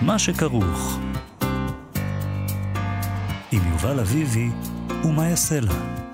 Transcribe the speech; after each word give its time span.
מה 0.00 0.18
שכרוך. 0.18 0.98
עם 3.52 3.62
יובל 3.72 4.00
אביבי 4.00 4.50
ומה 5.04 5.28
יעשה 5.28 5.60
לה. 5.60 6.07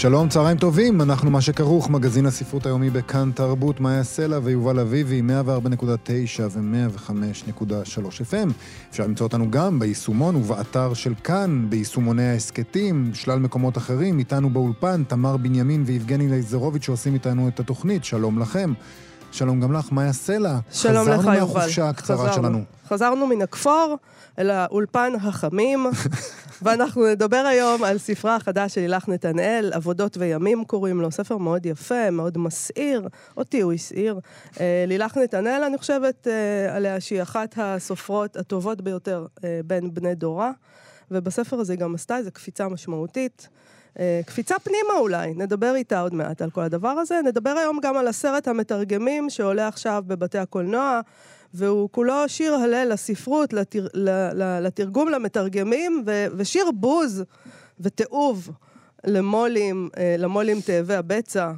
שלום, 0.00 0.28
צהריים 0.28 0.58
טובים, 0.58 1.00
אנחנו 1.00 1.30
מה 1.30 1.40
שכרוך, 1.40 1.90
מגזין 1.90 2.26
הספרות 2.26 2.66
היומי 2.66 2.90
בכאן 2.90 3.30
תרבות, 3.34 3.80
מאיה 3.80 4.04
סלע 4.04 4.38
ויובל 4.42 4.78
אביבי, 4.78 5.22
104.9 5.44 6.42
ו-105.3 6.50 8.04
FM. 8.30 8.50
אפשר 8.90 9.04
למצוא 9.04 9.26
אותנו 9.26 9.50
גם 9.50 9.78
ביישומון 9.78 10.36
ובאתר 10.36 10.94
של 10.94 11.14
כאן, 11.24 11.66
ביישומוני 11.68 12.28
ההסכתים, 12.28 13.10
שלל 13.14 13.38
מקומות 13.38 13.78
אחרים, 13.78 14.18
איתנו 14.18 14.50
באולפן, 14.50 15.02
תמר 15.04 15.36
בנימין 15.36 15.82
ויבגני 15.86 16.28
ליזרוביץ' 16.28 16.84
שעושים 16.84 17.14
איתנו 17.14 17.48
את 17.48 17.60
התוכנית, 17.60 18.04
שלום 18.04 18.38
לכם. 18.38 18.72
שלום 19.32 19.60
גם 19.60 19.72
לך, 19.72 19.92
מאיה 19.92 20.12
סלע. 20.12 20.58
שלום 20.72 21.08
לך, 21.08 21.16
יובל. 21.16 21.20
חזרנו 21.20 21.46
מהחופשה 21.46 21.88
הקצרה 21.88 22.16
חזרנו. 22.16 22.32
שלנו. 22.32 22.64
חזרנו 22.88 23.26
מן 23.26 23.42
הכפור 23.42 23.96
אל 24.38 24.50
האולפן 24.50 25.12
החמים, 25.22 25.86
ואנחנו 26.62 27.06
נדבר 27.06 27.36
היום 27.36 27.84
על 27.84 27.98
ספרה 27.98 28.36
החדש 28.36 28.74
של 28.74 28.80
לילך 28.80 29.08
נתנאל, 29.08 29.70
עבודות 29.74 30.16
וימים 30.16 30.64
קוראים 30.64 31.00
לו, 31.00 31.10
ספר 31.10 31.36
מאוד 31.36 31.66
יפה, 31.66 32.10
מאוד 32.10 32.38
מסעיר, 32.38 33.08
אותי 33.36 33.60
הוא 33.60 33.72
הסעיר. 33.72 34.20
אה, 34.60 34.84
לילך 34.86 35.16
נתנאל, 35.16 35.62
אני 35.66 35.78
חושבת 35.78 36.26
אה, 36.28 36.76
עליה 36.76 37.00
שהיא 37.00 37.22
אחת 37.22 37.54
הסופרות 37.56 38.36
הטובות 38.36 38.80
ביותר 38.80 39.26
אה, 39.44 39.60
בין 39.64 39.94
בני 39.94 40.14
דורה, 40.14 40.50
ובספר 41.10 41.60
הזה 41.60 41.72
היא 41.72 41.80
גם 41.80 41.94
עשתה 41.94 42.16
איזו 42.16 42.30
קפיצה 42.32 42.68
משמעותית. 42.68 43.48
אה, 44.00 44.20
קפיצה 44.26 44.58
פנימה 44.58 44.94
אולי, 44.98 45.34
נדבר 45.34 45.74
איתה 45.74 46.00
עוד 46.00 46.14
מעט 46.14 46.42
על 46.42 46.50
כל 46.50 46.60
הדבר 46.60 46.88
הזה. 46.88 47.20
נדבר 47.24 47.50
היום 47.50 47.78
גם 47.82 47.96
על 47.96 48.08
הסרט 48.08 48.48
המתרגמים 48.48 49.30
שעולה 49.30 49.68
עכשיו 49.68 50.04
בבתי 50.06 50.38
הקולנוע, 50.38 51.00
והוא 51.54 51.88
כולו 51.92 52.14
שיר 52.26 52.54
הלל 52.54 52.88
לספרות, 52.92 53.52
לתר, 53.52 53.86
לתרגום 54.60 55.08
למתרגמים, 55.08 56.02
ו, 56.06 56.26
ושיר 56.36 56.70
בוז 56.74 57.24
ותיעוב 57.80 58.50
למו"לים, 59.04 59.88
אה, 59.96 60.16
למו"לים 60.18 60.60
תאבי 60.60 60.94
הבצע. 60.94 61.52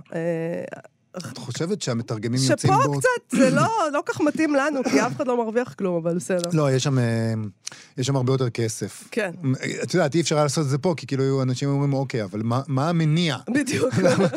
את 1.16 1.38
חושבת 1.38 1.82
שהמתרגמים 1.82 2.40
יוצאים 2.50 2.72
בו... 2.72 2.82
שפה 2.82 2.98
קצת 2.98 3.36
זה 3.38 3.50
לא, 3.50 3.68
לא 3.92 4.02
כך 4.06 4.20
מתאים 4.20 4.54
לנו, 4.54 4.84
כי 4.84 5.00
אף 5.00 5.16
אחד 5.16 5.26
לא 5.26 5.36
מרוויח 5.36 5.74
כלום, 5.74 5.96
אבל 5.96 6.16
בסדר. 6.16 6.50
לא, 6.52 6.72
יש 6.72 6.82
שם, 6.82 6.98
אה, 6.98 7.34
יש 7.98 8.06
שם 8.06 8.16
הרבה 8.16 8.32
יותר 8.32 8.50
כסף. 8.50 9.08
כן. 9.10 9.30
את 9.82 9.94
יודעת, 9.94 10.14
אי 10.14 10.20
אפשר 10.20 10.34
היה 10.36 10.44
לעשות 10.44 10.64
את 10.64 10.70
זה 10.70 10.78
פה, 10.78 10.94
כי 10.96 11.06
כאילו 11.06 11.42
אנשים 11.42 11.68
אומרים, 11.68 11.92
אוקיי, 11.92 12.24
אבל 12.24 12.42
מה, 12.42 12.60
מה 12.68 12.88
המניע? 12.88 13.36
בדיוק, 13.54 13.94
למה, 14.04 14.28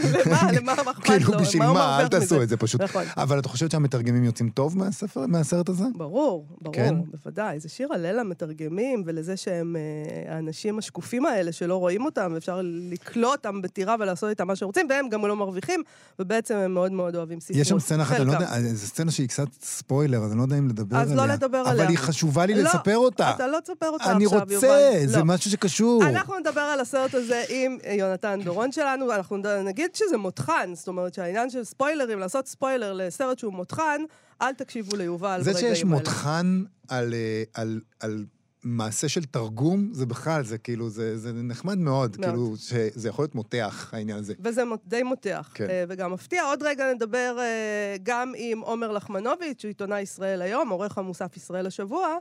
למה, 0.52 0.76
מה 0.86 0.92
אכפת 0.92 1.10
לו? 1.10 1.16
כאילו, 1.26 1.40
בשביל 1.40 1.64
מה? 1.64 2.00
אל 2.00 2.08
תעשו 2.08 2.42
את 2.42 2.50
זה 2.50 2.58
פשוט. 2.58 2.82
נכון. 2.82 3.04
אבל 3.18 3.40
את 3.40 3.46
חושבת 3.46 3.72
שהמתרגמים 3.72 4.24
יוצאים 4.24 4.50
טוב 4.50 4.78
מהספר, 4.78 5.26
מהסרט 5.28 5.70
הזה? 5.70 5.86
ברור, 5.96 6.48
ברור, 6.62 6.76
כן? 6.76 6.96
בוודאי. 7.12 7.60
זה 7.60 7.70
שיר 7.70 7.94
הלל 7.94 8.20
למתרגמים, 8.20 9.04
ולזה 9.06 9.38
שהם 9.38 9.76
אה, 9.76 10.36
האנשים 10.36 10.80
השקופים 10.80 11.26
האלה 11.26 11.52
שלא 11.52 11.76
רואים 11.76 12.06
אותם, 12.06 12.32
ואפשר 12.34 12.62
לקלוא 12.64 13.32
אותם 13.32 13.62
בטירה 13.62 13.96
ולעשות 14.00 14.30
איתם 14.30 14.48
מה 14.48 14.56
שרוצים, 14.56 14.88
והם 14.90 15.10
גם 15.10 15.26
לא 15.26 15.36
מרוויחים, 15.36 15.84
ובעצם 16.20 16.65
הם 16.66 16.74
מאוד 16.74 16.92
מאוד 16.92 17.16
אוהבים 17.16 17.40
ספרות. 17.40 17.58
יש 17.60 17.70
שם 17.70 17.80
סצנה 17.80 18.04
אחת, 18.04 18.16
אני 18.16 18.26
לא. 18.28 18.32
יודע, 18.32 18.74
זו 18.74 18.88
סצנה 18.88 19.12
שהיא 19.12 19.28
קצת 19.28 19.48
ספוילר, 19.62 20.24
אז 20.24 20.32
אני 20.32 20.38
לא 20.38 20.44
יודע 20.44 20.58
אם 20.58 20.70
לדבר 20.70 20.98
אז 20.98 21.12
עליה. 21.12 21.28
לא 21.28 21.34
לדבר 21.34 21.62
אבל 21.62 21.70
עליה. 21.70 21.88
היא 21.88 21.98
חשובה 21.98 22.46
לי 22.46 22.54
לא, 22.54 22.62
לספר 22.62 22.98
אותה. 22.98 23.32
אתה 23.32 23.48
לא 23.48 23.60
תספר 23.60 23.90
אותה 23.90 24.12
אני 24.12 24.26
עכשיו, 24.26 24.40
רוצה, 24.40 24.54
יובל. 24.54 25.08
זה 25.08 25.18
לא. 25.18 25.26
משהו 25.26 25.52
שקשור. 25.52 26.04
אנחנו 26.04 26.40
נדבר 26.40 26.62
על 26.62 26.80
הסרט 26.80 27.14
הזה 27.14 27.44
עם 27.50 27.78
יונתן 27.98 28.40
דורון 28.44 28.72
שלנו, 28.72 29.12
אנחנו 29.12 29.38
נגיד 29.66 29.96
שזה 29.96 30.18
מותחן, 30.18 30.72
זאת 30.76 30.88
אומרת 30.88 31.14
שהעניין 31.14 31.50
של 31.50 31.64
ספוילרים, 31.64 32.20
לעשות 32.20 32.48
ספוילר 32.48 32.94
לסרט 32.94 33.40
שהוא 33.40 33.54
מותחן, 33.54 34.02
אל 34.42 34.54
תקשיבו 34.54 34.96
ליובל 34.96 35.42
זה 35.44 35.54
ברגעים 35.54 35.76
שיש 35.76 35.84
האלה. 35.84 35.96
מותחן 35.96 36.64
על, 36.88 37.14
אה, 37.14 37.44
על, 37.54 37.80
על 38.00 38.26
מעשה 38.66 39.10
של 39.10 39.24
תרגום, 39.26 39.90
זה 39.94 40.06
בכלל, 40.06 40.44
זה 40.44 40.58
כאילו, 40.58 40.90
זה, 40.90 41.18
זה 41.18 41.34
נחמד 41.34 41.78
מאוד, 41.78 42.18
מאוד. 42.20 42.30
כאילו, 42.30 42.54
שזה 42.58 43.10
יכול 43.10 43.24
להיות 43.24 43.36
מותח, 43.36 43.90
העניין 43.94 44.18
הזה. 44.18 44.34
וזה 44.40 44.62
די 44.86 45.04
מותח, 45.04 45.52
כן. 45.54 45.70
אה, 45.70 45.84
וגם 45.90 46.14
מפתיע. 46.14 46.44
עוד 46.44 46.64
רגע 46.64 46.94
נדבר 46.94 47.38
אה, 47.40 47.96
גם 48.04 48.34
עם 48.38 48.60
עומר 48.60 48.92
לחמנוביץ', 48.92 49.62
שהוא 49.62 49.70
עיתונאי 49.70 50.02
ישראל 50.02 50.42
היום, 50.42 50.70
עורך 50.70 50.98
המוסף 50.98 51.38
ישראל 51.38 51.68
השבוע. 51.68 52.18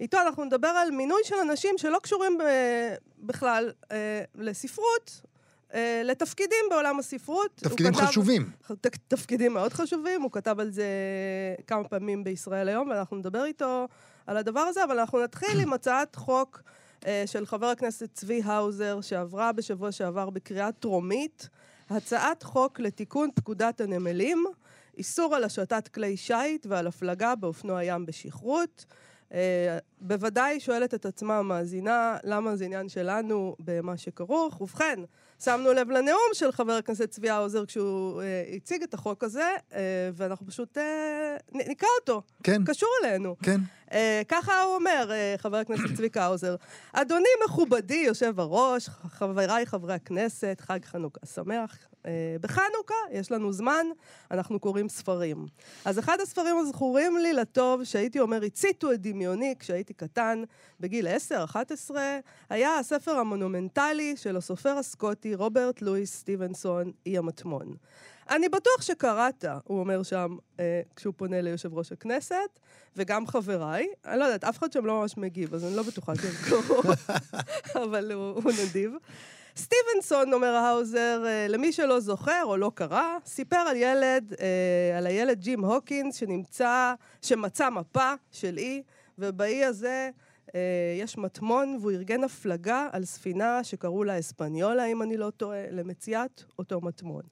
איתו 0.00 0.18
אנחנו 0.26 0.44
נדבר 0.44 0.68
על 0.68 0.90
מינוי 0.90 1.20
של 1.24 1.34
אנשים 1.42 1.74
שלא 1.78 1.98
קשורים 2.02 2.38
ב- 2.38 2.94
בכלל 3.26 3.72
אה, 3.92 3.96
לספרות, 4.34 5.20
אה, 5.74 6.02
לתפקידים 6.04 6.64
בעולם 6.70 6.98
הספרות. 6.98 7.50
תפקידים 7.54 7.92
כתב- 7.94 8.04
חשובים. 8.06 8.50
ת- 8.80 8.96
תפקידים 9.08 9.54
מאוד 9.54 9.72
חשובים, 9.72 10.22
הוא 10.22 10.30
כתב 10.32 10.56
על 10.60 10.70
זה 10.70 10.84
כמה 11.66 11.84
פעמים 11.84 12.24
בישראל 12.24 12.68
היום, 12.68 12.88
ואנחנו 12.88 13.16
נדבר 13.16 13.44
איתו 13.44 13.88
על 14.28 14.36
הדבר 14.36 14.60
הזה, 14.60 14.84
אבל 14.84 14.98
אנחנו 14.98 15.22
נתחיל 15.22 15.60
עם 15.60 15.72
הצעת 15.72 16.16
חוק 16.16 16.62
אה, 17.06 17.22
של 17.26 17.46
חבר 17.46 17.66
הכנסת 17.66 18.08
צבי 18.12 18.42
האוזר, 18.44 19.00
שעברה 19.00 19.52
בשבוע 19.52 19.92
שעבר 19.92 20.30
בקריאה 20.30 20.72
טרומית, 20.72 21.48
הצעת 21.90 22.42
חוק 22.42 22.80
לתיקון 22.80 23.30
פקודת 23.34 23.80
הנמלים, 23.80 24.44
איסור 24.98 25.34
על 25.34 25.44
השטת 25.44 25.88
כלי 25.88 26.16
שיט 26.16 26.66
ועל 26.66 26.86
הפלגה 26.86 27.34
באופנוע 27.34 27.84
ים 27.84 28.06
בשכרות. 28.06 28.84
אה, 29.32 29.78
בוודאי 30.00 30.60
שואלת 30.60 30.94
את 30.94 31.06
עצמה 31.06 31.38
המאזינה, 31.38 32.16
למה 32.24 32.56
זה 32.56 32.64
עניין 32.64 32.88
שלנו 32.88 33.56
במה 33.58 33.96
שכרוך. 33.96 34.60
ובכן, 34.60 35.00
שמנו 35.44 35.72
לב 35.72 35.90
לנאום 35.90 36.30
של 36.32 36.52
חבר 36.52 36.72
הכנסת 36.72 37.10
צבי 37.10 37.30
האוזר 37.30 37.66
כשהוא 37.66 38.22
אה, 38.22 38.44
הציג 38.56 38.82
את 38.82 38.94
החוק 38.94 39.24
הזה, 39.24 39.50
אה, 39.74 39.80
ואנחנו 40.14 40.46
פשוט 40.46 40.78
אה, 40.78 41.36
נקרא 41.54 41.88
אותו. 42.00 42.22
כן, 42.42 42.64
קשור 42.64 42.88
אלינו. 43.04 43.36
כן. 43.42 43.60
אה, 43.92 44.22
ככה 44.28 44.62
הוא 44.62 44.74
אומר, 44.74 45.08
אה, 45.10 45.34
חבר 45.38 45.56
הכנסת 45.56 45.94
צביקה 45.96 46.24
האוזר. 46.24 46.56
אדוני 46.92 47.28
מכובדי 47.46 48.02
יושב 48.06 48.40
הראש, 48.40 48.88
חבריי 48.88 49.66
חברי 49.66 49.94
הכנסת, 49.94 50.56
חג 50.60 50.84
חנוכה 50.84 51.26
שמח. 51.26 51.78
אה, 52.08 52.36
בחנוכה 52.40 52.94
יש 53.10 53.32
לנו 53.32 53.52
זמן, 53.52 53.86
אנחנו 54.30 54.60
קוראים 54.60 54.88
ספרים. 54.88 55.46
אז 55.84 55.98
אחד 55.98 56.16
הספרים 56.22 56.58
הזכורים 56.58 57.16
לי 57.16 57.32
לטוב, 57.32 57.84
שהייתי 57.84 58.20
אומר, 58.20 58.42
הציתו 58.42 58.92
את 58.92 59.00
דמיוני 59.00 59.54
כשהייתי 59.58 59.94
קטן, 59.94 60.42
בגיל 60.80 61.06
10-11, 61.06 61.90
היה 62.50 62.78
הספר 62.78 63.16
המונומנטלי 63.16 64.16
של 64.16 64.36
הסופר 64.36 64.78
הסקוטי 64.78 65.34
רוברט 65.34 65.82
לואיס 65.82 66.14
סטיבנסון, 66.14 66.92
אי 67.06 67.18
המטמון. 67.18 67.74
אני 68.30 68.48
בטוח 68.48 68.82
שקראת, 68.82 69.44
הוא 69.64 69.80
אומר 69.80 70.02
שם, 70.02 70.36
אה, 70.60 70.80
כשהוא 70.96 71.14
פונה 71.16 71.40
ליושב 71.40 71.74
ראש 71.74 71.92
הכנסת, 71.92 72.58
וגם 72.96 73.26
חבריי. 73.26 73.88
אני 74.06 74.18
לא 74.18 74.24
יודעת, 74.24 74.44
אף 74.44 74.58
אחד 74.58 74.72
שם 74.72 74.86
לא 74.86 75.00
ממש 75.00 75.16
מגיב, 75.16 75.54
אז 75.54 75.64
אני 75.64 75.76
לא 75.76 75.82
בטוחה 75.82 76.12
שהם 76.16 76.32
קראו, 76.48 76.82
אבל 77.84 78.12
הוא, 78.12 78.42
הוא 78.42 78.52
נדיב. 78.62 78.92
סטיבנסון, 79.58 80.32
אומר 80.32 80.54
האוזר, 80.54 81.24
אה, 81.26 81.46
למי 81.48 81.72
שלא 81.72 82.00
זוכר 82.00 82.42
או 82.44 82.56
לא 82.56 82.72
קרא, 82.74 83.18
סיפר 83.26 83.56
על 83.56 83.76
ילד, 83.76 84.34
אה, 84.40 84.98
על 84.98 85.06
הילד 85.06 85.40
ג'ים 85.40 85.64
הוקינס 85.64 86.16
שנמצא, 86.16 86.94
שמצא 87.22 87.70
מפה 87.70 88.12
של 88.32 88.58
אי, 88.58 88.82
ובאי 89.18 89.64
הזה 89.64 90.10
אה, 90.54 90.60
יש 91.00 91.18
מטמון, 91.18 91.78
והוא 91.80 91.90
ארגן 91.90 92.24
הפלגה 92.24 92.88
על 92.92 93.04
ספינה 93.04 93.64
שקראו 93.64 94.04
לה 94.04 94.18
אספניולה, 94.18 94.84
אם 94.84 95.02
אני 95.02 95.16
לא 95.16 95.30
טועה, 95.30 95.70
למציאת 95.70 96.42
אותו 96.58 96.80
מטמון. 96.80 97.22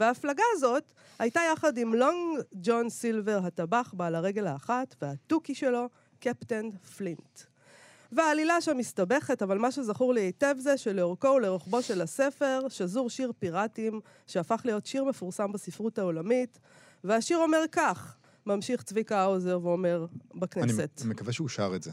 וההפלגה 0.00 0.44
הזאת 0.52 0.92
הייתה 1.18 1.40
יחד 1.52 1.78
עם 1.78 1.94
לונג 1.94 2.40
ג'ון 2.52 2.90
סילבר 2.90 3.40
הטבח 3.44 3.94
בעל 3.96 4.14
הרגל 4.14 4.46
האחת, 4.46 4.94
והתוכי 5.02 5.54
שלו, 5.54 5.88
קפטן 6.20 6.70
פלינט. 6.96 7.55
והעלילה 8.16 8.60
שם 8.60 8.76
מסתבכת, 8.76 9.42
אבל 9.42 9.58
מה 9.58 9.70
שזכור 9.72 10.14
לי 10.14 10.20
היטב 10.20 10.54
זה 10.58 10.76
שלאורכו 10.76 11.26
ולרוחבו 11.26 11.82
של 11.82 12.00
הספר 12.00 12.60
שזור 12.68 13.10
שיר 13.10 13.32
פיראטים, 13.38 14.00
שהפך 14.26 14.62
להיות 14.64 14.86
שיר 14.86 15.04
מפורסם 15.04 15.52
בספרות 15.52 15.98
העולמית, 15.98 16.58
והשיר 17.04 17.38
אומר 17.38 17.64
כך, 17.72 18.16
ממשיך 18.46 18.82
צביקה 18.82 19.18
האוזר 19.18 19.58
ואומר 19.62 20.06
בכנסת. 20.34 21.00
אני 21.02 21.10
מקווה 21.10 21.32
שהוא 21.32 21.48
שר 21.48 21.72
את 21.76 21.82
זה. 21.82 21.90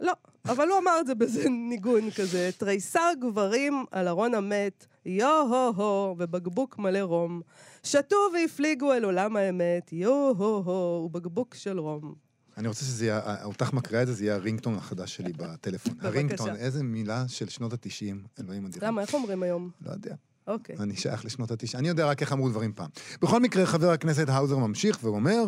לא, 0.00 0.12
אבל 0.44 0.68
הוא 0.68 0.78
אמר 0.78 1.00
את 1.00 1.06
זה 1.06 1.14
באיזה 1.14 1.48
ניגון 1.48 2.10
כזה, 2.10 2.50
תריסר 2.58 3.10
גברים 3.20 3.84
על 3.90 4.08
ארון 4.08 4.34
המת, 4.34 4.86
יו-הו-הו, 5.06 6.14
ובקבוק 6.18 6.78
מלא 6.78 6.98
רום. 6.98 7.40
שתו 7.82 8.16
והפליגו 8.34 8.92
אל 8.92 9.04
עולם 9.04 9.36
האמת, 9.36 9.92
יו-הו-הו, 9.92 11.04
ובקבוק 11.04 11.54
של 11.54 11.78
רום. 11.78 12.27
אני 12.58 12.68
רוצה 12.68 12.84
שזה 12.84 13.06
יהיה, 13.06 13.44
אותך 13.44 13.72
מקריאה 13.72 14.02
את 14.02 14.06
זה, 14.06 14.12
זה 14.12 14.24
יהיה 14.24 14.34
הרינגטון 14.34 14.74
החדש 14.74 15.16
שלי 15.16 15.32
בטלפון. 15.32 15.94
הרינגטון, 16.00 16.56
איזה 16.56 16.82
מילה 16.82 17.24
של 17.28 17.48
שנות 17.48 17.72
התשעים, 17.72 18.24
אלוהים 18.40 18.66
אדירים. 18.66 18.88
למה, 18.88 19.02
איך 19.02 19.14
אומרים 19.14 19.42
היום? 19.42 19.70
לא 19.80 19.90
יודע. 19.90 20.14
אוקיי. 20.46 20.76
אני 20.80 20.96
שייך 20.96 21.24
לשנות 21.24 21.50
התשעים. 21.50 21.78
אני 21.78 21.88
יודע 21.88 22.06
רק 22.06 22.22
איך 22.22 22.32
אמרו 22.32 22.48
דברים 22.48 22.72
פעם. 22.72 22.88
בכל 23.22 23.40
מקרה, 23.40 23.66
חבר 23.66 23.90
הכנסת 23.90 24.28
האוזר 24.28 24.56
ממשיך 24.56 24.98
ואומר, 25.02 25.44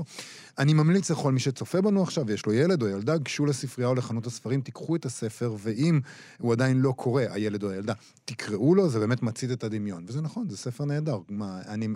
אני 0.58 0.74
ממליץ 0.74 1.10
לכל 1.10 1.32
מי 1.32 1.40
שצופה 1.40 1.80
בנו 1.80 2.02
עכשיו, 2.02 2.26
ויש 2.26 2.46
לו 2.46 2.52
ילד 2.52 2.82
או 2.82 2.88
ילדה, 2.88 3.16
גשו 3.16 3.46
לספרייה 3.46 3.88
או 3.88 3.94
לחנות 3.94 4.26
הספרים, 4.26 4.60
תיקחו 4.60 4.96
את 4.96 5.04
הספר, 5.04 5.54
ואם 5.58 6.00
הוא 6.38 6.52
עדיין 6.52 6.80
לא 6.80 6.92
קורא, 6.96 7.22
הילד 7.30 7.62
או 7.62 7.70
הילדה, 7.70 7.92
תקראו 8.24 8.74
לו, 8.74 8.88
זה 8.88 8.98
באמת 8.98 9.22
מצית 9.22 9.52
את 9.52 9.64
הדמיון. 9.64 10.04
וזה 10.08 10.20
נכון, 10.20 10.48
זה 10.48 10.56
ספר 10.56 10.84
נהדר. 10.84 11.18
מה, 11.28 11.60
אני, 11.68 11.88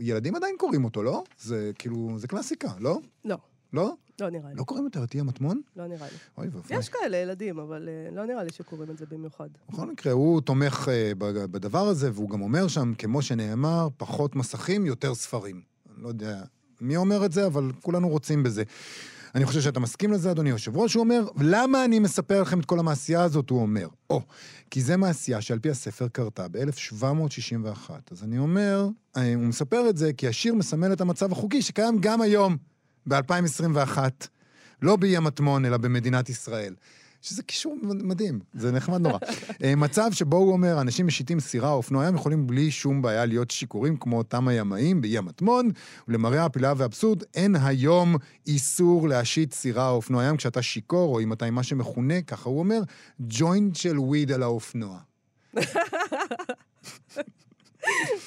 ילדים 0.00 0.34
עדיין 0.34 0.54
קוראים 0.58 0.84
אותו, 0.84 1.02
לא? 1.02 1.24
זה 1.40 1.70
כאילו, 1.78 2.14
זה 2.18 2.28
קלאסיקה, 2.28 2.68
לא? 2.78 2.98
לא, 3.24 3.36
לא? 3.72 3.94
לא 4.20 4.30
נראה 4.30 4.50
לי. 4.50 4.54
לא 4.56 4.64
קוראים 4.64 4.84
יותר 4.84 5.04
את 5.04 5.14
אי 5.14 5.20
המטמון? 5.20 5.60
לא 5.76 5.86
נראה 5.86 6.06
לי. 6.06 6.16
אוי 6.38 6.48
ואבוי. 6.48 6.76
יש 6.76 6.88
כאלה 6.88 7.16
ילדים, 7.16 7.58
אבל 7.58 7.88
אה, 7.88 8.10
לא 8.10 8.26
נראה 8.26 8.44
לי 8.44 8.50
שקוראים 8.52 8.90
את 8.90 8.98
זה 8.98 9.04
במיוחד. 9.10 9.48
בכל 9.68 9.86
מקרה, 9.86 10.12
הוא 10.12 10.40
תומך 10.40 10.88
אה, 10.92 11.12
בדבר 11.50 11.86
הזה, 11.86 12.10
והוא 12.14 12.30
גם 12.30 12.40
אומר 12.40 12.68
שם, 12.68 12.92
כמו 12.98 13.22
שנאמר, 13.22 13.88
פחות 13.96 14.36
מסכים, 14.36 14.86
יותר 14.86 15.14
ספרים. 15.14 15.60
אני 15.94 16.02
לא 16.02 16.08
יודע 16.08 16.42
מי 16.80 16.96
אומר 16.96 17.24
את 17.24 17.32
זה, 17.32 17.46
אבל 17.46 17.72
כולנו 17.82 18.08
רוצים 18.08 18.42
בזה. 18.42 18.62
אני 19.34 19.44
חושב 19.46 19.60
שאתה 19.60 19.80
מסכים 19.80 20.12
לזה, 20.12 20.30
אדוני 20.30 20.50
היושב-ראש. 20.50 20.94
הוא 20.94 21.00
אומר, 21.00 21.28
למה 21.40 21.84
אני 21.84 21.98
מספר 21.98 22.42
לכם 22.42 22.60
את 22.60 22.64
כל 22.64 22.78
המעשייה 22.78 23.22
הזאת? 23.22 23.50
הוא 23.50 23.62
אומר, 23.62 23.88
או, 24.10 24.22
כי 24.70 24.80
זה 24.80 24.96
מעשייה 24.96 25.40
שעל 25.40 25.58
פי 25.58 25.70
הספר 25.70 26.08
קרתה 26.08 26.48
ב-1761. 26.48 27.90
אז 28.10 28.24
אני 28.24 28.38
אומר, 28.38 28.88
אה, 29.16 29.34
הוא 29.34 29.44
מספר 29.44 29.88
את 29.90 29.96
זה 29.96 30.12
כי 30.12 30.28
השיר 30.28 30.54
מסמל 30.54 30.92
את 30.92 31.00
המצב 31.00 31.32
החוקי 31.32 31.62
שקיים 31.62 31.98
גם 32.00 32.20
היום, 32.20 32.56
ב-2021. 33.08 33.98
לא 34.82 34.96
באי 34.96 35.16
המטמון, 35.16 35.64
אלא 35.64 35.76
במדינת 35.76 36.28
ישראל. 36.28 36.74
שזה 37.22 37.42
קישור 37.42 37.76
מדהים, 37.82 38.40
זה 38.54 38.72
נחמד 38.72 39.00
נורא. 39.00 39.18
אה, 39.64 39.76
מצב 39.76 40.10
שבו 40.12 40.36
הוא 40.36 40.52
אומר, 40.52 40.80
אנשים 40.80 41.06
משיטים 41.06 41.40
סירה 41.40 41.70
או 41.70 41.76
אופנוע 41.76 42.06
ים 42.08 42.14
יכולים 42.14 42.46
בלי 42.46 42.70
שום 42.70 43.02
בעיה 43.02 43.26
להיות 43.26 43.50
שיכורים 43.50 43.96
כמו 43.96 44.18
אותם 44.18 44.48
הימאים 44.48 45.00
באי 45.00 45.18
המטמון, 45.18 45.70
ולמראה 46.08 46.44
הפלאה 46.44 46.72
והאבסורד, 46.76 47.22
אין 47.34 47.56
היום 47.56 48.16
איסור 48.46 49.08
להשית 49.08 49.54
סירה 49.54 49.88
או 49.88 49.94
אופנוע 49.94 50.24
ים 50.24 50.36
כשאתה 50.36 50.62
שיכור, 50.62 51.14
או 51.14 51.20
אם 51.20 51.32
אתה 51.32 51.44
עם 51.44 51.54
מה 51.54 51.62
שמכונה, 51.62 52.22
ככה 52.22 52.48
הוא 52.48 52.58
אומר, 52.58 52.80
ג'וינט 53.20 53.76
של 53.76 53.98
וויד 53.98 54.32
על 54.32 54.42
האופנוע. 54.42 54.98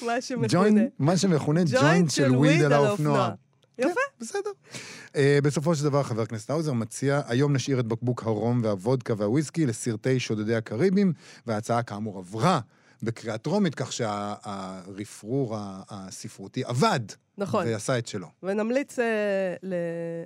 מה 0.06 0.20
שמכונה. 0.20 0.82
מה 0.98 1.16
שמכונה 1.16 1.60
ג'וינט 1.64 2.10
של 2.10 2.36
וויד 2.36 2.62
על 2.62 2.72
האופנוע. 2.72 3.30
יפה. 3.78 3.88
כן, 3.90 4.00
בסדר. 4.20 4.50
Uh, 5.06 5.16
בסופו 5.42 5.74
של 5.74 5.84
דבר, 5.84 6.02
חבר 6.02 6.22
הכנסת 6.22 6.50
האוזר 6.50 6.72
מציע, 6.72 7.20
היום 7.26 7.52
נשאיר 7.52 7.80
את 7.80 7.86
בקבוק 7.86 8.22
הרום 8.22 8.60
והוודקה 8.64 9.14
והוויסקי 9.16 9.66
לסרטי 9.66 10.20
שודדי 10.20 10.54
הקריבים, 10.54 11.12
וההצעה 11.46 11.82
כאמור 11.82 12.18
עברה 12.18 12.60
בקריאה 13.02 13.38
טרומית, 13.38 13.74
כך 13.74 13.92
שהרפרור 13.92 15.56
הספרותי 15.90 16.64
עבד. 16.64 17.00
נכון. 17.38 17.66
ועשה 17.66 17.98
את 17.98 18.06
שלו. 18.06 18.26
ונמליץ 18.42 18.98
אה, 18.98 19.04
ל- 19.62 19.74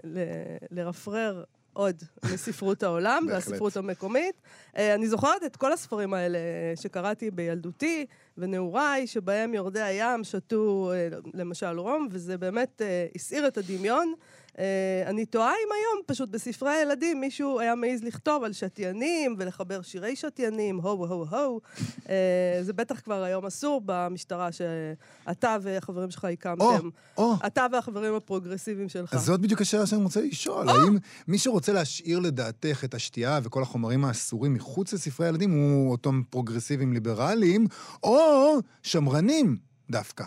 ל- 0.04 0.56
לרפרר 0.70 1.44
עוד 1.78 2.02
מספרות 2.32 2.82
העולם. 2.82 3.26
והספרות 3.28 3.76
המקומית. 3.76 4.34
אה, 4.76 4.94
אני 4.94 5.08
זוכרת 5.08 5.44
את 5.46 5.56
כל 5.56 5.72
הספרים 5.72 6.14
האלה 6.14 6.38
שקראתי 6.82 7.30
בילדותי 7.30 8.06
ונעוריי, 8.38 9.06
שבהם 9.06 9.54
יורדי 9.54 9.82
הים 9.82 10.24
שתו 10.24 10.92
אה, 10.92 11.08
למשל 11.34 11.78
רום, 11.78 12.08
וזה 12.10 12.38
באמת 12.38 12.82
אה, 12.82 13.06
הסעיר 13.14 13.48
את 13.48 13.58
הדמיון. 13.58 14.14
אה, 14.58 15.02
אני 15.06 15.26
תוהה 15.26 15.50
אם 15.50 15.72
היום 15.72 16.02
פשוט 16.06 16.28
בספרי 16.28 16.70
הילדים 16.70 17.20
מישהו 17.20 17.60
היה 17.60 17.74
מעז 17.74 18.02
לכתוב 18.02 18.44
על 18.44 18.52
שתיינים 18.52 19.34
ולחבר 19.38 19.82
שירי 19.82 20.16
שתיינים, 20.16 20.80
הו 20.80 21.06
הו 21.06 21.24
הו. 21.30 21.60
אה, 22.08 22.58
זה 22.62 22.72
בטח 22.72 23.00
כבר 23.00 23.22
היום 23.22 23.46
אסור 23.46 23.82
במשטרה 23.84 24.48
שאתה 24.52 25.56
והחברים 25.62 26.10
שלך 26.10 26.24
או, 26.24 26.28
הקמתם. 26.28 26.88
או, 27.16 27.34
אתה 27.46 27.66
והחברים 27.72 28.14
הפרוגרסיביים 28.14 28.88
שלך. 28.88 29.14
אז 29.14 29.24
זאת 29.24 29.40
בדיוק 29.40 29.60
השאלה 29.60 29.86
שאני 29.86 30.02
רוצה 30.02 30.20
לשאול. 30.20 30.68
האם 30.68 30.96
מי 31.28 31.38
שרוצה 31.38 31.72
להשאיר 31.72 32.18
לדעתך 32.18 32.84
את 32.84 32.94
השתייה 32.94 33.40
וכל 33.42 33.62
החומרים 33.62 34.04
האסורים 34.04 34.54
מחוץ 34.54 34.92
לספרי 34.92 35.26
הילדים 35.26 35.50
הוא 35.50 35.90
אותם 35.90 36.22
פרוגרסיביים 36.30 36.92
ליברליים, 36.92 37.66
או 38.02 38.58
שמרנים 38.82 39.56
דווקא. 39.90 40.24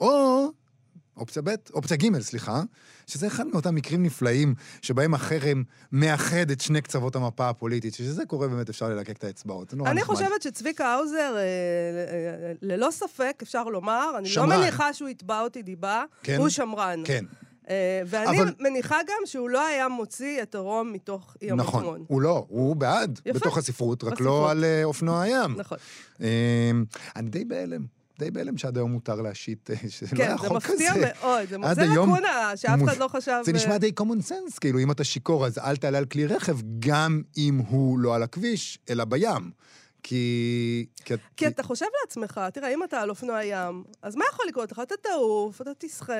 או 0.00 0.46
אופציה 1.16 1.42
ב', 1.42 1.54
אופציה 1.74 1.96
ג', 1.96 2.20
סליחה, 2.20 2.62
שזה 3.10 3.26
אחד 3.26 3.46
מאותם 3.46 3.74
מקרים 3.74 4.02
נפלאים 4.02 4.54
שבהם 4.82 5.14
החרם 5.14 5.62
מאחד 5.92 6.50
את 6.50 6.60
שני 6.60 6.80
קצוות 6.82 7.16
המפה 7.16 7.48
הפוליטית, 7.48 7.94
שזה 7.94 8.24
קורה 8.26 8.48
באמת, 8.48 8.68
אפשר 8.68 8.88
ללקק 8.88 9.16
את 9.16 9.24
האצבעות. 9.24 9.74
אני 9.74 9.82
נחמד. 10.00 10.02
חושבת 10.16 10.42
שצביקה 10.42 10.86
האוזר, 10.86 11.34
אה, 11.36 11.40
אה, 11.40 12.52
ללא 12.62 12.88
ספק, 12.90 13.38
אפשר 13.42 13.64
לומר, 13.64 14.10
אני 14.18 14.28
לא 14.28 14.34
שמרן. 14.34 14.60
מניחה 14.60 14.92
שהוא 14.92 15.08
יתבע 15.08 15.40
אותי 15.40 15.62
דיבה, 15.62 16.04
כן? 16.22 16.36
הוא 16.38 16.48
שמרן. 16.48 17.02
כן, 17.04 17.24
אה, 17.70 18.02
ואני 18.06 18.40
אבל- 18.42 18.54
מניחה 18.60 18.96
גם 19.06 19.26
שהוא 19.26 19.50
לא 19.50 19.66
היה 19.66 19.88
מוציא 19.88 20.42
את 20.42 20.54
הרום 20.54 20.92
מתוך 20.92 21.36
אי 21.42 21.50
המטמון. 21.50 21.68
נכון. 21.82 22.04
הוא 22.08 22.20
לא, 22.22 22.44
הוא 22.48 22.76
בעד, 22.76 23.20
יפה. 23.26 23.38
בתוך 23.38 23.58
הספרות, 23.58 24.04
רק 24.04 24.12
בספרות. 24.12 24.26
לא 24.26 24.50
על 24.50 24.64
אה, 24.64 24.84
אופנוע 24.84 25.22
הים. 25.22 25.54
נכון. 25.56 25.78
אני 27.16 27.30
די 27.30 27.44
בהלם. 27.44 27.99
די 28.20 28.30
בהלם 28.30 28.58
שעד 28.58 28.76
היום 28.76 28.92
מותר 28.92 29.20
להשית, 29.22 29.70
אה, 29.70 29.76
שלא 29.88 30.08
היה 30.22 30.28
כן, 30.28 30.42
זה 30.42 30.48
חוק 30.48 30.56
מפתיע 30.56 30.94
כזה. 30.94 31.08
מאוד. 31.20 31.48
זה 31.48 31.56
עד 31.62 31.76
זה 31.76 31.82
היום 31.82 32.08
לקונה 32.12 32.52
שאף 32.56 32.80
אחד 32.84 32.98
לא 32.98 33.08
חשב... 33.08 33.40
זה 33.44 33.50
אה, 33.50 33.56
נשמע 33.56 33.78
די 33.78 33.92
common 34.00 34.28
sense, 34.28 34.58
כאילו, 34.60 34.78
אם 34.78 34.90
אתה 34.90 35.04
שיכור, 35.04 35.46
אז 35.46 35.58
אל 35.58 35.76
תעלה 35.76 35.98
על 35.98 36.04
כלי 36.04 36.26
רכב, 36.26 36.58
גם 36.78 37.22
אם 37.36 37.60
הוא 37.68 37.98
לא 37.98 38.14
על 38.14 38.22
הכביש, 38.22 38.78
אלא 38.90 39.04
בים. 39.04 39.50
כי... 40.02 40.86
כי... 41.04 41.14
כי 41.36 41.46
אתה 41.46 41.62
חושב 41.62 41.86
לעצמך, 42.04 42.40
תראה, 42.54 42.74
אם 42.74 42.84
אתה 42.84 43.00
על 43.00 43.10
אופנוע 43.10 43.44
ים, 43.44 43.84
אז 44.02 44.16
מה 44.16 44.24
יכול 44.32 44.46
לקרות 44.48 44.72
לך? 44.72 44.80
אתה 44.82 44.94
תעוף, 45.02 45.60
אתה 45.60 45.70
תשחה. 45.78 46.12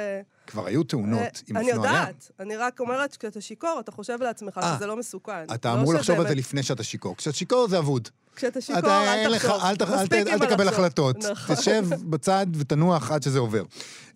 כבר 0.46 0.66
היו 0.66 0.82
תאונות 0.82 1.18
אה, 1.20 1.28
עם 1.48 1.56
אני 1.56 1.66
אופנוע 1.72 1.86
ים. 1.86 1.92
יודעת, 1.94 2.30
אני 2.40 2.56
רק 2.56 2.80
אומרת 2.80 3.12
שכשאתה 3.12 3.40
שיכור, 3.40 3.76
אתה 3.80 3.92
חושב 3.92 4.18
לעצמך 4.22 4.58
אה, 4.58 4.76
שזה 4.76 4.86
לא 4.86 4.96
מסוכן. 4.96 5.44
אתה 5.54 5.74
לא 5.74 5.80
אמור 5.80 5.94
לחשוב 5.94 6.20
על 6.20 6.28
זה 6.28 6.34
לפני 6.34 6.62
שאתה 6.62 6.82
שיכור. 6.82 7.16
כשאתה 7.16 7.36
שיכור 7.36 7.68
זה 7.68 7.78
אבוד. 7.78 8.08
כשאתה 8.36 8.60
שיכור, 8.60 8.90
אל 8.90 9.36
תחשוב. 9.36 9.50
אל 9.62 9.76
ת- 9.76 9.82
אל 9.82 9.88
ת- 9.88 10.02
מספיק 10.02 10.12
אל 10.26 10.38
תקבל 10.38 10.50
הלחשוב. 10.60 10.68
החלטות. 10.84 11.16
נכון. 11.16 11.56
תשב 11.56 11.84
בצד 12.10 12.46
ותנוח 12.54 13.10
עד 13.10 13.22
שזה 13.22 13.38
עובר. 13.38 13.62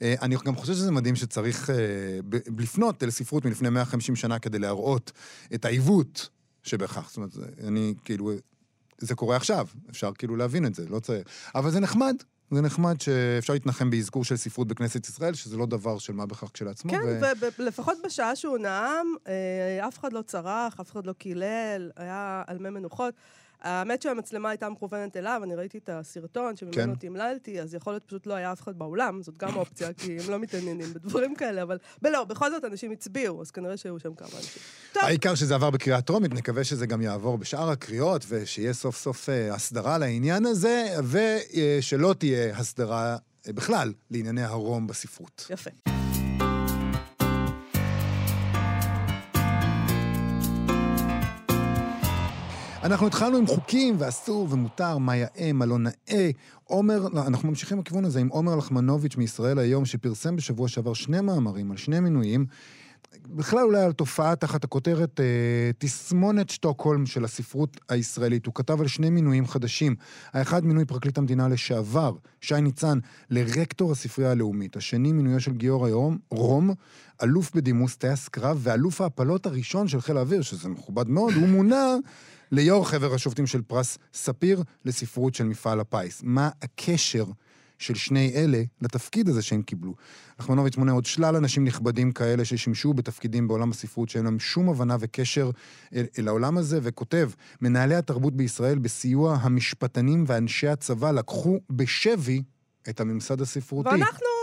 אה, 0.03 0.15
אני 0.23 0.37
גם 0.45 0.57
חושב 0.57 0.73
שזה 0.73 0.91
מדהים 0.91 1.17
שצריך 1.17 1.71
לפנות 2.59 3.03
אל 3.03 3.11
ספרות 3.11 3.45
מלפני 3.45 3.69
150 3.71 4.17
שנה 4.17 4.39
כדי 4.39 4.59
להראות 4.59 5.13
את 5.55 5.65
העיוות 5.65 6.29
שבכך. 6.63 7.07
זאת 7.09 7.17
אומרת, 7.17 7.31
אני 7.67 7.95
כאילו... 8.05 8.33
זה 8.99 9.15
קורה 9.15 9.37
עכשיו, 9.37 9.67
אפשר 9.91 10.13
כאילו 10.19 10.37
להבין 10.37 10.67
את 10.67 10.75
זה, 10.75 10.85
לא 10.89 10.99
צריך... 10.99 11.29
אבל 11.55 11.71
זה 11.71 11.81
נחמד. 11.81 12.17
זה 12.51 12.61
נחמד 12.61 13.01
שאפשר 13.01 13.53
להתנחם 13.53 13.91
באזכור 13.91 14.25
של 14.25 14.37
ספרות 14.37 14.69
בכנסת 14.69 15.09
ישראל, 15.09 15.35
שזה 15.35 15.57
לא 15.57 15.67
דבר 15.67 15.99
של 15.99 16.13
מה 16.13 16.27
בכך 16.27 16.51
כשלעצמו. 16.55 16.91
כן, 16.91 17.01
ו- 17.23 17.47
ולפחות 17.59 17.97
בשעה 18.05 18.37
שהוא 18.37 18.59
נאם, 18.59 19.07
אה, 19.29 19.89
אף 19.89 19.99
אחד 19.99 20.13
לא 20.13 20.23
צרח, 20.23 20.81
אף 20.81 20.93
אחד 20.93 21.07
לא 21.07 21.13
קילל, 21.13 21.91
היה 21.97 22.43
על 22.47 22.59
מי 22.59 22.71
מנוחות. 22.71 23.15
האמת 23.65 24.03
שהמצלמה 24.03 24.51
הייתה 24.51 24.69
מכוונת 24.69 25.17
אליו, 25.17 25.41
אני 25.45 25.55
ראיתי 25.55 25.79
את 25.79 25.89
הסרטון 25.93 26.55
כן. 26.57 26.73
שממנו 26.73 26.95
תמללתי, 26.97 27.61
אז 27.61 27.75
יכול 27.75 27.93
להיות 27.93 28.05
פשוט 28.05 28.27
לא 28.27 28.35
היה 28.35 28.53
אף 28.53 28.63
אחד 28.63 28.79
באולם, 28.79 29.23
זאת 29.23 29.39
גם 29.39 29.57
אופציה, 29.57 29.93
כי 29.93 30.19
הם 30.19 30.31
לא 30.31 30.39
מתעניינים 30.39 30.95
בדברים 30.95 31.35
כאלה, 31.35 31.63
אבל... 31.63 31.79
ולא, 32.03 32.25
בכל 32.25 32.51
זאת 32.51 32.65
אנשים 32.65 32.91
הצביעו, 32.91 33.41
אז 33.41 33.51
כנראה 33.51 33.77
שהיו 33.77 33.99
שם 33.99 34.15
כמה 34.15 34.29
אנשים. 34.37 34.63
העיקר 34.95 35.35
שזה 35.35 35.55
עבר 35.55 35.71
בקריאה 35.71 36.01
טרומית, 36.01 36.35
נקווה 36.35 36.65
שזה 36.65 36.87
גם 36.87 37.03
יעבור 37.03 37.39
בשאר 37.39 37.71
הקריאות, 37.71 38.25
ושיהיה 38.29 38.73
סוף 38.73 38.97
סוף 38.97 39.29
אה, 39.29 39.55
הסדרה 39.55 39.99
לעניין 39.99 40.47
הזה, 40.47 40.85
ושלא 41.11 42.15
תהיה 42.19 42.57
הסדרה 42.57 43.17
אה, 43.49 43.53
בכלל 43.53 43.93
לענייני 44.11 44.43
הרום 44.43 44.87
בספרות. 44.87 45.47
יפה. 45.51 46.04
אנחנו 52.85 53.07
התחלנו 53.07 53.39
עם 53.39 53.47
חוקים, 53.47 53.95
ואסור 53.99 54.49
ומותר, 54.51 54.99
מה 54.99 55.17
יאה, 55.17 55.53
מה 55.55 55.67
לא 55.67 55.79
נאה. 55.79 56.31
עומר, 56.65 57.09
לא, 57.13 57.27
אנחנו 57.27 57.49
ממשיכים 57.49 57.79
בכיוון 57.79 58.05
הזה 58.05 58.21
עם 58.21 58.29
עומר 58.29 58.57
לחמנוביץ' 58.57 59.17
מישראל 59.17 59.59
היום, 59.59 59.85
שפרסם 59.85 60.37
בשבוע 60.37 60.69
שעבר 60.69 60.95
שני 60.95 61.21
מאמרים 61.21 61.71
על 61.71 61.77
שני 61.77 62.01
מינויים. 62.01 62.47
בכלל 63.29 63.65
אולי 63.65 63.83
על 63.83 63.93
תופעה 63.93 64.37
תחת 64.37 64.65
הכותרת 64.65 65.21
אה, 65.21 65.25
תסמונת 65.79 66.51
שטוקהולם 66.51 67.07
של 67.07 67.25
הספרות 67.25 67.81
הישראלית. 67.89 68.47
הוא 68.47 68.55
כתב 68.55 68.81
על 68.81 68.87
שני 68.87 69.11
מינויים 69.11 69.47
חדשים. 69.47 69.95
האחד 70.33 70.65
מינוי 70.65 70.85
פרקליט 70.85 71.19
המדינה 71.19 71.49
לשעבר, 71.49 72.15
שי 72.41 72.61
ניצן, 72.61 72.99
לרקטור 73.31 73.93
הספרייה 73.93 74.31
הלאומית. 74.31 74.77
השני 74.77 75.13
מינויו 75.13 75.41
של 75.41 75.53
גיורא 75.53 75.89
יום, 75.89 76.19
רום, 76.31 76.71
אלוף 77.23 77.55
בדימוס, 77.55 77.97
טייס 77.97 78.29
קרב, 78.29 78.59
ואלוף 78.63 79.01
ההפלות 79.01 79.47
הראשון 79.47 79.89
של 79.89 80.01
חיל 80.01 80.17
האוויר, 80.17 80.43
שזה 80.43 80.69
מכובד 80.69 81.09
מאוד, 81.09 81.35
הוא 81.35 81.49
מונה 81.49 81.97
ליו"ר 82.55 82.85
חבר 82.85 83.15
השופטים 83.15 83.47
של 83.47 83.63
פרס 83.63 83.99
ספיר 84.15 84.63
לספרות 84.85 85.35
של 85.35 85.45
מפעל 85.45 85.81
הפיס. 85.81 86.21
מה 86.23 86.51
הקשר 86.63 87.25
של 87.79 87.95
שני 87.95 88.33
אלה 88.35 88.63
לתפקיד 88.81 89.29
הזה 89.29 89.43
שהם 89.43 89.63
קיבלו? 89.63 89.95
נחמנוביץ 90.41 90.77
מונה 90.77 90.93
עוד 90.93 91.07
שלל 91.07 91.37
אנשים 91.37 91.65
נכבדים 91.65 92.13
כאלה 92.13 92.45
ששימשו 92.45 92.95
בתפקידים 92.95 93.49
בעולם 93.49 93.71
הספרות 93.71 94.09
שאין 94.09 94.25
להם 94.25 94.39
שום 94.39 94.69
הבנה 94.69 94.97
וקשר 95.01 95.51
אל, 95.95 96.05
אל 96.19 96.29
העולם 96.29 96.59
הזה, 96.59 96.79
וכותב, 96.83 97.31
מנהלי 97.61 97.95
התרבות 97.95 98.37
בישראל 98.37 98.79
בסיוע 98.79 99.39
המשפטנים 99.41 100.25
ואנשי 100.27 100.69
הצבא 100.69 101.11
לקחו 101.11 101.61
בשבי 101.71 102.43
את 102.89 103.01
הממסד 103.01 103.41
הספרותי. 103.41 103.89
ואנחנו 103.89 104.34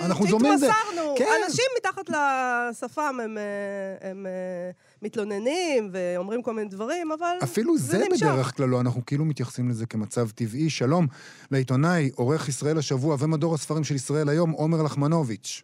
אנחנו 0.00 0.26
זוממים 0.26 0.56
זה. 0.56 0.66
התמסרנו. 0.70 1.14
כן. 1.18 1.24
אנשים 1.44 1.64
מתחת 1.78 2.08
לשפם 2.08 3.20
הם, 3.22 3.38
אה, 3.38 4.10
הם 4.10 4.26
אה, 4.26 4.70
מתלוננים 5.02 5.90
ואומרים 5.92 6.42
כל 6.42 6.54
מיני 6.54 6.68
דברים, 6.68 7.12
אבל 7.12 7.36
אפילו 7.42 7.78
זה, 7.78 7.98
זה 7.98 8.04
נמשך. 8.10 8.26
בדרך 8.26 8.56
כלל 8.56 8.68
לא, 8.68 8.80
אנחנו 8.80 9.06
כאילו 9.06 9.24
מתייחסים 9.24 9.68
לזה 9.68 9.86
כמצב 9.86 10.30
טבעי. 10.30 10.70
שלום 10.70 11.06
לעיתונאי, 11.50 12.10
עורך 12.14 12.48
ישראל 12.48 12.78
השבוע 12.78 13.16
ומדור 13.18 13.54
הספרים 13.54 13.84
של 13.84 13.94
ישראל 13.94 14.28
היום, 14.28 14.50
עומר 14.50 14.82
לחמנוביץ'. 14.82 15.62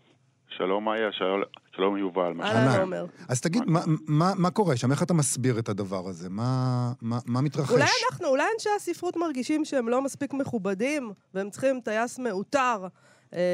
שלום 0.48 0.84
מאיה, 0.84 1.12
שלום, 1.12 1.42
שלום 1.76 1.96
יובל. 1.96 2.32
מה 2.32 2.44
אהלן, 2.44 2.68
אהלן. 2.68 2.80
עומר. 2.80 3.06
אז 3.28 3.40
תגיד, 3.40 3.62
מה, 3.66 3.80
מה, 4.06 4.32
מה 4.38 4.50
קורה 4.50 4.76
שם? 4.76 4.90
איך 4.90 5.02
אתה 5.02 5.14
מסביר 5.14 5.58
את 5.58 5.68
הדבר 5.68 6.08
הזה? 6.08 6.28
מה, 6.30 6.92
מה, 7.02 7.18
מה 7.26 7.40
מתרחש? 7.40 7.70
אולי 7.70 7.88
אנחנו, 8.10 8.26
אולי 8.28 8.44
אנשי 8.54 8.68
הספרות 8.76 9.16
מרגישים 9.16 9.64
שהם 9.64 9.88
לא 9.88 10.02
מספיק 10.02 10.32
מכובדים, 10.34 11.12
והם 11.34 11.50
צריכים 11.50 11.80
טייס 11.84 12.18
מעוטר 12.18 12.86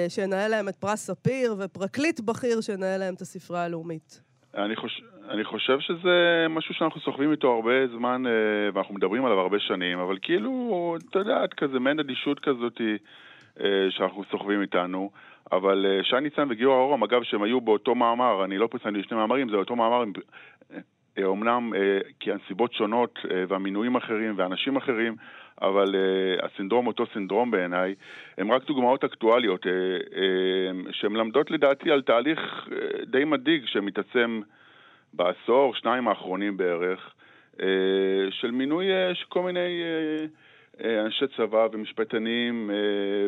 שינהל 0.08 0.50
להם 0.50 0.68
את 0.68 0.76
פרס 0.76 1.06
ספיר, 1.06 1.54
ופרקליט 1.58 2.20
בכיר 2.20 2.60
שינהל 2.60 3.00
להם 3.00 3.14
את 3.14 3.20
הספרייה 3.20 3.64
הלאומית. 3.64 4.20
אני, 4.54 4.76
חוש... 4.76 5.02
אני 5.30 5.44
חושב 5.44 5.80
שזה 5.80 6.46
משהו 6.50 6.74
שאנחנו 6.74 7.00
סוחבים 7.00 7.32
איתו 7.32 7.54
הרבה 7.54 7.86
זמן, 7.96 8.22
אה, 8.26 8.32
ואנחנו 8.74 8.94
מדברים 8.94 9.24
עליו 9.24 9.38
הרבה 9.38 9.58
שנים, 9.58 9.98
אבל 9.98 10.18
כאילו, 10.22 10.96
אתה 11.10 11.18
יודעת, 11.18 11.54
כזה 11.54 11.78
מעין 11.78 12.00
אדישות 12.00 12.40
כזאת 12.40 12.80
אה, 13.60 13.86
שאנחנו 13.90 14.22
סוחבים 14.30 14.62
איתנו. 14.62 15.10
אבל 15.52 15.86
אה, 15.86 16.04
שי 16.04 16.20
ניצן 16.22 16.46
וגיורא 16.50 16.76
אורם, 16.76 17.02
אגב, 17.02 17.22
שהם 17.22 17.42
היו 17.42 17.60
באותו 17.60 17.94
מאמר, 17.94 18.44
אני 18.44 18.58
לא 18.58 18.66
פרסמתי 18.66 19.02
שני 19.02 19.16
מאמרים, 19.16 19.48
זה 19.48 19.56
אותו 19.56 19.76
מאמר, 19.76 20.04
אה, 21.18 21.24
אומנם 21.24 21.72
אה, 21.74 21.98
כי 22.20 22.32
הנסיבות 22.32 22.72
שונות 22.72 23.18
אה, 23.30 23.44
והמינויים 23.48 23.96
אחרים 23.96 24.34
ואנשים 24.36 24.76
אחרים, 24.76 25.16
אבל 25.62 25.94
uh, 25.94 26.44
הסינדרום 26.46 26.86
אותו 26.86 27.04
סינדרום 27.12 27.50
בעיניי, 27.50 27.94
הם 28.38 28.52
רק 28.52 28.66
דוגמאות 28.66 29.04
אקטואליות, 29.04 29.66
uh, 29.66 29.68
uh, 29.68 30.92
שמלמדות 30.92 31.50
לדעתי 31.50 31.90
על 31.90 32.02
תהליך 32.02 32.38
uh, 32.66 32.70
די 33.06 33.24
מדאיג 33.24 33.66
שמתעצם 33.66 34.40
בעשור, 35.12 35.74
שניים 35.74 36.08
האחרונים 36.08 36.56
בערך, 36.56 37.14
uh, 37.56 37.60
של 38.30 38.50
מינוי 38.50 38.86
uh, 38.86 39.14
של 39.14 39.26
כל 39.28 39.42
מיני 39.42 39.82
uh, 39.82 40.80
uh, 40.80 40.84
אנשי 41.04 41.24
צבא 41.36 41.68
ומשפטנים 41.72 42.70
uh, 42.70 42.74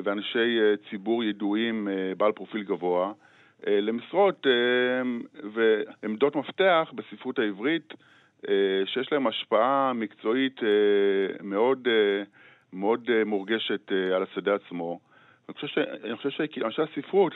ואנשי 0.04 0.58
uh, 0.58 0.90
ציבור 0.90 1.24
ידועים 1.24 1.88
uh, 1.88 2.18
בעל 2.18 2.32
פרופיל 2.32 2.62
גבוה. 2.62 3.12
uh, 3.12 3.64
למשרות 3.68 4.46
uh, 4.46 5.46
ועמדות 5.52 6.36
מפתח 6.36 6.92
בספרות 6.94 7.38
העברית, 7.38 7.92
אה, 7.92 7.96
שיש 8.86 9.12
להם 9.12 9.26
השפעה 9.26 9.92
מקצועית 9.92 10.60
אה, 10.62 10.68
מאוד, 11.42 11.88
אה, 11.88 12.22
מאוד 12.72 13.10
מורגשת 13.26 13.92
על 14.16 14.22
השדה 14.22 14.54
עצמו. 14.54 15.00
אני 15.48 15.54
חושב, 15.54 15.66
ש, 15.66 15.78
אני 16.04 16.16
חושב 16.16 16.30
שאנשי 16.30 16.82
הספרות 16.82 17.32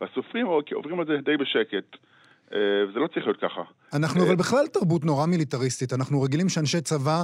והסופרים 0.00 0.46
עוברים 0.46 1.00
על 1.00 1.06
זה 1.06 1.16
די 1.24 1.36
בשקט. 1.36 1.96
וזה 2.50 2.98
לא 2.98 3.06
צריך 3.06 3.26
להיות 3.26 3.40
ככה. 3.40 3.62
אנחנו 3.94 4.26
אבל 4.26 4.36
בכלל 4.36 4.66
תרבות 4.72 5.04
נורא 5.04 5.26
מיליטריסטית. 5.26 5.92
אנחנו 5.92 6.22
רגילים 6.22 6.48
שאנשי 6.48 6.80
צבא 6.80 7.22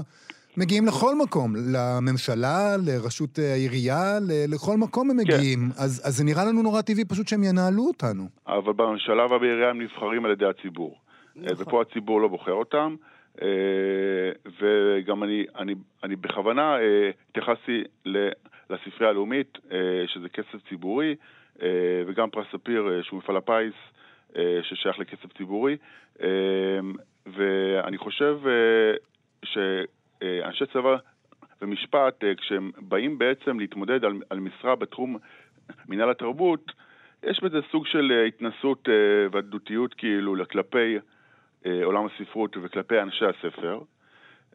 מגיעים 0.57 0.87
לכל 0.87 1.15
מקום, 1.15 1.53
לממשלה, 1.75 2.77
לראשות 2.87 3.39
העירייה, 3.39 4.19
לכל 4.49 4.77
מקום 4.77 5.11
הם 5.11 5.17
כן. 5.17 5.23
מגיעים. 5.23 5.59
כן. 5.59 5.83
אז, 5.83 6.03
אז 6.05 6.17
זה 6.17 6.25
נראה 6.25 6.45
לנו 6.45 6.63
נורא 6.63 6.81
טבעי 6.81 7.05
פשוט 7.05 7.29
שהם 7.29 7.45
ינהלו 7.45 7.87
אותנו. 7.87 8.25
אבל 8.47 8.73
בממשלה 8.73 9.27
ובעירייה 9.27 9.71
הם 9.71 9.83
נבחרים 9.83 10.25
על 10.25 10.31
ידי 10.31 10.47
הציבור. 10.47 10.99
נכון. 11.37 11.57
ופה 11.59 11.83
הציבור 11.83 12.21
לא 12.21 12.29
בוחר 12.29 12.53
אותם. 12.53 12.97
אה, 13.41 14.33
וגם 14.61 15.23
אני, 15.25 15.47
אני, 15.59 15.75
אני 16.05 16.17
בכוונה 16.17 16.77
אה, 16.79 17.11
התייחסתי 17.31 17.83
לספרייה 18.71 19.11
הלאומית, 19.11 19.59
אה, 19.73 20.05
שזה 20.07 20.29
כסף 20.29 20.69
ציבורי, 20.69 21.17
וגם 22.07 22.31
פרס 22.31 22.47
ספיר, 22.53 23.03
שהוא 23.03 23.19
מפעל 23.19 23.37
הפיס, 23.37 23.75
ששייך 24.63 24.99
לכסף 24.99 25.33
ציבורי. 25.37 25.77
ואני 27.27 27.99
חושב 27.99 28.39
שאנשי 29.45 30.67
צבא 30.73 30.97
ומשפט, 31.63 32.25
כשהם 32.37 32.71
באים 32.79 33.19
בעצם 33.19 33.61
להתמודד 33.61 34.05
על, 34.05 34.13
על 34.31 34.41
משרה 34.41 34.77
בתחום 34.77 35.17
מנהל 35.89 36.11
התרבות, 36.11 36.73
יש 37.23 37.43
בזה 37.43 37.59
סוג 37.71 37.87
של 37.87 38.25
התנסות 38.29 38.89
ועדותיות 39.33 39.95
כאילו 39.95 40.35
כלפי 40.51 40.99
עולם 41.85 42.07
הספרות 42.07 42.57
וכלפי 42.63 43.01
אנשי 43.01 43.25
הספר. 43.25 43.81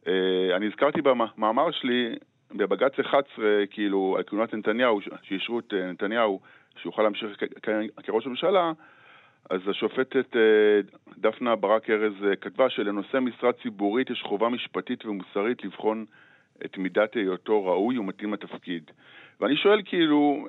אה, 0.08 0.56
אני 0.56 0.68
הזכרתי 0.68 1.02
במאמר 1.02 1.72
שלי, 1.72 2.16
בבג"ץ 2.52 3.00
11, 3.00 3.46
כאילו, 3.70 4.16
על 4.18 4.24
כהונת 4.28 4.54
נתניהו, 4.54 5.00
שאישרו 5.22 5.60
את 5.60 5.74
אה, 5.74 5.92
נתניהו, 5.92 6.40
שיוכל 6.82 7.02
להמשיך 7.02 7.44
כראש 8.04 8.26
הממשלה, 8.26 8.72
אז 9.50 9.62
השופטת 9.68 10.36
דפנה 11.18 11.56
ברק 11.56 11.90
ארז 11.90 12.14
כתבה 12.42 12.70
שלנושא 12.70 13.18
משרה 13.18 13.54
ציבורית 13.54 14.10
יש 14.10 14.22
חובה 14.22 14.50
משפטית 14.50 15.06
ומוסרית 15.06 15.64
לבחון 15.64 16.06
את 16.66 16.78
מידת 16.78 17.14
היותו 17.14 17.66
ראוי 17.66 17.98
ומתאים 17.98 18.34
לתפקיד. 18.34 18.92
ואני 19.40 19.58
שואל 19.58 19.82
כאילו, 19.86 20.48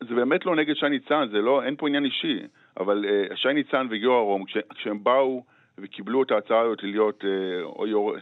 זה 0.00 0.14
באמת 0.14 0.46
לא 0.46 0.56
נגד 0.56 0.74
שי 0.74 0.88
ניצן, 0.88 1.28
זה 1.30 1.38
לא, 1.38 1.62
אין 1.62 1.76
פה 1.76 1.88
עניין 1.88 2.04
אישי, 2.04 2.38
אבל 2.76 3.04
שי 3.34 3.52
ניצן 3.52 3.86
וגיורא 3.90 4.20
רום, 4.20 4.44
כש, 4.44 4.56
כשהם 4.74 5.04
באו 5.04 5.44
וקיבלו 5.82 6.22
את 6.22 6.30
ההצעה 6.30 6.60
הזאת 6.60 6.78
להיות 6.82 7.24
אה, 7.24 7.62
או 7.62 7.86
יו"ר, 7.86 8.14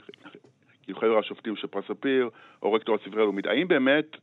כאילו 0.83 0.99
חבר 0.99 1.19
השופטים 1.19 1.57
של 1.57 1.67
פרס 1.67 1.85
ספיר, 1.89 2.31
או 2.63 2.73
רקטור 2.73 2.95
הספרייה 2.95 3.21
הלאומית. 3.23 3.47
האם 3.47 3.69
באמת 3.69 4.17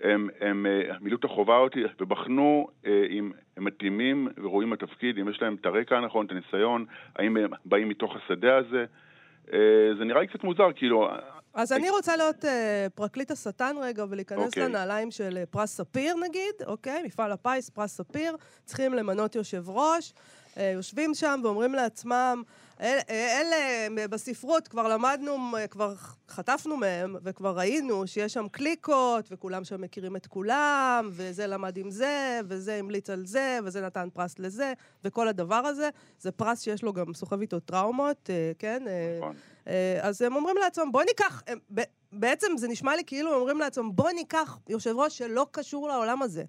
הם, 0.00 0.28
הם 0.40 0.66
אה, 0.66 0.96
מילאו 1.00 1.18
את 1.18 1.24
החובה 1.24 1.56
אותי 1.56 1.82
ובחנו 2.00 2.68
אה, 2.86 3.06
אם 3.10 3.32
הם 3.56 3.64
מתאימים 3.64 4.28
וראויים 4.42 4.72
לתפקיד, 4.72 5.18
אם 5.18 5.28
יש 5.28 5.42
להם 5.42 5.56
את 5.60 5.66
הרקע 5.66 5.96
הנכון, 5.96 6.26
את 6.26 6.30
הניסיון, 6.30 6.84
האם 7.16 7.36
הם 7.36 7.50
באים 7.64 7.88
מתוך 7.88 8.16
השדה 8.16 8.56
הזה? 8.56 8.84
זה 9.98 10.04
נראה 10.04 10.20
לי 10.20 10.26
קצת 10.26 10.44
מוזר, 10.44 10.72
כאילו... 10.76 11.08
אז 11.54 11.72
אני 11.72 11.90
רוצה 11.90 12.16
להיות 12.16 12.44
uh, 12.44 12.48
פרקליט 12.94 13.30
השטן 13.30 13.76
רגע 13.82 14.04
ולהיכנס 14.10 14.38
okay. 14.38 14.46
אוקיי. 14.46 14.62
לנעליים 14.62 15.10
של 15.10 15.38
פרס 15.50 15.76
ספיר 15.76 16.14
נגיד, 16.28 16.54
אוקיי? 16.66 17.00
Okay? 17.02 17.06
מפעל 17.06 17.32
הפיס, 17.32 17.70
פרס 17.70 17.96
ספיר, 17.96 18.36
צריכים 18.64 18.94
למנות 18.94 19.34
יושב 19.34 19.70
ראש. 19.70 20.12
Uh, 20.56 20.60
יושבים 20.74 21.14
שם 21.14 21.40
ואומרים 21.44 21.74
לעצמם, 21.74 22.42
אלה, 22.80 23.02
אלה 23.08 24.06
בספרות 24.10 24.68
כבר 24.68 24.88
למדנו, 24.88 25.36
כבר 25.70 25.94
חטפנו 26.28 26.76
מהם, 26.76 27.16
וכבר 27.22 27.58
ראינו 27.58 28.06
שיש 28.06 28.32
שם 28.32 28.46
קליקות, 28.48 29.28
וכולם 29.30 29.64
שם 29.64 29.80
מכירים 29.80 30.16
את 30.16 30.26
כולם, 30.26 31.10
וזה 31.12 31.46
למד 31.46 31.76
עם 31.76 31.90
זה, 31.90 32.40
וזה 32.44 32.74
המליץ 32.74 33.10
על 33.10 33.26
זה, 33.26 33.58
וזה 33.64 33.80
נתן 33.80 34.08
פרס 34.12 34.38
לזה, 34.38 34.72
וכל 35.04 35.28
הדבר 35.28 35.54
הזה. 35.54 35.88
זה 36.20 36.32
פרס 36.32 36.62
שיש 36.62 36.82
לו 36.82 36.92
גם, 36.92 37.14
סוחב 37.14 37.40
איתו 37.40 37.60
טראומות, 37.60 38.30
אה, 38.30 38.52
כן? 38.58 38.82
אה, 38.88 39.18
נכון. 39.18 39.36
אה, 39.68 39.98
אז 40.02 40.22
הם 40.22 40.36
אומרים 40.36 40.56
לעצמם, 40.56 40.92
בוא 40.92 41.02
ניקח, 41.02 41.42
בעצם 42.12 42.46
זה 42.56 42.68
נשמע 42.68 42.96
לי 42.96 43.02
כאילו 43.06 43.30
הם 43.30 43.40
אומרים 43.40 43.60
לעצמם, 43.60 43.90
בוא 43.92 44.10
ניקח 44.10 44.58
יושב 44.68 44.96
ראש 44.96 45.18
שלא 45.18 45.46
קשור 45.50 45.88
לעולם 45.88 46.22
הזה. 46.22 46.44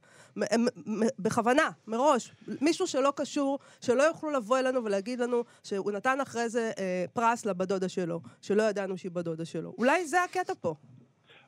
בכוונה, 1.19 1.69
מראש. 1.87 2.31
מישהו 2.61 2.87
שלא 2.87 3.13
קשור, 3.15 3.59
שלא 3.81 4.03
יוכלו 4.03 4.31
לבוא 4.31 4.59
אלינו 4.59 4.83
ולהגיד 4.83 5.19
לנו 5.19 5.43
שהוא 5.63 5.91
נתן 5.91 6.21
אחרי 6.21 6.49
זה 6.49 6.71
אה, 6.79 7.05
פרס 7.13 7.45
לבת 7.45 7.89
שלו, 7.89 8.19
שלא 8.41 8.63
ידענו 8.63 8.97
שהיא 8.97 9.11
בת 9.11 9.25
שלו. 9.43 9.73
אולי 9.77 10.05
זה 10.05 10.23
הקטע 10.23 10.53
פה. 10.61 10.75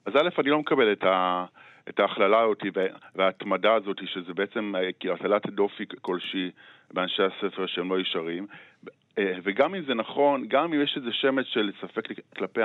אז 0.05 0.13
א', 0.15 0.29
אני 0.39 0.49
לא 0.49 0.59
מקבל 0.59 0.93
את 0.93 1.03
ה... 1.03 1.45
את 1.89 1.99
ההכללה 1.99 2.41
הזאת 2.41 2.63
וההתמדה 3.15 3.73
הזאת, 3.73 3.97
שזה 4.05 4.33
בעצם 4.33 4.73
אה, 4.75 5.13
הטלת 5.13 5.45
דופי 5.45 5.83
כלשהי 6.01 6.51
באנשי 6.93 7.23
הספר 7.23 7.65
שהם 7.67 7.91
לא 7.93 7.99
ישרים. 7.99 8.47
אה, 9.17 9.33
וגם 9.43 9.75
אם 9.75 9.83
זה 9.85 9.93
נכון, 9.93 10.45
גם 10.47 10.73
אם 10.73 10.81
יש 10.81 10.97
איזה 10.97 11.11
שמץ 11.11 11.45
של 11.45 11.71
ספק 11.81 12.07
כלפי, 12.37 12.61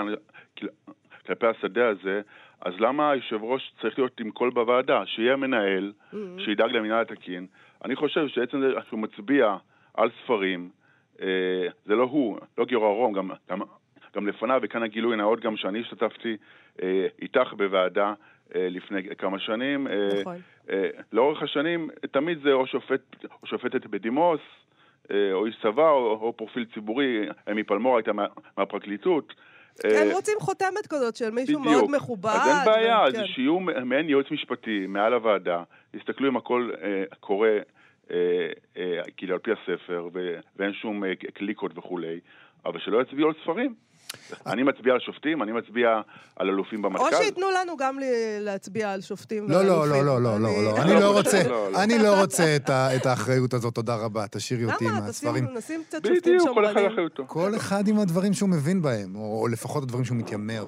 כלפי 1.26 1.46
השדה 1.46 1.88
הזה, 1.88 2.20
אז 2.60 2.74
למה 2.78 3.10
היושב 3.10 3.42
ראש 3.42 3.72
צריך 3.80 3.98
להיות 3.98 4.20
עם 4.20 4.30
קול 4.30 4.50
בוועדה? 4.50 5.06
שיהיה 5.06 5.36
מנהל, 5.36 5.92
mm-hmm. 5.92 6.16
שידאג 6.44 6.70
למינהל 6.70 7.00
התקין. 7.00 7.46
אני 7.84 7.96
חושב 7.96 8.28
שעצם 8.28 8.60
זה 8.60 8.66
שהוא 8.88 9.00
מצביע 9.00 9.56
על 9.94 10.10
ספרים, 10.22 10.70
אה, 11.22 11.66
זה 11.86 11.94
לא 11.94 12.02
הוא, 12.02 12.38
לא 12.58 12.64
גיורא 12.64 12.88
רום, 12.88 13.12
גם, 13.12 13.30
גם, 13.50 13.60
גם 14.16 14.26
לפניו, 14.26 14.60
וכאן 14.62 14.82
הגילוי 14.82 15.14
הנאות 15.14 15.40
גם 15.40 15.56
שאני 15.56 15.80
השתתפתי 15.80 16.36
אה, 16.82 17.06
איתך 17.22 17.52
בוועדה 17.56 18.14
אה, 18.54 18.68
לפני 18.70 19.02
כמה 19.18 19.38
שנים. 19.38 19.86
אה, 19.86 20.08
נכון. 20.20 20.36
אה, 20.70 20.88
לאורך 21.12 21.42
השנים, 21.42 21.90
תמיד 22.10 22.38
זה 22.42 22.52
או 22.52 22.66
שופט 22.66 23.24
או 23.42 23.46
שופטת 23.46 23.86
בדימוס, 23.86 24.40
או 25.32 25.46
איש 25.46 25.56
צבא, 25.62 25.90
או, 25.90 26.18
או 26.20 26.32
פרופיל 26.36 26.66
ציבורי, 26.74 27.28
אמי 27.50 27.62
פלמור 27.62 27.96
הייתה 27.96 28.12
מה, 28.12 28.26
מהפרקליטות. 28.58 29.34
הם 29.84 30.10
רוצים 30.12 30.34
חותמת 30.40 30.86
כזאת 30.88 31.16
של 31.16 31.30
מישהו 31.30 31.60
בדיוק. 31.60 31.76
מאוד 31.76 31.96
מכובד. 31.96 32.30
אז 32.30 32.48
אין 32.48 32.74
בעיה. 32.74 33.02
אז 33.02 33.12
כן. 33.12 33.26
שיהיו 33.26 33.60
מעין 33.60 34.08
יועץ 34.08 34.26
משפטי 34.30 34.86
מעל 34.88 35.14
הוועדה, 35.14 35.62
יסתכלו 35.94 36.28
אם 36.28 36.36
הכל 36.36 36.70
אה, 36.82 37.04
קורה 37.20 37.58
אה, 38.10 38.16
אה, 38.76 39.00
כאילו 39.16 39.34
על 39.34 39.40
פי 39.40 39.50
הספר, 39.52 40.08
ו- 40.12 40.38
ואין 40.56 40.72
שום 40.72 41.04
אה, 41.04 41.14
קליקות 41.34 41.78
וכולי, 41.78 42.20
אבל 42.64 42.80
שלא 42.80 43.02
יצביעו 43.02 43.28
על 43.28 43.34
ספרים. 43.42 43.74
אני 44.46 44.62
מצביע 44.62 44.92
על 44.94 45.00
שופטים, 45.00 45.42
אני 45.42 45.52
מצביע 45.52 46.00
על 46.36 46.48
אלופים 46.48 46.82
במטכ"ל. 46.82 47.02
או 47.04 47.22
שייתנו 47.22 47.46
לנו 47.60 47.76
גם 47.76 47.98
ל- 47.98 48.02
להצביע 48.40 48.92
על 48.92 49.00
שופטים 49.00 49.48
לא, 49.50 49.64
לא, 49.64 49.72
ואלופים. 49.72 50.04
לא, 50.06 50.20
לא, 50.22 50.40
לא, 50.40 50.40
לא, 50.40 50.46
אני- 50.56 50.64
לא. 50.64 50.76
אני 50.82 51.00
לא 51.00 51.18
רוצה, 51.18 51.42
לא, 51.48 51.72
לא. 51.72 51.82
אני 51.82 51.98
לא 51.98 52.20
רוצה 52.20 52.56
את 52.96 53.06
האחריות 53.06 53.54
הזאת, 53.54 53.74
תודה 53.74 53.96
רבה. 53.96 54.26
תשאירי 54.30 54.64
אותי 54.64 54.84
עם 54.84 54.90
למה? 54.96 55.06
הספרים. 55.06 55.44
נשים 55.54 55.82
קצת 55.88 55.98
שופטים 56.06 56.20
בדיוק, 56.38 56.54
כל 56.54 56.64
אחד 56.64 56.72
שמרנים. 56.72 56.92
אחריותו. 56.92 57.24
כל 57.26 57.56
אחד 57.56 57.88
עם 57.88 57.98
הדברים 57.98 58.32
שהוא 58.32 58.48
מבין 58.48 58.82
בהם, 58.82 59.16
או 59.16 59.48
לפחות 59.52 59.82
הדברים 59.82 60.04
שהוא 60.04 60.16
מתיימר 60.18 60.64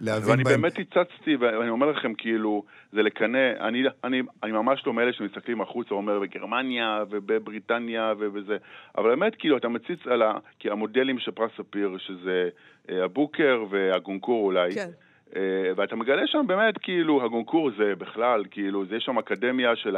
להבין 0.00 0.30
ואני 0.30 0.44
בהם. 0.44 0.60
באמת 0.62 0.72
הצצתי, 0.72 1.36
ואני 1.36 1.70
אומר 1.70 1.86
לכם, 1.90 2.12
כאילו, 2.18 2.62
זה 2.94 3.02
לקנא, 3.02 3.52
אני, 3.60 3.82
אני, 4.04 4.22
אני 4.42 4.52
ממש 4.52 4.86
לא 4.86 4.92
מאלה 4.92 5.12
שמסתכלים 5.12 5.60
החוצה, 5.60 5.94
אומר 5.94 6.18
בגרמניה 6.20 7.04
ובבריטניה 7.10 8.14
ובזה, 8.18 8.56
אבל 8.98 9.10
באמת, 9.10 9.34
כאילו, 9.36 9.56
אתה 9.56 9.68
מציץ 9.68 10.06
על 10.06 10.22
ה, 10.22 10.32
כי 10.58 10.70
המודלים 10.70 11.18
של 11.18 11.30
פרס 11.30 11.50
ספיר, 11.56 11.98
שזה 11.98 12.48
אה, 12.90 13.04
הבוקר 13.04 13.64
והגונקור 13.70 14.44
אולי, 14.44 14.74
כן. 14.74 14.90
אה, 15.36 15.72
ואתה 15.76 15.96
מגלה 15.96 16.26
שם 16.26 16.44
באמת, 16.46 16.78
כאילו, 16.78 17.24
הגונקור 17.24 17.70
זה 17.78 17.94
בכלל, 17.98 18.44
כאילו, 18.50 18.86
זה 18.86 18.96
יש 18.96 19.04
שם 19.04 19.18
אקדמיה 19.18 19.76
של 19.76 19.96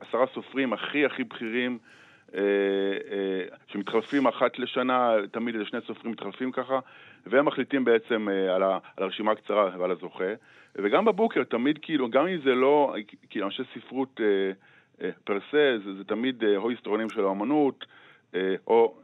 עשרה 0.00 0.26
סופרים 0.34 0.72
הכי 0.72 1.06
הכי 1.06 1.24
בכירים, 1.24 1.78
שמתחלפים 3.66 4.26
אחת 4.26 4.58
לשנה, 4.58 5.14
תמיד 5.30 5.54
איזה 5.54 5.66
שני 5.66 5.80
סופרים 5.86 6.12
מתחלפים 6.12 6.52
ככה, 6.52 6.78
והם 7.26 7.44
מחליטים 7.44 7.84
בעצם 7.84 8.28
אה, 8.28 8.54
על, 8.54 8.62
הרשימה 8.98 9.32
הקצרה 9.32 9.70
ועל 9.78 9.90
הזוכה. 9.90 10.32
וגם 10.74 11.04
בבוקר, 11.04 11.44
תמיד 11.44 11.78
כאילו, 11.82 12.10
גם 12.10 12.26
אם 12.26 12.38
זה 12.44 12.54
לא, 12.54 12.94
כאילו, 13.30 13.46
אנשי 13.46 13.62
ספרות 13.74 14.20
אה, 14.20 14.52
אה, 15.02 15.10
פר 15.24 15.38
סה, 15.50 15.76
זה, 15.84 15.94
זה 15.94 16.04
תמיד 16.04 16.44
אה, 16.44 16.56
או 16.56 16.70
היסטוריונים 16.70 17.10
של 17.10 17.24
האמנות, 17.24 17.84
אה, 18.34 18.54
או, 18.66 18.94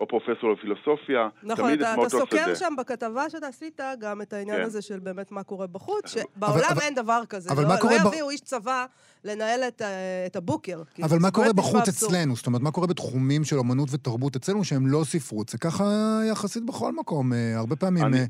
או 0.00 0.08
פרופסור 0.08 0.52
לפילוסופיה, 0.52 1.28
נכון, 1.42 1.64
תמיד 1.64 1.80
אתה, 1.82 1.94
את 1.94 1.98
אתה 1.98 2.08
סוקר 2.08 2.44
שדה. 2.46 2.54
שם 2.54 2.74
בכתבה 2.78 3.30
שאתה 3.30 3.46
עשית 3.46 3.80
גם 4.00 4.22
את 4.22 4.32
העניין 4.32 4.56
כן. 4.58 4.62
הזה 4.62 4.82
של 4.82 4.98
באמת 4.98 5.32
מה 5.32 5.42
קורה 5.42 5.66
בחוץ, 5.66 6.12
שבעולם 6.12 6.64
אבל- 6.72 6.80
אין 6.82 6.94
דבר 6.94 7.20
כזה. 7.28 7.50
אבל 7.52 7.62
לא, 7.62 7.68
מה 7.68 7.76
קורה 7.80 7.94
לא 7.96 8.04
ב- 8.04 8.06
יביאו 8.06 8.30
איש 8.30 8.40
צבא 8.40 8.86
לנהל 9.24 9.60
את, 9.68 9.82
את 10.26 10.36
הבוקר. 10.36 10.82
אבל 11.02 11.18
מה 11.18 11.30
קורה 11.30 11.52
בחוץ. 11.52 11.88
אצלנו? 11.88 12.36
זאת 12.36 12.46
אומרת, 12.46 12.62
מה 12.62 12.70
קורה 12.70 12.86
בתחומים 12.86 13.44
של 13.44 13.56
אמנות 13.58 13.88
ותרבות 13.92 14.36
אצלנו 14.36 14.64
שהם 14.64 14.86
לא 14.86 15.00
ספרות? 15.04 15.48
זה 15.48 15.58
ככה 15.58 15.84
יחסית 16.30 16.66
בכל 16.66 16.92
מקום, 16.92 17.32
אה, 17.32 17.58
הרבה 17.58 17.76
פעמים... 17.76 18.04
אני- 18.04 18.18
אה, 18.18 18.24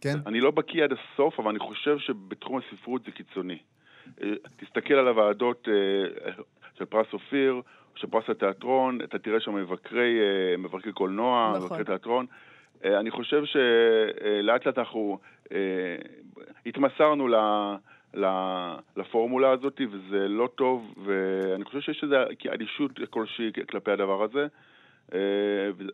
כן? 0.00 0.18
אני 0.26 0.40
לא 0.40 0.50
בקיא 0.50 0.84
עד 0.84 0.90
הסוף, 0.92 1.34
אבל 1.40 1.48
אני 1.50 1.58
חושב 1.58 1.98
שבתחום 1.98 2.58
הספרות 2.58 3.02
זה 3.04 3.10
קיצוני. 3.10 3.58
אה, 4.22 4.28
תסתכל 4.60 4.94
על 4.94 5.08
הוועדות 5.08 5.68
אה, 5.68 6.32
של 6.78 6.84
פרס 6.84 7.06
אופיר, 7.12 7.60
של 7.94 8.06
פרס 8.06 8.30
התיאטרון, 8.30 9.00
אתה 9.04 9.18
תראה 9.18 9.40
שם 9.40 9.54
מבקרי, 9.54 10.20
אה, 10.20 10.56
מבקרי 10.56 10.92
קולנוע, 10.92 11.52
נכון. 11.56 11.62
מבקרי 11.62 11.84
תיאטרון. 11.84 12.26
אה, 12.84 13.00
אני 13.00 13.10
חושב 13.10 13.44
שלאט 13.44 14.66
לאט 14.66 14.78
אנחנו 14.78 15.18
אה, 15.52 15.58
התמסרנו 16.66 17.28
ל... 17.28 17.34
לפורמולה 18.96 19.50
הזאת, 19.50 19.80
וזה 19.90 20.28
לא 20.28 20.48
טוב, 20.54 20.94
ואני 21.04 21.64
חושב 21.64 21.80
שיש 21.80 22.04
איזו 22.04 22.16
אדישות 22.54 22.90
כלשהי 23.10 23.50
כלפי 23.70 23.90
הדבר 23.90 24.22
הזה. 24.22 24.46
אה, 25.14 25.18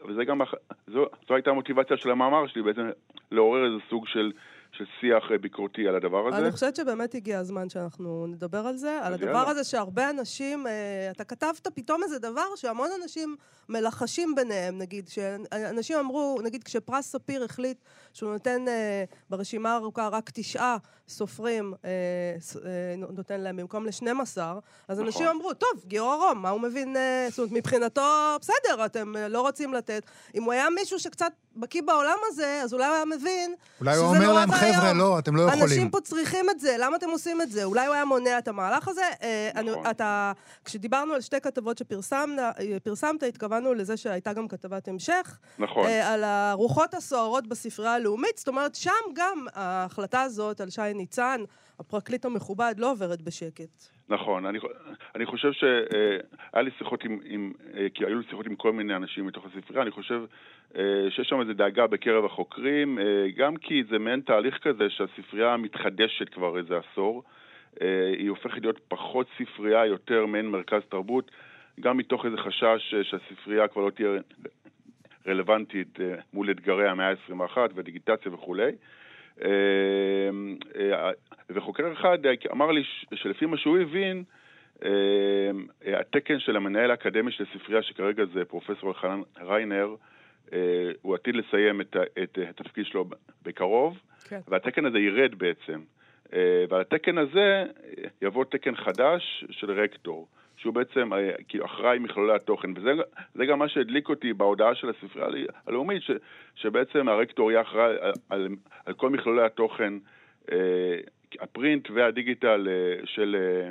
וזה 0.09 0.25
גם, 0.25 0.41
זו, 0.87 1.07
זו 1.29 1.35
הייתה 1.35 1.51
המוטיבציה 1.51 1.97
של 1.97 2.11
המאמר 2.11 2.47
שלי, 2.47 2.63
בעצם 2.63 2.91
לעורר 3.31 3.65
איזה 3.65 3.77
סוג 3.91 4.07
של, 4.07 4.33
של 4.79 4.85
שיח 5.01 5.33
אה, 5.33 5.39
ביקורתי 5.39 5.89
על 5.89 5.97
הדבר 5.97 6.29
הזה. 6.29 6.39
אני 6.39 6.53
חושבת 6.53 6.77
שבאמת 6.77 7.15
הגיע 7.15 7.39
הזמן 7.39 7.69
שאנחנו 7.69 8.27
נדבר 8.27 8.67
על 8.67 8.77
זה, 8.77 8.99
על 9.03 9.15
אז 9.15 9.21
הדבר 9.21 9.27
יאללה. 9.33 9.51
הזה 9.51 9.65
שהרבה 9.65 10.11
אנשים, 10.11 10.67
אה, 10.67 10.73
אתה 11.11 11.25
כתבת 11.25 11.69
פתאום 11.75 12.03
איזה 12.03 12.19
דבר 12.19 12.57
שהמון 12.57 12.89
אנשים 13.03 13.37
מלחשים 13.69 14.35
ביניהם, 14.35 14.79
נגיד, 14.79 15.09
שאנשים 15.09 15.99
אמרו, 15.99 16.39
נגיד 16.45 16.65
כשפרס 16.65 17.13
ספיר 17.13 17.45
החליט 17.45 17.79
שהוא 18.13 18.33
נותן 18.33 18.69
אה, 18.69 19.05
ברשימה 19.31 19.73
הארוכה 19.73 20.09
רק 20.09 20.31
תשעה 20.35 20.77
סופרים, 21.09 21.75
נותן 22.99 23.41
להם 23.41 23.57
במקום 23.57 23.87
ל-12, 23.87 24.39
אז 24.89 25.01
אנשים 25.01 25.23
נכון. 25.23 25.37
אמרו, 25.37 25.55
טוב, 25.55 25.85
גיורא 25.87 26.17
רום, 26.17 26.43
מה 26.43 26.51
הוא 26.51 26.61
מבין, 26.61 26.97
זאת 27.31 27.39
אומרת, 27.39 27.53
מבחינתו, 27.53 28.37
בסדר, 28.41 28.85
אתם 28.85 29.15
לא 29.31 29.41
רוצים 29.41 29.75
לתת. 29.75 30.03
אם 30.35 30.43
הוא 30.43 30.53
היה 30.53 30.71
מישהו 30.71 30.99
שקצת 30.99 31.33
בקיא 31.57 31.83
בעולם 31.83 32.19
הזה, 32.27 32.61
אז 32.63 32.75
אולי 32.75 32.87
הוא 32.87 32.95
היה 32.95 33.05
מבין 33.05 33.55
אולי 33.81 33.97
הוא 33.97 34.07
שזה 34.07 34.17
אומר 34.17 34.27
נורא 34.27 34.41
להם, 34.41 34.51
ואיום. 34.51 34.68
חבר'ה, 34.73 34.93
לא, 34.93 35.19
אתם 35.19 35.37
לא 35.37 35.43
יכולים. 35.43 35.63
אנשים 35.63 35.91
פה 35.91 36.01
צריכים 36.01 36.51
את 36.51 36.61
זה, 36.61 36.77
למה 36.79 36.97
אתם 36.97 37.11
עושים 37.11 37.43
את 37.43 37.51
זה? 37.51 37.65
אולי 37.65 37.87
הוא 37.87 37.95
היה 37.95 38.05
מונע 38.05 38.39
את 38.39 38.49
המהלך 38.49 38.89
הזה? 38.89 39.03
אה, 39.23 39.51
אני, 39.55 39.71
נכון. 39.71 39.87
אתה, 39.91 40.33
כשדיברנו 40.65 41.15
על 41.15 41.21
שתי 41.21 41.41
כתבות 41.41 41.79
שפרסמת, 41.79 42.41
פרסמת, 42.83 43.23
התכוונו 43.23 43.75
לזה 43.75 43.97
שהייתה 43.97 44.33
גם 44.33 44.49
כתבת 44.49 44.89
המשך. 44.89 45.39
נכון. 45.59 45.87
אה, 45.87 46.13
על 46.13 46.25
הרוחות 46.25 46.95
הסוערות 46.95 47.47
בספרייה 47.47 47.95
הלאומית. 47.95 48.39
זאת 48.39 48.49
אומרת, 48.49 48.75
שם 48.75 48.91
גם 49.15 49.47
ההחלטה 49.55 50.23
הזאת 50.23 50.61
על 50.61 50.71
שי 50.71 50.95
ניצן, 50.95 51.41
הפרקליט 51.81 52.25
המכובד, 52.25 52.75
לא 52.79 52.91
עוברת 52.91 53.23
בשקט. 53.23 53.89
נכון, 54.09 54.47
אני, 54.47 54.59
אני 55.15 55.27
חושב 55.27 55.53
שהיה 55.53 56.63
לי 56.63 56.71
שיחות 56.79 57.05
עם, 57.05 57.19
עם, 57.25 57.53
אה, 57.75 57.87
כי 57.95 58.05
היו 58.05 58.19
לי 58.19 58.25
שיחות 58.31 58.47
עם 58.47 58.57
כל 58.57 58.73
מיני 58.73 58.97
אנשים 58.97 59.27
מתוך 59.27 59.47
הספרייה, 59.47 59.83
אני 59.83 59.91
חושב 59.91 60.21
אה, 60.77 60.83
שיש 61.11 61.29
שם 61.29 61.41
איזו 61.41 61.53
דאגה 61.53 61.87
בקרב 61.87 62.25
החוקרים, 62.25 62.99
אה, 62.99 63.05
גם 63.37 63.57
כי 63.57 63.85
זה 63.91 63.99
מעין 63.99 64.21
תהליך 64.21 64.59
כזה 64.63 64.91
שהספרייה 64.91 65.57
מתחדשת 65.57 66.29
כבר 66.29 66.59
איזה 66.59 66.75
עשור, 66.79 67.23
אה, 67.83 68.13
היא 68.19 68.31
הופכת 68.31 68.61
להיות 68.63 68.81
פחות 68.89 69.27
ספרייה, 69.39 69.87
יותר 69.87 70.27
מעין 70.27 70.47
מרכז 70.47 70.83
תרבות, 70.89 71.31
גם 71.81 71.97
מתוך 71.97 72.25
איזה 72.25 72.37
חשש 72.37 72.95
אה, 72.95 73.05
שהספרייה 73.05 73.69
כבר 73.69 73.83
לא 73.83 73.91
תהיה 73.91 74.11
רלוונטית 75.27 76.01
אה, 76.01 76.15
מול 76.33 76.51
אתגרי 76.51 76.89
המאה 76.89 77.11
ה-21 77.11 77.59
ודיגיטציה 77.75 78.35
וכולי. 78.35 78.73
וחוקר 81.51 81.93
אחד 81.93 82.19
אמר 82.53 82.71
לי 82.71 82.83
שלפי 83.15 83.47
מה 83.47 83.57
שהוא 83.57 83.79
הבין, 83.79 84.25
אה, 84.85 85.51
התקן 86.01 86.39
של 86.39 86.57
המנהל 86.57 86.91
האקדמי 86.91 87.33
של 87.33 87.45
הספרייה, 87.51 87.83
שכרגע 87.83 88.25
זה 88.35 88.45
פרופסור 88.45 88.89
אלחנן 88.89 89.23
ריינר, 89.41 89.95
אה, 90.53 90.59
הוא 91.03 91.15
עתיד 91.15 91.37
לסיים 91.37 91.81
את, 91.81 91.97
את 92.23 92.39
אה, 92.39 92.49
התפקיד 92.51 92.87
שלו 92.87 93.05
בקרוב, 93.43 93.99
כן. 94.29 94.41
והתקן 94.49 94.85
הזה 94.87 94.99
ירד 94.99 95.35
בעצם. 95.35 95.81
אה, 96.33 96.65
ועל 96.69 96.81
התקן 96.81 97.19
הזה 97.19 97.65
יבוא 98.23 98.45
תקן 98.45 98.77
חדש 98.77 99.45
של 99.51 99.71
רקטור, 99.71 100.29
שהוא 100.57 100.75
בעצם 100.75 101.11
כאילו 101.49 101.65
אחראי 101.65 101.99
מכלולי 101.99 102.35
התוכן, 102.35 102.71
וזה 102.77 102.93
זה 103.35 103.47
גם 103.47 103.59
מה 103.59 103.69
שהדליק 103.69 104.09
אותי 104.09 104.33
בהודעה 104.33 104.75
של 104.75 104.91
הספרייה 104.91 105.27
הלא- 105.29 105.53
הלאומית, 105.67 106.03
ש, 106.03 106.11
שבעצם 106.55 107.09
הרקטור 107.09 107.51
יהיה 107.53 107.63
אחראי 107.63 107.97
על, 108.01 108.13
על, 108.29 108.49
על 108.87 108.95
כל 108.95 109.11
מכלולי 109.11 109.43
התוכן, 109.43 109.95
הפרינט 111.41 111.91
והדיגיטל 111.91 112.69
אה, 112.71 113.07
של, 113.07 113.37
אה, 113.39 113.71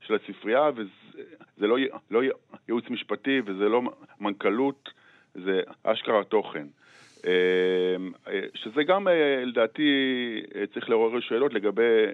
של 0.00 0.14
הספרייה, 0.14 0.70
וזה 0.76 1.66
לא, 1.66 1.76
לא 2.10 2.22
ייעוץ 2.68 2.84
משפטי 2.90 3.40
וזה 3.46 3.68
לא 3.68 3.82
מנכ"לות, 4.20 4.88
זה 5.34 5.60
אשכרה 5.82 6.24
תוכן. 6.24 6.66
אה, 7.26 7.96
שזה 8.54 8.82
גם, 8.84 9.06
לדעתי, 9.46 9.90
צריך 10.74 10.90
לעורר 10.90 11.20
שאלות 11.20 11.54
לגבי 11.54 12.04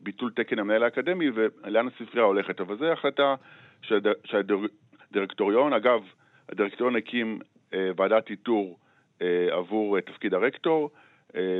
ביטול 0.00 0.30
תקן 0.34 0.58
המנהל 0.58 0.82
האקדמי 0.82 1.30
ולאן 1.34 1.86
הספרייה 1.88 2.26
הולכת. 2.26 2.60
אבל 2.60 2.76
זו 2.78 2.84
החלטה 2.92 3.34
שהד- 3.82 4.06
שהדירקטוריון, 4.24 5.72
אגב, 5.72 6.02
הדירקטוריון 6.48 6.96
הקים 6.96 7.38
ועדת 7.72 8.30
איתור 8.30 8.78
עבור 9.50 10.00
תפקיד 10.00 10.34
הרקטור. 10.34 10.90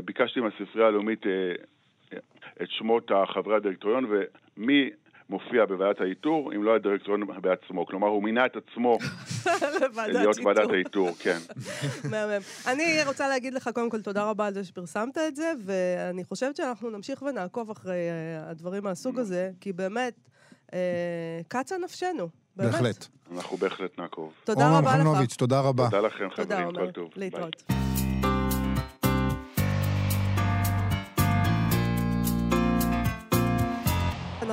ביקשתי 0.04 0.40
מהספרייה 0.40 0.88
הלאומית 0.88 1.22
את 2.62 2.70
שמות 2.70 3.10
חברי 3.34 3.56
הדירקטוריון 3.56 4.06
ומי 4.56 4.90
מופיע 5.30 5.66
בוועדת 5.66 6.00
האיתור, 6.00 6.52
אם 6.56 6.64
לא 6.64 6.74
הדירקטוריון 6.74 7.28
בעצמו. 7.42 7.86
כלומר, 7.86 8.06
הוא 8.06 8.22
מינה 8.22 8.46
את 8.46 8.56
עצמו 8.56 8.98
להיות. 9.96 10.36
ועדת 10.44 10.70
האיתור, 10.70 11.10
כן. 11.18 11.38
מהמם. 12.10 12.42
אני 12.66 13.04
רוצה 13.06 13.28
להגיד 13.28 13.54
לך 13.54 13.70
קודם 13.74 13.90
כל 13.90 14.02
תודה 14.02 14.30
רבה 14.30 14.46
על 14.46 14.54
זה 14.54 14.64
שפרסמת 14.64 15.18
את 15.18 15.36
זה, 15.36 15.52
ואני 15.64 16.24
חושבת 16.24 16.56
שאנחנו 16.56 16.90
נמשיך 16.90 17.22
ונעקוב 17.22 17.70
אחרי 17.70 18.10
אה, 18.10 18.50
הדברים 18.50 18.84
מהסוג 18.84 19.18
הזה, 19.18 19.50
כי 19.60 19.72
באמת, 19.72 20.14
אה, 20.74 21.40
קצה 21.48 21.78
נפשנו. 21.78 22.28
בהחלט. 22.56 23.06
אנחנו 23.34 23.56
בהחלט 23.56 23.98
נעקוב. 23.98 24.32
תודה 24.44 24.64
עומר 24.64 24.78
רבה 24.78 24.90
לך. 24.90 25.00
מחמנוביץ', 25.00 25.36
תודה 25.36 25.60
רבה. 25.60 25.84
תודה 25.84 26.00
לכם, 26.00 26.28
תודה, 26.36 26.56
חברים, 26.56 26.66
עומר. 26.66 26.86
כל 26.86 26.90
טוב. 26.90 27.10
להתראות. 27.16 27.77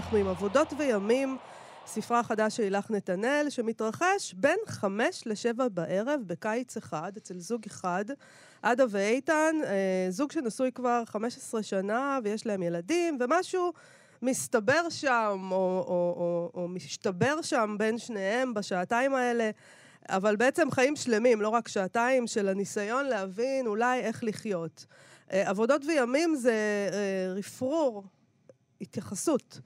אנחנו 0.06 0.18
עם 0.18 0.28
עבודות 0.28 0.74
וימים, 0.78 1.38
ספרה 1.86 2.24
חדש 2.24 2.58
של 2.58 2.64
לילך 2.64 2.92
נתנאל, 2.92 3.50
שמתרחש 3.50 4.34
בין 4.34 4.60
חמש 4.68 5.24
לשבע 5.26 5.68
בערב 5.68 6.22
בקיץ 6.28 6.78
אחד, 6.78 7.12
אצל 7.18 7.40
זוג 7.40 7.62
אחד, 7.68 8.06
עדה 8.62 8.84
ואיתן, 8.90 9.56
אה, 9.64 10.08
זוג 10.10 10.32
שנשוי 10.32 10.72
כבר 10.72 11.04
15 11.06 11.64
שנה 11.64 12.20
ויש 12.24 12.46
להם 12.46 12.64
ילדים, 12.64 13.18
ומשהו 13.20 13.74
מסתבר 14.22 14.90
שם, 14.90 15.50
או, 15.52 15.58
או, 15.88 16.14
או, 16.18 16.62
או 16.62 16.68
משתבר 16.68 17.42
שם 17.42 17.76
בין 17.80 17.98
שניהם 17.98 18.54
בשעתיים 18.54 19.16
האלה. 19.16 19.50
אבל 20.10 20.36
בעצם 20.36 20.72
חיים 20.72 20.96
שלמים, 20.96 21.42
לא 21.42 21.50
רק 21.50 21.68
שעתיים, 21.68 22.28
של 22.28 22.48
הניסיון 22.48 23.06
להבין 23.06 23.68
אולי 23.68 24.00
איך 24.00 24.24
לחיות. 24.24 24.86
אה, 25.34 25.50
עבודות 25.50 25.82
וימים 25.86 26.36
זה 26.36 26.90
אה, 26.94 27.34
רפרור, 27.34 28.04
התייחסות. 28.82 29.60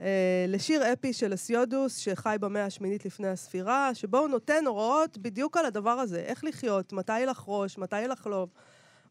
אה, 0.00 0.44
לשיר 0.48 0.92
אפי 0.92 1.12
של 1.12 1.34
אסיודוס, 1.34 1.98
שחי 1.98 2.36
במאה 2.40 2.64
השמינית 2.64 3.04
לפני 3.04 3.28
הספירה, 3.28 3.94
שבו 3.94 4.18
הוא 4.18 4.28
נותן 4.28 4.66
הוראות 4.66 5.18
בדיוק 5.18 5.56
על 5.56 5.66
הדבר 5.66 5.90
הזה, 5.90 6.20
איך 6.20 6.44
לחיות, 6.44 6.92
מתי 6.92 7.12
לחרוש, 7.26 7.78
מתי 7.78 7.96
לחלוב. 8.08 8.48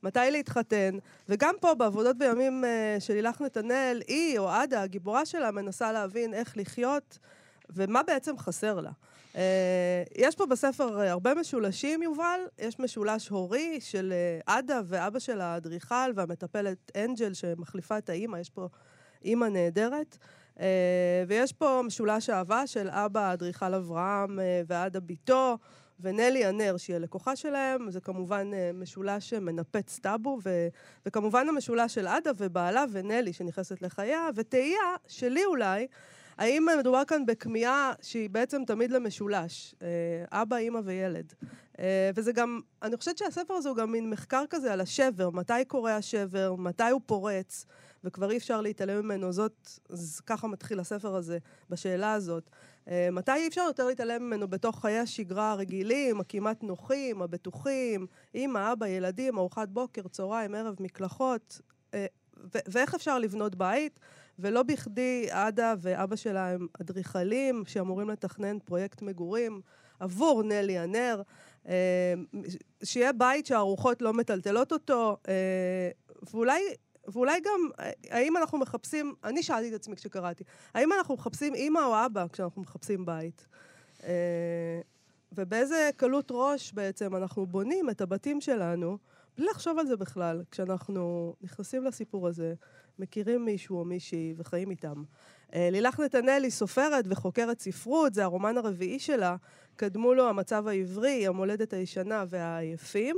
מתי 0.04 0.19
להתחתן, 0.32 0.98
וגם 1.30 1.56
פה 1.60 1.74
בעבודות 1.74 2.15
וימים 2.19 2.63
של 3.00 3.13
לילך 3.13 3.41
נתנאל, 3.41 4.02
היא 4.08 4.39
או 4.39 4.50
עדה, 4.50 4.82
הגיבורה 4.82 5.26
שלה, 5.26 5.52
מנסה 5.52 5.91
להבין 5.91 6.34
איך 6.34 6.58
לחיות 6.58 7.17
ומה 7.69 8.04
בעצם 8.04 8.38
חסר 8.38 8.80
לה. 8.80 8.91
אה, 9.36 10.04
יש 10.15 10.36
פה 10.36 10.45
בספר 10.45 11.02
הרבה 11.02 11.34
משולשים, 11.34 12.04
יובל. 12.04 12.39
יש 12.60 12.80
משולש 12.80 13.28
הורי 13.28 13.80
של 13.82 14.13
אה, 14.13 14.56
עדה 14.56 14.82
ואבא 14.86 15.19
של 15.19 15.41
האדריכל 15.41 16.12
והמטפלת 16.15 16.91
אנג'ל 16.98 17.34
שמחליפה 17.34 17.98
את 17.98 18.10
האימא, 18.10 18.38
יש 18.38 18.50
פה 18.50 18.67
אימא 19.24 19.45
נהדרת. 19.45 20.17
אה, 20.60 21.24
ויש 21.28 21.54
פה 21.54 21.82
משולש 21.86 22.30
אהבה 22.30 22.68
של 22.68 22.89
אבא 22.89 23.20
האדריכל 23.20 23.74
אברהם 23.74 24.39
ועדה 24.68 25.00
בתו. 25.00 25.58
ונלי 26.00 26.46
הנר, 26.46 26.78
שהיא 26.78 26.96
הלקוחה 26.96 27.36
שלהם, 27.36 27.91
זה 27.91 28.02
כמובן 28.02 28.52
משולש 28.74 29.30
שמנפץ 29.30 30.00
טאבו, 30.00 30.39
ו- 30.44 30.68
וכמובן 31.06 31.50
המשולש 31.50 31.94
של 31.94 32.08
עדה 32.08 32.32
ובעלה 32.38 32.86
ונלי 32.91 33.34
שנכנסת 33.34 33.82
לחייה, 33.82 34.30
ותהייה, 34.36 34.96
שלי 35.08 35.46
אולי, 35.46 35.88
האם 36.38 36.68
מדובר 36.80 37.06
כאן 37.08 37.26
בכמיהה 37.26 37.94
שהיא 38.02 38.30
בעצם 38.30 38.65
תמיד 38.68 38.91
למשולש? 38.91 39.76
אה, 39.82 40.41
אבא, 40.41 40.56
אימא 40.56 40.80
וילד. 40.84 41.34
אה, 41.80 42.10
וזה 42.15 42.32
גם, 42.32 42.60
אני 42.84 42.98
חושבת 42.98 43.18
שהספר 43.18 43.54
הזה 43.54 43.70
הוא 43.70 43.78
גם 43.78 43.91
מין 43.91 44.10
מחקר 44.10 44.44
כזה 44.50 44.74
על 44.74 44.82
השבר, 44.82 45.30
מתי 45.30 45.65
קורה 45.68 45.96
השבר, 45.96 46.56
מתי 46.56 46.89
הוא 46.89 47.02
פורץ, 47.06 47.65
וכבר 48.06 48.32
אי 48.32 48.38
אפשר 48.38 48.62
להתעלם 48.62 49.06
ממנו. 49.06 49.32
זאת, 49.32 49.70
ככה 50.26 50.48
מתחיל 50.48 50.80
הספר 50.80 51.15
הזה, 51.15 51.38
בשאלה 51.70 52.13
הזאת. 52.13 52.50
אה, 52.88 53.10
מתי 53.12 53.32
אי 53.32 53.48
אפשר 53.48 53.62
יותר 53.62 53.88
להתעלם 53.88 54.24
ממנו 54.24 54.48
בתוך 54.48 54.82
חיי 54.82 55.00
השגרה 55.00 55.52
הרגילים, 55.52 56.20
הכמעט 56.20 56.63
נוחים, 56.63 57.22
הבטוחים, 57.22 58.08
אימא, 58.34 58.74
אבא, 58.74 58.88
ילדים, 58.88 59.38
ארוחת 59.38 59.70
בוקר, 59.70 60.08
צהריים, 60.08 60.56
ערב, 60.56 60.76
מקלחות, 60.80 61.62
ואיך 62.68 62.96
אפשר 62.96 63.20
לבנות 63.20 63.56
בית? 63.56 64.00
ולא 64.39 64.63
בכדי 64.63 65.28
עדה 65.32 65.74
ואבא 65.82 66.15
שלה 66.15 66.50
הם 66.50 66.68
אדריכלים 66.82 67.63
שאמורים 67.68 68.10
לתכנן 68.10 68.60
פרויקט 68.60 69.02
מגורים 69.02 69.62
עבור 70.00 70.44
נלי 70.44 70.78
הנר, 70.78 71.22
אה, 71.68 72.13
שיהיה 72.84 73.13
בית 73.13 73.46
שהארוחות 73.46 74.02
לא 74.02 74.13
מטלטלות 74.13 74.72
אותו, 74.72 75.18
אה, 75.28 75.89
ואולי... 76.34 76.62
ואולי 77.08 77.39
גם, 77.39 77.70
האם 78.10 78.38
אנחנו 78.38 78.58
מחפשים, 78.58 79.13
אני 79.24 79.44
שאלתי 79.44 79.70
את 79.70 79.74
עצמי 79.74 79.96
כשקראתי, 79.96 80.44
האם 80.74 80.94
אנחנו 80.94 81.13
מחפשים 81.13 81.56
אימא 81.56 81.80
או 81.80 82.06
אבא 82.06 82.26
כשאנחנו 82.32 82.62
מחפשים 82.62 83.06
בית? 83.06 83.48
אה, 84.04 84.82
ובאיזה 85.32 85.89
קלות 85.98 86.28
ראש 86.32 86.74
בעצם 86.74 87.15
אנחנו 87.15 87.46
בונים 87.46 87.89
את 87.89 88.02
הבתים 88.02 88.41
שלנו, 88.41 88.98
בלי 89.38 89.46
לחשוב 89.46 89.80
על 89.80 89.88
זה 89.88 89.98
בכלל, 89.98 90.44
כשאנחנו 90.52 91.34
נכנסים 91.41 91.84
לסיפור 91.84 92.28
הזה, 92.28 92.54
מכירים 93.00 93.46
מישהו 93.46 93.80
או 93.80 93.86
מישהי 93.86 94.34
וחיים 94.38 94.72
איתם. 94.72 95.04
אה, 95.54 95.70
לילך 95.72 96.00
נתנאל 96.00 96.44
היא 96.44 96.52
סופרת 96.52 97.06
וחוקרת 97.08 97.60
ספרות, 97.60 98.13
זה 98.13 98.24
הרומן 98.24 98.58
הרביעי 98.58 99.00
שלה. 99.00 99.36
קדמו 99.76 100.13
לו 100.13 100.30
המצב 100.30 100.68
העברי, 100.68 101.28
המולדת 101.28 101.74
הישנה 101.74 102.24
והעייפים. 102.30 103.18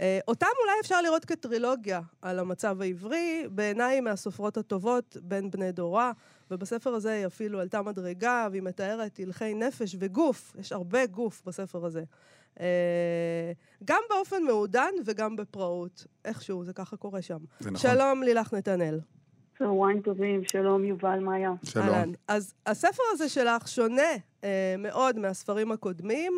אה, 0.00 0.18
אותם 0.28 0.46
אולי 0.62 0.72
אפשר 0.80 1.02
לראות 1.02 1.24
כטרילוגיה 1.24 2.00
על 2.22 2.38
המצב 2.38 2.82
העברי, 2.82 3.44
בעיניי 3.50 4.00
מהסופרות 4.00 4.56
הטובות 4.56 5.16
בין 5.22 5.50
בני 5.50 5.72
דורה, 5.72 6.12
ובספר 6.50 6.90
הזה 6.90 7.12
היא 7.12 7.26
אפילו 7.26 7.60
עלתה 7.60 7.82
מדרגה, 7.82 8.48
והיא 8.50 8.62
מתארת 8.62 9.18
הלכי 9.18 9.54
נפש 9.54 9.96
וגוף, 9.98 10.56
יש 10.58 10.72
הרבה 10.72 11.06
גוף 11.06 11.42
בספר 11.46 11.84
הזה. 11.84 12.04
אה, 12.60 13.52
גם 13.84 14.00
באופן 14.10 14.42
מעודן 14.42 14.90
וגם 15.04 15.36
בפראות. 15.36 16.06
איכשהו, 16.24 16.64
זה 16.64 16.72
ככה 16.72 16.96
קורה 16.96 17.22
שם. 17.22 17.38
זה 17.60 17.70
נכון. 17.70 17.90
שלום, 17.90 18.22
לילך 18.22 18.54
נתנאל. 18.54 19.00
צהריים 19.58 20.00
טובים, 20.00 20.42
שלום 20.44 20.84
יובל 20.84 21.18
מאיה. 21.18 21.52
שלום. 21.62 21.88
אלן. 21.88 22.12
אז 22.28 22.54
הספר 22.66 23.02
הזה 23.12 23.28
שלך 23.28 23.68
שונה 23.68 24.02
אה, 24.44 24.74
מאוד 24.78 25.18
מהספרים 25.18 25.72
הקודמים. 25.72 26.32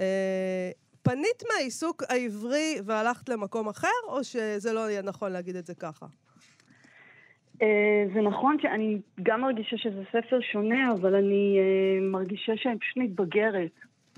אה, 0.00 0.70
פנית 1.02 1.42
מהעיסוק 1.48 2.02
העברי 2.08 2.76
והלכת 2.84 3.28
למקום 3.28 3.68
אחר, 3.68 3.88
או 4.08 4.24
שזה 4.24 4.72
לא 4.72 4.90
יהיה 4.90 5.02
נכון 5.02 5.32
להגיד 5.32 5.56
את 5.56 5.66
זה 5.66 5.74
ככה? 5.74 6.06
אה, 7.62 8.04
זה 8.14 8.20
נכון 8.20 8.56
שאני 8.62 8.98
גם 9.22 9.40
מרגישה 9.40 9.76
שזה 9.76 10.02
ספר 10.12 10.40
שונה, 10.40 10.92
אבל 10.92 11.14
אני 11.14 11.58
אה, 11.58 12.00
מרגישה 12.00 12.52
שאני 12.56 12.78
פשוט 12.78 12.96
מתבגרת. 12.96 13.70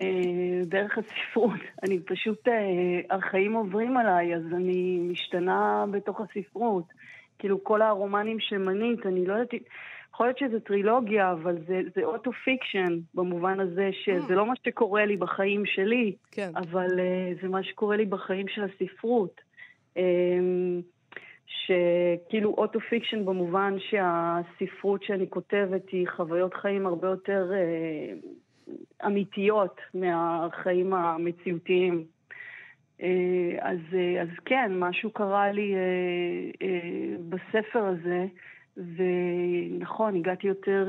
אה, 0.02 0.60
דרך 0.64 0.98
הספרות. 0.98 1.60
אני 1.84 1.98
פשוט, 2.00 2.48
החיים 3.10 3.52
עוברים 3.52 3.96
עליי, 3.96 4.34
אז 4.36 4.42
אני 4.56 4.98
משתנה 5.10 5.84
בתוך 5.90 6.20
הספרות. 6.20 6.84
כאילו, 7.38 7.64
כל 7.64 7.82
הרומנים 7.82 8.40
שמנית, 8.40 9.06
אני 9.06 9.26
לא 9.26 9.32
יודעת... 9.32 9.54
יכול 10.14 10.26
להיות 10.26 10.38
שזה 10.38 10.60
טרילוגיה, 10.60 11.32
אבל 11.32 11.58
זה, 11.66 11.80
זה 11.94 12.04
auto-fiction, 12.04 12.98
במובן 13.14 13.60
הזה 13.60 13.90
שזה 14.04 14.32
mm. 14.32 14.36
לא 14.36 14.46
מה 14.46 14.54
שקורה 14.66 15.06
לי 15.06 15.16
בחיים 15.16 15.66
שלי, 15.66 16.14
כן. 16.32 16.50
אבל 16.56 16.86
uh, 16.86 17.42
זה 17.42 17.48
מה 17.48 17.62
שקורה 17.62 17.96
לי 17.96 18.04
בחיים 18.04 18.48
של 18.48 18.62
הספרות. 18.64 19.40
Um, 19.94 20.00
שכאילו 21.46 22.54
auto-fiction 22.58 23.24
במובן 23.24 23.74
שהספרות 23.78 25.02
שאני 25.02 25.30
כותבת 25.30 25.88
היא 25.88 26.08
חוויות 26.16 26.54
חיים 26.54 26.86
הרבה 26.86 27.08
יותר 27.08 27.50
uh, 27.50 28.26
אמיתיות 29.06 29.80
מהחיים 29.94 30.94
המציאותיים. 30.94 32.04
אה, 33.02 33.70
אז, 33.70 33.78
אה, 33.94 34.22
אז 34.22 34.28
כן, 34.44 34.72
משהו 34.74 35.10
קרה 35.10 35.52
לי 35.52 35.74
אה, 35.74 36.68
בספר 37.28 37.84
הזה, 37.84 38.26
ונכון, 38.76 40.16
הגעתי 40.16 40.46
יותר, 40.46 40.88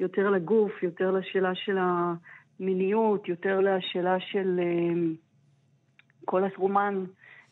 יותר 0.00 0.30
לגוף, 0.30 0.82
יותר 0.82 1.10
לשאלה 1.10 1.54
של 1.54 1.78
המיניות, 1.80 3.28
יותר 3.28 3.60
לשאלה 3.60 4.20
של 4.20 4.60
כל 6.24 6.44
הרומן. 6.44 7.04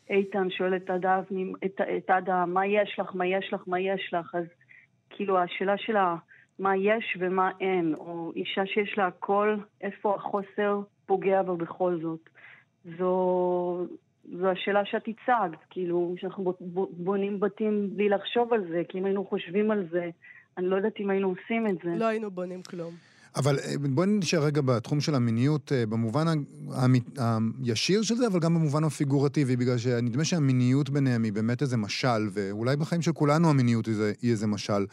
איתן 0.09 0.49
שואל 0.49 0.75
את 0.75 0.89
עדה, 0.89 1.21
את, 1.65 1.81
את 1.97 2.09
עדה, 2.09 2.45
מה 2.45 2.65
יש 2.65 2.99
לך, 2.99 3.15
מה 3.15 3.27
יש 3.27 3.53
לך, 3.53 3.63
מה 3.67 3.79
יש 3.79 4.13
לך, 4.13 4.35
אז 4.35 4.45
כאילו 5.09 5.39
השאלה 5.39 5.77
של 5.77 5.97
ה... 5.97 6.15
מה 6.59 6.77
יש 6.77 7.17
ומה 7.19 7.51
אין, 7.59 7.93
או 7.97 8.31
אישה 8.35 8.65
שיש 8.65 8.97
לה 8.97 9.07
הכל, 9.07 9.57
איפה 9.81 10.15
החוסר 10.15 10.79
פוגע 11.05 11.43
בה 11.43 11.55
בכל 11.55 12.01
זאת. 12.01 12.29
זו, 12.97 13.85
זו 14.31 14.47
השאלה 14.47 14.85
שאת 14.85 15.03
הצגת, 15.07 15.59
כאילו, 15.69 16.15
שאנחנו 16.17 16.53
בונים 16.91 17.39
בתים 17.39 17.89
בלי 17.95 18.09
לחשוב 18.09 18.53
על 18.53 18.67
זה, 18.69 18.81
כי 18.89 18.99
אם 18.99 19.05
היינו 19.05 19.25
חושבים 19.25 19.71
על 19.71 19.87
זה, 19.91 20.09
אני 20.57 20.67
לא 20.67 20.75
יודעת 20.75 20.93
אם 20.99 21.09
היינו 21.09 21.27
עושים 21.27 21.67
את 21.67 21.75
זה. 21.83 21.89
לא 21.95 22.05
היינו 22.05 22.31
בונים 22.31 22.63
כלום. 22.63 22.93
אבל 23.35 23.59
אה, 23.59 23.73
בואי 23.89 24.07
נשאר 24.07 24.39
רגע 24.39 24.61
בתחום 24.61 25.01
של 25.01 25.15
המיניות, 25.15 25.71
אה, 25.71 25.85
במובן 25.85 26.25
הישיר 27.63 28.01
של 28.01 28.15
זה, 28.15 28.27
אבל 28.27 28.39
גם 28.39 28.53
במובן 28.53 28.83
הפיגורטיבי, 28.83 29.55
בגלל 29.55 29.77
שנדמה 29.77 30.25
שהמיניות 30.25 30.89
ביניהם 30.89 31.23
היא 31.23 31.33
באמת 31.33 31.61
איזה 31.61 31.77
משל, 31.77 32.29
ואולי 32.33 32.75
בחיים 32.75 33.01
של 33.01 33.11
כולנו 33.11 33.49
המיניות 33.49 33.85
היא 34.21 34.31
איזה 34.31 34.47
משל. 34.47 34.85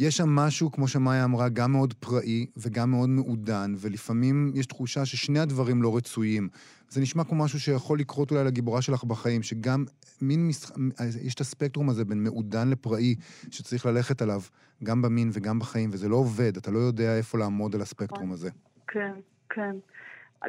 יש 0.00 0.16
שם 0.16 0.28
משהו, 0.28 0.72
כמו 0.72 0.88
שמאיה 0.88 1.24
אמרה, 1.24 1.48
גם 1.48 1.72
מאוד 1.72 1.94
פראי 1.94 2.46
וגם 2.56 2.90
מאוד 2.90 3.08
מעודן, 3.08 3.74
ולפעמים 3.76 4.52
יש 4.54 4.66
תחושה 4.66 5.04
ששני 5.04 5.40
הדברים 5.40 5.82
לא 5.82 5.96
רצויים. 5.96 6.48
זה 6.88 7.00
נשמע 7.00 7.24
כמו 7.24 7.44
משהו 7.44 7.60
שיכול 7.60 7.98
לקרות 7.98 8.30
אולי 8.30 8.44
לגיבורה 8.44 8.82
שלך 8.82 9.04
בחיים, 9.04 9.42
שגם 9.42 9.84
מין 10.22 10.48
משחק, 10.48 10.74
יש 11.22 11.34
את 11.34 11.40
הספקטרום 11.40 11.88
הזה 11.90 12.04
בין 12.04 12.24
מעודן 12.24 12.68
לפראי, 12.68 13.14
שצריך 13.50 13.86
ללכת 13.86 14.22
עליו, 14.22 14.40
גם 14.84 15.02
במין 15.02 15.30
וגם 15.32 15.58
בחיים, 15.58 15.90
וזה 15.92 16.08
לא 16.08 16.16
עובד, 16.16 16.56
אתה 16.56 16.70
לא 16.70 16.78
יודע 16.78 17.16
איפה 17.16 17.38
לעמוד 17.38 17.74
על 17.74 17.80
הספקטרום 17.80 18.32
הזה. 18.32 18.50
כן, 18.86 19.12
כן. 19.50 19.76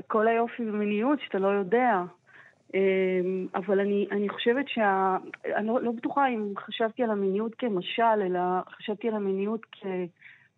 כל 0.07 0.27
היופי 0.27 0.65
במיניות 0.65 1.19
שאתה 1.25 1.37
לא 1.37 1.47
יודע. 1.47 2.03
אמ, 2.73 3.47
אבל 3.55 3.79
אני, 3.79 4.07
אני 4.11 4.29
חושבת 4.29 4.67
שה... 4.67 5.17
אני 5.55 5.67
לא, 5.67 5.81
לא 5.81 5.91
בטוחה 5.91 6.27
אם 6.27 6.53
חשבתי 6.57 7.03
על 7.03 7.11
המיניות 7.11 7.55
כמשל, 7.55 8.21
אלא 8.21 8.39
חשבתי 8.69 9.07
על 9.07 9.15
המיניות 9.15 9.61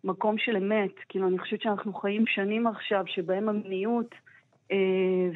כמקום 0.04 0.38
של 0.38 0.56
אמת. 0.56 0.94
כאילו, 1.08 1.28
אני 1.28 1.38
חושבת 1.38 1.60
שאנחנו 1.60 1.92
חיים 1.94 2.26
שנים 2.26 2.66
עכשיו 2.66 3.04
שבהם 3.06 3.48
המיניות 3.48 4.14
אה, 4.72 4.76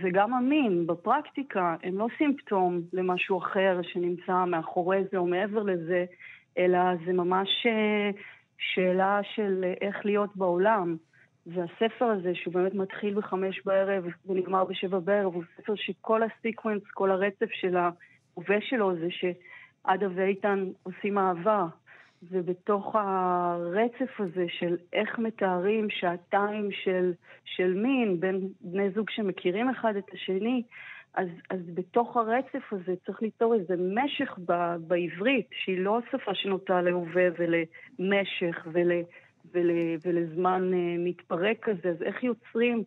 וגם 0.03 0.35
המין, 0.35 0.87
בפרקטיקה, 0.87 1.77
הם 1.83 1.99
לא 1.99 2.07
סימפטום 2.19 2.81
למשהו 2.93 3.39
אחר 3.39 3.81
שנמצא 3.83 4.45
מאחורי 4.45 5.03
זה 5.13 5.19
או 5.19 5.27
מעבר 5.27 5.63
לזה, 5.63 6.05
אלא 6.59 6.79
זה 7.07 7.13
ממש 7.13 7.49
אה, 7.67 8.11
שאלה 8.59 9.21
של 9.35 9.65
איך 9.81 9.97
להיות 10.05 10.37
בעולם. 10.37 10.97
והספר 11.49 12.05
הזה, 12.05 12.35
שהוא 12.35 12.55
באמת 12.55 12.75
מתחיל 12.75 13.15
בחמש 13.15 13.61
בערב 13.65 14.05
ונגמר 14.27 14.65
בשבע 14.65 14.99
בערב, 14.99 15.35
הוא 15.35 15.43
ספר 15.57 15.75
שכל 15.77 16.23
הסיקוונס, 16.23 16.83
כל 16.95 17.11
הרצף 17.11 17.51
של 17.53 17.77
ההווה 17.77 18.61
שלו 18.61 18.95
זה 18.97 19.09
שעדה 19.11 20.07
ואיתן 20.15 20.65
עושים 20.83 21.19
אהבה. 21.19 21.67
ובתוך 22.23 22.97
הרצף 22.99 24.21
הזה 24.21 24.45
של 24.49 24.77
איך 24.93 25.19
מתארים 25.19 25.91
שעתיים 25.91 26.69
של, 26.71 27.13
של 27.45 27.75
מין 27.75 28.21
בין 28.21 28.49
בני 28.61 28.91
זוג 28.91 29.11
שמכירים 29.11 29.71
אחד 29.71 29.97
את 29.97 30.13
השני, 30.13 30.63
אז, 31.15 31.29
אז 31.51 31.61
בתוך 31.75 32.17
הרצף 32.17 32.73
הזה 32.73 32.95
צריך 33.07 33.23
ליצור 33.23 33.55
איזה 33.55 33.75
משך 33.95 34.39
ב, 34.47 34.77
בעברית, 34.87 35.47
שהיא 35.53 35.79
לא 35.79 35.99
שפה 36.11 36.35
שנוטה 36.35 36.83
להווה 36.83 37.29
ולמשך 37.39 38.67
ול, 38.73 38.93
ול, 39.55 39.71
ולזמן 40.05 40.71
uh, 40.73 41.09
מתפרק 41.09 41.57
כזה, 41.63 41.89
אז 41.89 42.03
איך 42.03 42.25
יוצרים 42.25 42.83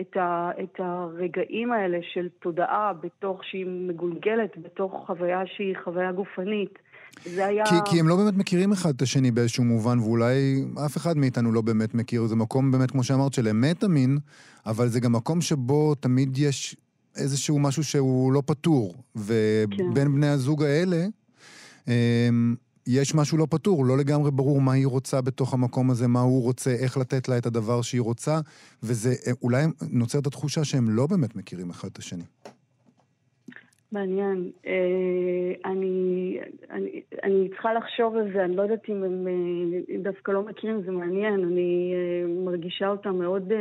את, 0.00 0.16
ה, 0.16 0.50
את 0.62 0.74
הרגעים 0.78 1.72
האלה 1.72 1.98
של 2.12 2.28
תודעה 2.42 2.92
בתוך 3.02 3.44
שהיא 3.44 3.66
מגולגלת, 3.66 4.58
בתוך 4.62 5.04
חוויה 5.06 5.42
שהיא 5.46 5.74
חוויה 5.84 6.12
גופנית. 6.12 6.78
זה 7.24 7.46
היה... 7.46 7.64
כי, 7.66 7.74
כי 7.90 8.00
הם 8.00 8.08
לא 8.08 8.16
באמת 8.16 8.34
מכירים 8.34 8.72
אחד 8.72 8.90
את 8.96 9.02
השני 9.02 9.30
באיזשהו 9.30 9.64
מובן, 9.64 9.98
ואולי 9.98 10.64
אף 10.86 10.96
אחד 10.96 11.16
מאיתנו 11.16 11.52
לא 11.52 11.60
באמת 11.60 11.94
מכיר. 11.94 12.26
זה 12.26 12.36
מקום 12.36 12.70
באמת, 12.70 12.90
כמו 12.90 13.04
שאמרת, 13.04 13.32
של 13.32 13.48
אמת 13.48 13.84
אמין, 13.84 14.18
אבל 14.66 14.88
זה 14.88 15.00
גם 15.00 15.12
מקום 15.12 15.40
שבו 15.40 15.94
תמיד 15.94 16.38
יש 16.38 16.76
איזשהו 17.16 17.58
משהו 17.58 17.84
שהוא 17.84 18.32
לא 18.32 18.42
פתור. 18.46 18.94
ובין 19.16 20.06
כן. 20.06 20.14
בני 20.14 20.28
הזוג 20.28 20.62
האלה, 20.62 21.06
אמ, 21.88 22.54
יש 22.86 23.14
משהו 23.14 23.38
לא 23.38 23.46
פתור, 23.50 23.84
לא 23.84 23.98
לגמרי 23.98 24.30
ברור 24.30 24.60
מה 24.60 24.72
היא 24.72 24.86
רוצה 24.86 25.20
בתוך 25.20 25.54
המקום 25.54 25.90
הזה, 25.90 26.08
מה 26.08 26.20
הוא 26.20 26.42
רוצה, 26.42 26.70
איך 26.70 26.96
לתת 26.96 27.28
לה 27.28 27.38
את 27.38 27.46
הדבר 27.46 27.82
שהיא 27.82 28.00
רוצה, 28.00 28.40
וזה 28.82 29.14
אולי 29.42 29.64
נוצרת 29.90 30.26
התחושה 30.26 30.64
שהם 30.64 30.84
לא 30.88 31.06
באמת 31.06 31.36
מכירים 31.36 31.70
אחד 31.70 31.88
את 31.92 31.98
השני. 31.98 32.24
מעניין. 33.92 34.50
אה, 34.66 35.70
אני, 35.70 36.38
אני, 36.70 37.02
אני 37.22 37.48
צריכה 37.48 37.74
לחשוב 37.74 38.16
על 38.16 38.32
זה, 38.32 38.44
אני 38.44 38.56
לא 38.56 38.62
יודעת 38.62 38.88
אם 38.88 39.04
הם 39.04 39.26
אה, 39.28 39.96
דווקא 40.02 40.32
לא 40.32 40.42
מכירים, 40.42 40.82
זה 40.82 40.90
מעניין. 40.90 41.44
אני 41.44 41.94
אה, 41.94 42.44
מרגישה 42.44 42.88
אותם 42.88 43.18
מאוד 43.18 43.52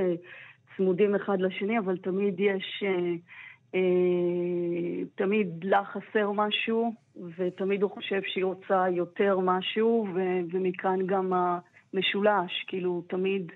צמודים 0.77 1.15
אחד 1.15 1.37
לשני, 1.39 1.79
אבל 1.79 1.97
תמיד 1.97 2.39
יש, 2.39 2.83
תמיד 5.15 5.47
לה 5.63 5.83
חסר 5.85 6.31
משהו, 6.31 6.93
ותמיד 7.37 7.81
הוא 7.81 7.91
חושב 7.91 8.21
שהיא 8.25 8.45
רוצה 8.45 8.89
יותר 8.89 9.39
משהו, 9.39 10.07
ומכאן 10.51 11.07
גם 11.07 11.33
המשולש, 11.33 12.65
כאילו 12.67 13.01
תמיד... 13.07 13.51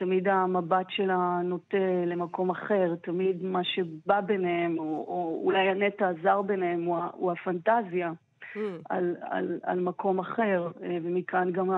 תמיד 0.00 0.28
המבט 0.28 0.86
שלה 0.88 1.40
נוטה 1.44 2.04
למקום 2.06 2.50
אחר, 2.50 2.94
תמיד 3.02 3.42
מה 3.42 3.64
שבא 3.64 4.20
ביניהם, 4.20 4.78
או, 4.78 4.84
או 4.84 5.40
אולי 5.44 5.68
הנטע 5.68 6.08
הזר 6.08 6.42
ביניהם, 6.42 6.84
הוא, 6.84 6.96
הוא 7.12 7.32
הפנטזיה 7.32 8.12
mm. 8.54 8.58
על, 8.90 9.16
על, 9.22 9.60
על 9.62 9.80
מקום 9.80 10.18
אחר, 10.18 10.70
אה, 10.82 10.98
ומכאן 11.02 11.52
גם 11.52 11.70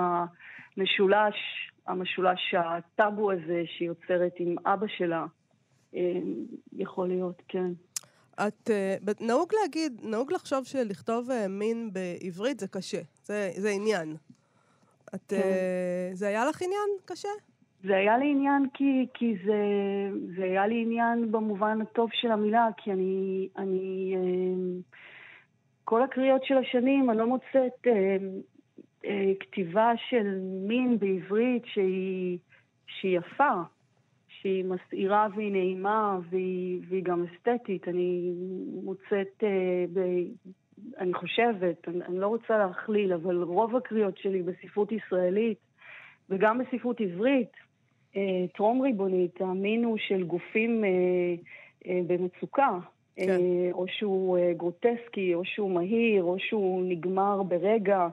המשולש, 0.76 1.36
המשולש 1.86 2.54
הטאבו 2.54 3.32
הזה 3.32 3.62
שהיא 3.66 3.88
יוצרת 3.88 4.32
עם 4.38 4.54
אבא 4.66 4.86
שלה, 4.86 5.26
אה, 5.94 6.20
יכול 6.72 7.08
להיות, 7.08 7.42
כן. 7.48 7.70
את, 8.34 8.70
uh, 8.70 9.24
נהוג 9.26 9.48
להגיד, 9.62 10.00
נהוג 10.02 10.32
לחשוב 10.32 10.64
שלכתוב 10.64 11.30
uh, 11.30 11.48
מין 11.48 11.90
בעברית 11.92 12.60
זה 12.60 12.68
קשה, 12.68 13.00
זה, 13.22 13.50
זה 13.56 13.70
עניין. 13.70 14.16
את, 15.14 15.28
כן. 15.28 15.36
uh, 15.36 16.16
זה 16.16 16.28
היה 16.28 16.44
לך 16.44 16.62
עניין 16.62 16.88
קשה? 17.04 17.28
זה 17.84 17.96
היה 17.96 18.18
לי 18.18 18.30
עניין 18.30 18.66
כי, 18.74 19.06
כי 19.14 19.34
זה, 19.44 19.62
זה 20.36 20.44
היה 20.44 20.66
לי 20.66 20.82
עניין 20.82 21.32
במובן 21.32 21.80
הטוב 21.80 22.10
של 22.12 22.30
המילה, 22.30 22.68
כי 22.76 22.92
אני, 22.92 23.48
אני 23.56 24.14
אה, 24.16 24.80
כל 25.84 26.02
הקריאות 26.02 26.44
של 26.44 26.58
השנים, 26.58 27.10
אני 27.10 27.18
לא 27.18 27.26
מוצאת 27.26 27.86
אה, 27.86 28.16
אה, 29.04 29.32
כתיבה 29.40 29.92
של 30.08 30.38
מין 30.68 30.98
בעברית 30.98 31.62
שהיא, 31.66 32.38
שהיא 32.86 33.18
יפה, 33.18 33.52
שהיא 34.42 34.64
מסעירה 34.64 35.26
והיא 35.36 35.52
נעימה 35.52 36.18
והיא, 36.30 36.80
והיא 36.88 37.04
גם 37.04 37.24
אסתטית. 37.24 37.88
אני 37.88 38.32
מוצאת, 38.84 39.44
ב, 39.92 39.98
אני 40.98 41.14
חושבת, 41.14 41.88
אני, 41.88 42.04
אני 42.04 42.18
לא 42.18 42.26
רוצה 42.26 42.58
להכליל, 42.58 43.12
אבל 43.12 43.42
רוב 43.42 43.76
הקריאות 43.76 44.18
שלי 44.18 44.42
בספרות 44.42 44.92
ישראלית 44.92 45.58
וגם 46.30 46.58
בספרות 46.58 47.00
עברית, 47.00 47.52
אה, 48.16 48.44
טרום 48.54 48.82
ריבונית, 48.82 49.40
הוא 49.84 49.98
של 49.98 50.22
גופים 50.22 50.84
אה, 50.84 50.90
אה, 51.86 52.00
במצוקה. 52.06 52.78
כן. 53.16 53.40
או 53.72 53.84
שהוא 53.88 54.38
גרוטסקי, 54.56 55.34
או 55.34 55.44
שהוא 55.44 55.70
מהיר, 55.70 56.22
או 56.22 56.36
שהוא 56.38 56.82
נגמר 56.88 57.42
ברגע, 57.42 58.08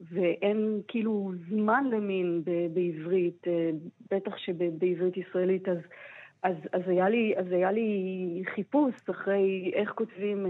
ואין 0.00 0.80
כאילו 0.88 1.32
זמן 1.48 1.84
למין 1.90 2.42
בעברית, 2.72 3.46
בטח 4.10 4.36
שבעברית 4.36 5.16
ישראלית, 5.16 5.68
אז, 5.68 5.78
אז, 6.42 6.56
אז, 6.72 6.82
היה 6.86 7.08
לי, 7.08 7.34
אז 7.36 7.46
היה 7.52 7.72
לי 7.72 8.42
חיפוש 8.54 8.94
אחרי 9.10 9.72
איך 9.74 9.90
כותבים 9.90 10.46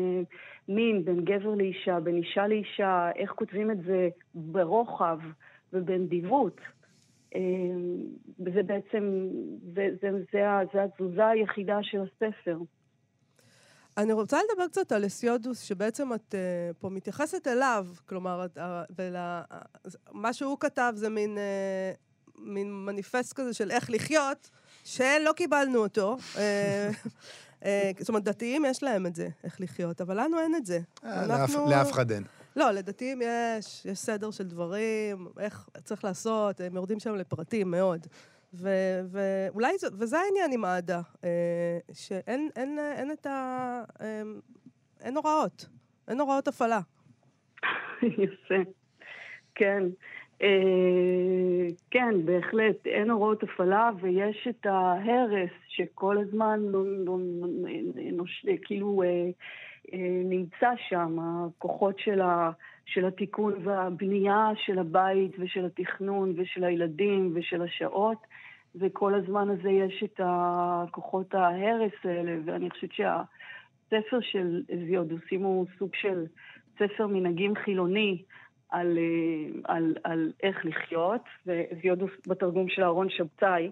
מין 0.68 1.04
בין 1.04 1.24
גבר 1.24 1.54
לאישה, 1.54 2.00
בין 2.00 2.16
אישה 2.16 2.46
לאישה, 2.46 3.10
איך 3.16 3.30
כותבים 3.30 3.70
את 3.70 3.82
זה 3.82 4.08
ברוחב 4.34 5.18
ובנדיבות. 5.72 6.60
אמ, 7.34 7.96
וזה 8.40 8.62
בעצם, 8.62 9.28
זה, 9.74 9.88
זה, 10.00 10.10
זה, 10.32 10.38
זה 10.72 10.82
התזוזה 10.82 11.26
היחידה 11.26 11.78
של 11.82 12.00
הספר. 12.00 12.58
אני 13.98 14.12
רוצה 14.12 14.38
לדבר 14.50 14.68
קצת 14.68 14.92
על 14.92 15.06
אסיודוס, 15.06 15.60
שבעצם 15.60 16.14
את 16.14 16.34
uh, 16.34 16.74
פה 16.78 16.88
מתייחסת 16.88 17.46
אליו, 17.46 17.86
כלומר, 18.06 18.44
את, 18.44 18.58
uh, 18.58 18.60
ולה, 18.98 19.42
uh, 19.52 19.88
מה 20.12 20.32
שהוא 20.32 20.56
כתב 20.60 20.92
זה 20.96 21.08
מין, 21.08 21.38
uh, 21.38 22.38
מין 22.38 22.84
מניפסט 22.84 23.32
כזה 23.32 23.54
של 23.54 23.70
איך 23.70 23.90
לחיות, 23.90 24.50
שלא 24.84 25.32
קיבלנו 25.36 25.78
אותו. 25.78 26.16
uh, 26.34 26.38
זאת 27.98 28.08
אומרת, 28.08 28.24
דתיים 28.24 28.64
יש 28.64 28.82
להם 28.82 29.06
את 29.06 29.14
זה, 29.14 29.28
איך 29.44 29.60
לחיות, 29.60 30.00
אבל 30.00 30.20
לנו 30.20 30.40
אין 30.40 30.54
את 30.56 30.66
זה. 30.66 30.80
לאף 31.70 31.92
אחד 31.92 32.10
אין. 32.10 32.24
לא, 32.56 32.70
לדתיים 32.70 33.22
יש, 33.22 33.86
יש 33.86 33.98
סדר 33.98 34.30
של 34.30 34.48
דברים, 34.48 35.28
איך 35.40 35.68
צריך 35.84 36.04
לעשות, 36.04 36.60
הם 36.60 36.76
יורדים 36.76 37.00
שם 37.00 37.14
לפרטים 37.14 37.70
מאוד. 37.70 38.06
ו- 38.54 39.00
ואולי, 39.10 39.78
זה, 39.78 39.86
וזה 39.98 40.18
העניין 40.18 40.52
עם 40.52 40.64
האהדה, 40.64 41.00
אה, 41.24 41.78
שאין 41.92 42.48
אין, 42.56 42.78
אין 42.96 43.10
את 43.10 43.26
ה... 43.26 43.82
אה, 44.00 44.22
אין 45.00 45.16
הוראות, 45.16 45.66
אין 46.08 46.20
הוראות 46.20 46.48
הפעלה. 46.48 46.80
יפה, 48.22 48.70
כן. 49.54 49.82
אה, 50.42 51.66
כן, 51.90 52.14
בהחלט, 52.24 52.86
אין 52.86 53.10
הוראות 53.10 53.42
הפעלה 53.42 53.90
ויש 54.00 54.48
את 54.50 54.66
ההרס 54.66 55.50
שכל 55.68 56.18
הזמן 56.18 56.60
נוש, 58.12 58.46
כאילו 58.64 59.02
אה, 59.02 59.30
נמצא 60.24 60.70
שם, 60.88 61.18
הכוחות 61.18 61.98
של, 61.98 62.20
ה, 62.20 62.50
של 62.86 63.06
התיקון 63.06 63.54
והבנייה 63.64 64.50
של 64.56 64.78
הבית 64.78 65.32
ושל 65.38 65.64
התכנון 65.66 66.34
ושל 66.36 66.64
הילדים 66.64 67.32
ושל 67.34 67.62
השעות, 67.62 68.18
וכל 68.74 69.14
הזמן 69.14 69.48
הזה 69.50 69.70
יש 69.70 70.02
את 70.04 70.20
הכוחות 70.24 71.34
ההרס 71.34 71.92
האלה, 72.04 72.36
ואני 72.44 72.70
חושבת 72.70 72.92
שהספר 72.92 74.20
של 74.20 74.62
אזיודוסים 74.72 75.42
הוא 75.42 75.66
סוג 75.78 75.90
של 75.94 76.26
ספר 76.78 77.06
מנהגים 77.06 77.54
חילוני 77.54 78.22
על, 78.70 78.98
אה, 78.98 79.74
על, 79.74 79.94
על 80.04 80.32
איך 80.42 80.64
לחיות, 80.66 81.22
ואזיודוס 81.46 82.10
בתרגום 82.26 82.68
של 82.68 82.82
אהרון 82.82 83.10
שבתאי, 83.10 83.70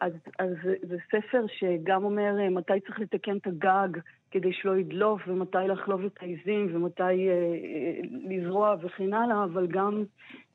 אז, 0.00 0.12
אז 0.38 0.52
זה 0.82 0.96
ספר 1.06 1.44
שגם 1.58 2.04
אומר 2.04 2.34
מתי 2.50 2.80
צריך 2.86 3.00
לתקן 3.00 3.36
את 3.36 3.46
הגג 3.46 4.00
כדי 4.30 4.52
שלא 4.52 4.76
ידלוף, 4.76 5.20
ומתי 5.26 5.58
לחלוב 5.68 6.04
את 6.04 6.16
העיזים, 6.20 6.76
ומתי 6.76 7.02
אה, 7.02 7.08
אה, 7.08 8.00
לזרוע 8.28 8.74
וכן 8.82 9.12
הלאה, 9.12 9.44
אבל 9.44 9.66
גם, 9.66 10.04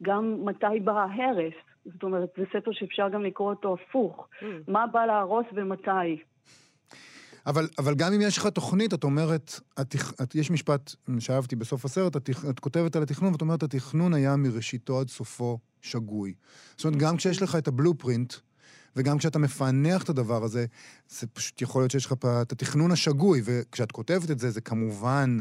גם 0.02 0.46
מתי 0.46 0.80
בא 0.84 0.92
ההרס. 0.92 1.54
זאת 1.86 2.04
אומרת, 2.04 2.30
זה 2.38 2.44
ספר 2.54 2.72
שאפשר 2.74 3.10
גם 3.10 3.24
לקרוא 3.24 3.50
אותו 3.50 3.74
הפוך. 3.74 4.28
Mm. 4.42 4.46
מה 4.68 4.88
בא 4.88 5.06
להרוס 5.06 5.46
ומתי. 5.54 6.24
אבל, 7.48 7.68
אבל 7.80 7.96
גם 7.96 8.14
אם 8.14 8.20
יש 8.22 8.38
לך 8.38 8.48
תוכנית, 8.48 8.94
את 8.94 9.04
אומרת, 9.04 9.52
את, 9.82 9.96
את, 10.24 10.36
יש 10.36 10.52
משפט 10.52 10.92
שאהבתי 11.20 11.56
בסוף 11.56 11.86
הסרט, 11.86 12.16
את, 12.16 12.30
את 12.50 12.60
כותבת 12.60 12.96
על 12.96 13.04
התכנון, 13.04 13.32
ואת 13.32 13.42
אומרת, 13.42 13.64
התכנון 13.64 14.14
היה 14.14 14.36
מראשיתו 14.36 15.00
עד 15.00 15.10
סופו 15.10 15.58
שגוי. 15.82 16.34
זאת 16.78 16.86
אומרת, 16.86 17.00
גם 17.00 17.18
כשיש 17.18 17.42
לך 17.42 17.56
את 17.56 17.68
הבלופרינט, 17.68 18.34
וגם 18.96 19.18
כשאתה 19.18 19.40
מפענח 19.40 20.04
את 20.04 20.10
הדבר 20.10 20.44
הזה, 20.44 20.66
זה 21.10 21.28
פשוט 21.28 21.62
יכול 21.62 21.82
להיות 21.82 21.92
שיש 21.92 22.06
לך 22.06 22.14
את 22.42 22.52
התכנון 22.52 22.92
השגוי, 22.92 23.42
וכשאת 23.46 23.92
כותבת 23.92 24.32
את 24.32 24.40
זה, 24.40 24.50
זה 24.50 24.62
כמובן 24.62 25.38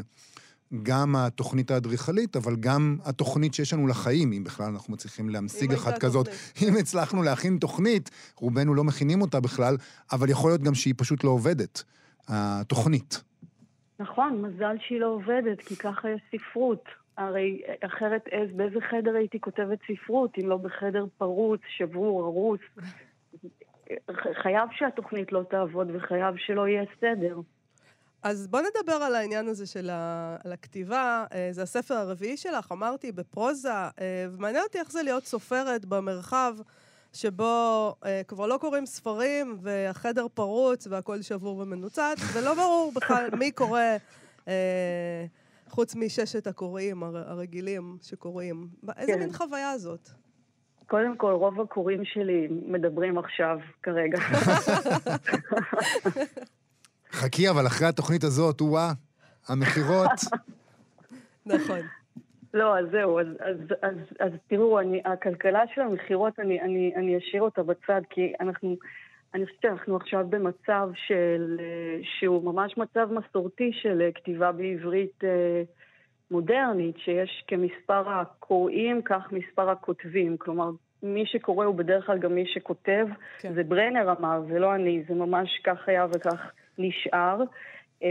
גם 0.83 1.15
התוכנית 1.15 1.71
האדריכלית, 1.71 2.35
אבל 2.35 2.55
גם 2.55 2.97
התוכנית 3.03 3.53
שיש 3.53 3.73
לנו 3.73 3.87
לחיים, 3.87 4.33
אם 4.33 4.43
בכלל 4.43 4.65
אנחנו 4.65 4.93
מצליחים 4.93 5.29
להמשיג 5.29 5.73
אחת 5.73 5.97
כזאת. 5.97 6.25
תוכנית. 6.27 6.69
אם 6.69 6.79
הצלחנו 6.79 7.23
להכין 7.23 7.57
תוכנית, 7.57 8.09
רובנו 8.35 8.73
לא 8.73 8.83
מכינים 8.83 9.21
אותה 9.21 9.39
בכלל, 9.39 9.77
אבל 10.11 10.29
יכול 10.29 10.49
להיות 10.49 10.61
גם 10.61 10.73
שהיא 10.73 10.93
פשוט 10.97 11.23
לא 11.23 11.29
עובדת, 11.29 11.83
התוכנית. 12.27 13.23
נכון, 13.99 14.41
מזל 14.41 14.75
שהיא 14.87 14.99
לא 14.99 15.07
עובדת, 15.07 15.61
כי 15.65 15.75
ככה 15.75 16.09
יש 16.09 16.21
ספרות. 16.31 16.83
הרי 17.17 17.61
אחרת 17.85 18.21
איז, 18.31 18.49
באיזה 18.55 18.79
חדר 18.89 19.15
הייתי 19.15 19.39
כותבת 19.39 19.79
ספרות, 19.87 20.31
אם 20.41 20.49
לא 20.49 20.57
בחדר 20.57 21.05
פרוץ, 21.17 21.61
שבור, 21.77 22.23
הרוס. 22.23 22.59
חייב 24.41 24.69
שהתוכנית 24.71 25.31
לא 25.31 25.41
תעבוד 25.49 25.87
וחייב 25.95 26.35
שלא 26.37 26.67
יהיה 26.67 26.83
סדר. 27.01 27.39
אז 28.25 28.47
בוא 28.47 28.59
נדבר 28.61 28.93
על 28.93 29.15
העניין 29.15 29.47
הזה 29.47 29.67
של 29.67 29.89
ה... 29.89 30.35
על 30.43 30.53
הכתיבה. 30.53 31.25
אה, 31.33 31.47
זה 31.51 31.61
הספר 31.61 31.93
הרביעי 31.93 32.37
שלך, 32.37 32.71
אמרתי, 32.71 33.11
בפרוזה, 33.11 33.71
אה, 33.71 33.91
ומעניין 34.31 34.63
אותי 34.63 34.79
איך 34.79 34.91
זה 34.91 35.03
להיות 35.03 35.25
סופרת 35.25 35.85
במרחב 35.85 36.55
שבו 37.13 37.95
אה, 38.05 38.21
כבר 38.27 38.47
לא 38.47 38.57
קוראים 38.57 38.85
ספרים, 38.85 39.57
והחדר 39.61 40.27
פרוץ 40.33 40.87
והכל 40.87 41.21
שבור 41.21 41.57
ומנוצץ, 41.57 42.17
ולא 42.33 42.53
ברור 42.53 42.91
בכלל 42.95 43.29
מי 43.39 43.51
קורא, 43.51 43.81
חוץ 45.67 45.95
מששת 45.95 46.47
הקוראים 46.47 47.03
הר... 47.03 47.17
הרגילים 47.17 47.97
שקוראים. 48.01 48.67
איזה 48.97 49.13
כן. 49.13 49.19
מין 49.19 49.33
חוויה 49.33 49.77
זאת? 49.77 50.09
קודם 50.87 51.17
כל, 51.17 51.31
רוב 51.31 51.61
הקוראים 51.61 52.05
שלי 52.05 52.47
מדברים 52.49 53.17
עכשיו, 53.17 53.59
כרגע. 53.83 54.17
חכי, 57.11 57.49
אבל 57.49 57.67
אחרי 57.67 57.87
התוכנית 57.87 58.23
הזאת, 58.23 58.61
וואה, 58.61 58.91
המכירות. 59.47 60.11
נכון. 61.45 61.79
לא, 62.53 62.79
אז 62.79 62.85
זהו, 62.91 63.19
אז, 63.19 63.27
אז, 63.39 63.57
אז, 63.81 63.95
אז 64.19 64.31
תראו, 64.47 64.79
אני, 64.79 65.01
הכלכלה 65.05 65.63
של 65.75 65.81
המכירות, 65.81 66.39
אני, 66.39 66.61
אני, 66.61 66.93
אני 66.95 67.17
אשאיר 67.17 67.41
אותה 67.41 67.63
בצד, 67.63 68.01
כי 68.09 68.33
אנחנו, 68.39 68.75
אני 69.33 69.45
חושבת 69.45 69.61
שאנחנו 69.61 69.95
עכשיו 69.95 70.25
במצב 70.29 70.89
של, 71.07 71.57
אה, 71.59 71.99
שהוא 72.19 72.43
ממש 72.43 72.77
מצב 72.77 73.09
מסורתי 73.11 73.71
של 73.73 74.01
אה, 74.01 74.11
כתיבה 74.11 74.51
בעברית 74.51 75.23
אה, 75.23 75.63
מודרנית, 76.31 76.97
שיש 76.97 77.43
כמספר 77.47 78.09
הקוראים, 78.09 79.01
כך 79.01 79.31
מספר 79.31 79.69
הכותבים. 79.69 80.37
כלומר, 80.37 80.69
מי 81.03 81.25
שקורא 81.25 81.65
הוא 81.65 81.75
בדרך 81.75 82.05
כלל 82.05 82.17
גם 82.17 82.35
מי 82.35 82.45
שכותב. 82.45 83.07
כן. 83.39 83.53
זה 83.53 83.63
ברנר 83.63 84.13
אמר, 84.19 84.41
זה 84.47 84.59
לא 84.59 84.75
אני, 84.75 85.03
זה 85.07 85.13
ממש 85.13 85.59
כך 85.63 85.89
היה 85.89 86.05
וכך 86.13 86.51
נשאר. 86.77 87.43
אה, 88.03 88.09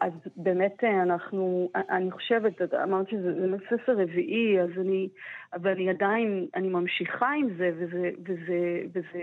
אז 0.00 0.12
באמת 0.36 0.84
אה, 0.84 1.02
אנחנו, 1.02 1.70
אני 1.74 2.10
חושבת, 2.10 2.74
אמרת 2.82 3.08
שזה 3.08 3.32
זה 3.34 3.56
ספר 3.70 3.92
רביעי, 3.92 4.60
אז 4.60 4.70
אני, 4.80 5.08
אבל 5.52 5.70
אני 5.70 5.90
עדיין, 5.90 6.46
אני 6.54 6.68
ממשיכה 6.68 7.30
עם 7.30 7.48
זה, 7.56 7.70
וזה, 7.76 8.10
וזה, 8.24 8.82
וזה 8.92 9.22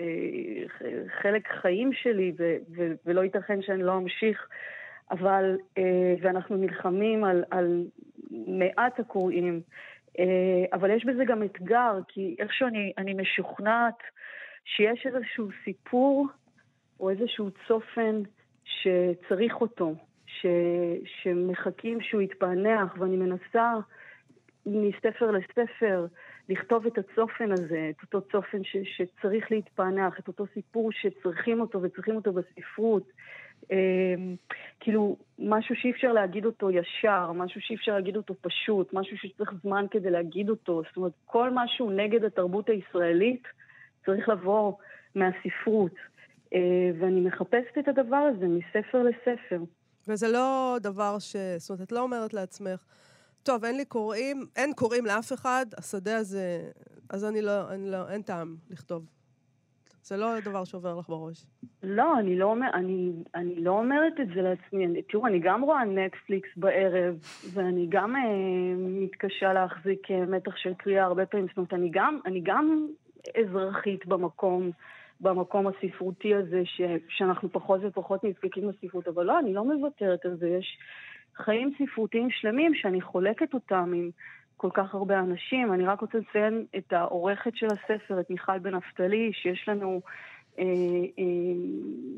חלק 1.22 1.48
חיים 1.62 1.94
שלי, 1.94 2.34
ו, 2.40 2.56
ו, 2.76 2.94
ולא 3.06 3.22
ייתכן 3.22 3.62
שאני 3.62 3.84
לא 3.84 3.98
אמשיך. 3.98 4.48
אבל, 5.12 5.58
אה, 5.78 6.14
ואנחנו 6.22 6.58
נלחמים 6.58 7.24
על, 7.24 7.44
על 7.52 7.86
מעט 8.32 9.00
הקוראים, 9.00 9.62
אה, 10.20 10.66
אבל 10.74 10.92
יש 10.92 11.06
בזה 11.06 11.26
גם 11.26 11.44
אתגר, 11.44 12.00
כי 12.08 12.36
איכשהו 12.40 12.68
אני, 12.68 12.94
אני 12.98 13.14
משוכנעת 13.14 13.98
שיש 14.66 15.06
איזשהו 15.06 15.48
סיפור 15.64 16.28
או 17.00 17.10
איזשהו 17.10 17.50
צופן 17.68 18.22
שצריך 18.64 19.62
אותו, 19.62 19.96
ש, 20.26 20.46
שמחכים 21.06 22.02
שהוא 22.02 22.22
יתפענח, 22.22 22.96
ואני 23.00 23.18
מנסה 23.18 23.74
מספר 24.66 25.32
לספר 25.32 26.06
לכתוב 26.50 26.86
את 26.86 26.98
הצופן 26.98 27.52
הזה, 27.52 27.90
את 27.90 28.02
אותו 28.02 28.28
צופן 28.32 28.64
ש, 28.64 28.78
שצריך 28.84 29.52
להתפענח, 29.52 30.20
את 30.20 30.28
אותו 30.28 30.46
סיפור 30.54 30.92
שצריכים 30.92 31.62
אותו 31.62 31.82
וצריכים 31.82 32.16
אותו 32.16 32.34
בספרות. 32.34 33.12
אה, 33.72 34.16
כאילו, 34.80 35.18
משהו 35.40 35.76
שאי 35.76 35.92
אפשר 35.92 36.14
להגיד 36.14 36.46
אותו 36.46 36.72
ישר, 36.72 37.32
משהו 37.32 37.62
שאי 37.62 37.76
אפשר 37.76 37.92
להגיד 37.92 38.18
אותו 38.18 38.36
פשוט, 38.42 38.94
משהו 38.94 39.18
שצריך 39.18 39.54
זמן 39.64 39.86
כדי 39.92 40.10
להגיד 40.10 40.50
אותו. 40.50 40.82
זאת 40.88 40.98
אומרת, 40.98 41.12
כל 41.26 41.50
משהו 41.54 41.90
נגד 41.90 42.24
התרבות 42.24 42.70
הישראלית 42.70 43.44
צריך 44.06 44.30
לבוא 44.30 44.74
מהספרות. 45.16 45.96
אה, 46.54 46.60
ואני 47.00 47.22
מחפשת 47.22 47.78
את 47.80 47.88
הדבר 47.88 48.30
הזה 48.36 48.46
מספר 48.48 49.04
לספר. 49.04 49.62
וזה 50.08 50.28
לא 50.28 50.78
דבר 50.82 51.20
ש... 51.20 51.36
זאת 51.58 51.70
אומרת, 51.70 51.82
את 51.82 51.92
לא 51.92 52.00
אומרת 52.00 52.34
לעצמך, 52.34 52.86
טוב, 53.44 53.66
אין 53.66 53.78
לי 53.78 53.86
קוראים, 53.86 54.46
אין 54.56 54.74
קוראים 54.74 55.06
לאף 55.06 55.34
אחד, 55.34 55.66
השדה 55.78 56.18
הזה... 56.18 56.72
אז 57.10 57.26
אני 57.26 57.42
לא, 57.42 57.70
אני 57.70 57.92
לא, 57.92 58.10
אין 58.10 58.22
טעם 58.22 58.56
לכתוב. 58.70 59.06
זה 60.10 60.18
לא 60.18 60.40
דבר 60.40 60.64
שעובר 60.64 60.96
לך 60.96 61.10
בראש. 61.10 61.46
לא, 61.84 62.20
אני 62.20 62.36
לא, 62.36 62.46
אומר, 62.46 62.68
אני, 62.74 63.12
אני 63.36 63.56
לא 63.56 63.72
אומרת 63.72 64.14
את 64.22 64.28
זה 64.36 64.42
לעצמי. 64.42 64.86
אני, 64.86 65.02
תראו, 65.02 65.28
אני 65.28 65.40
גם 65.40 65.62
רואה 65.62 65.86
נטפליקס 65.86 66.50
בערב, 66.58 67.16
ואני 67.54 67.88
גם 67.90 68.16
אה, 68.16 68.22
מתקשה 68.78 69.54
להחזיק 69.54 70.12
אה, 70.12 70.26
מתח 70.26 70.56
של 70.56 70.74
קריאה 70.74 71.04
הרבה 71.06 71.26
פעמים. 71.26 71.48
זאת 71.48 71.58
אומרת, 71.58 71.74
אני 71.74 71.90
גם, 71.94 72.20
אני 72.26 72.42
גם 72.44 72.88
אזרחית 73.40 74.06
במקום, 74.06 74.72
במקום 75.22 75.68
הספרותי 75.68 76.36
הזה, 76.36 76.62
ש, 76.66 76.82
שאנחנו 77.10 77.50
פחות 77.52 77.82
ופחות 77.84 78.24
נזקקים 78.24 78.70
לספרות, 78.70 79.08
אבל 79.08 79.26
לא, 79.26 79.40
אני 79.40 79.54
לא 79.54 79.66
מוותרת 79.66 80.26
על 80.26 80.38
זה. 80.38 80.48
יש 80.48 80.78
חיים 81.36 81.74
ספרותיים 81.78 82.30
שלמים 82.32 82.76
שאני 82.76 83.02
חולקת 83.02 83.54
אותם 83.54 83.92
עם 83.96 84.10
כל 84.60 84.70
כך 84.74 84.96
הרבה 84.96 85.20
אנשים. 85.20 85.74
אני 85.74 85.86
רק 85.86 86.02
רוצה 86.02 86.18
לציין 86.18 86.66
את 86.78 86.94
העורכת 86.94 87.56
של 87.56 87.68
הספר, 87.68 88.20
את 88.20 88.30
מיכל 88.30 88.60
בן 88.60 88.76
נפתלי, 88.76 89.32
שיש 89.34 89.70
לנו 89.70 90.02
אה, 90.60 90.64
אה, 91.20 91.24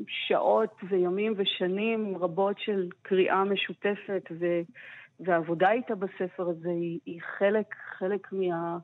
שעות 0.08 0.76
וימים 0.90 1.34
ושנים 1.38 2.18
רבות 2.18 2.60
של 2.60 2.90
קריאה 3.02 3.44
משותפת, 3.44 4.24
ו, 4.40 4.46
והעבודה 5.20 5.72
איתה 5.72 5.96
בספר 5.96 6.50
הזה 6.50 6.70
היא, 6.70 7.00
היא 7.06 7.22
חלק, 7.38 7.76
חלק 7.98 8.28
מה... 8.32 8.78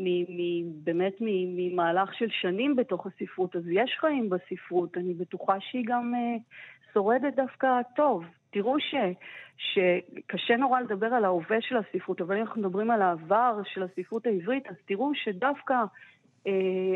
מ, 0.00 0.06
מ, 0.28 0.84
באמת 0.84 1.12
מ, 1.20 1.26
ממהלך 1.56 2.14
של 2.14 2.28
שנים 2.30 2.76
בתוך 2.76 3.06
הספרות, 3.06 3.56
אז 3.56 3.62
יש 3.70 3.96
חיים 4.00 4.30
בספרות, 4.30 4.96
אני 4.96 5.14
בטוחה 5.14 5.56
שהיא 5.60 5.84
גם 5.86 6.14
אה, 6.14 6.36
שורדת 6.92 7.34
דווקא 7.36 7.68
טוב. 7.96 8.24
תראו 8.50 8.80
ש, 8.80 8.94
שקשה 9.58 10.56
נורא 10.56 10.80
לדבר 10.80 11.06
על 11.06 11.24
ההווה 11.24 11.56
של 11.60 11.76
הספרות, 11.76 12.20
אבל 12.20 12.36
אם 12.36 12.42
אנחנו 12.42 12.60
מדברים 12.60 12.90
על 12.90 13.02
העבר 13.02 13.60
של 13.64 13.82
הספרות 13.82 14.26
העברית, 14.26 14.66
אז 14.66 14.74
תראו 14.86 15.10
שדווקא 15.14 15.74
אה, 16.46 16.52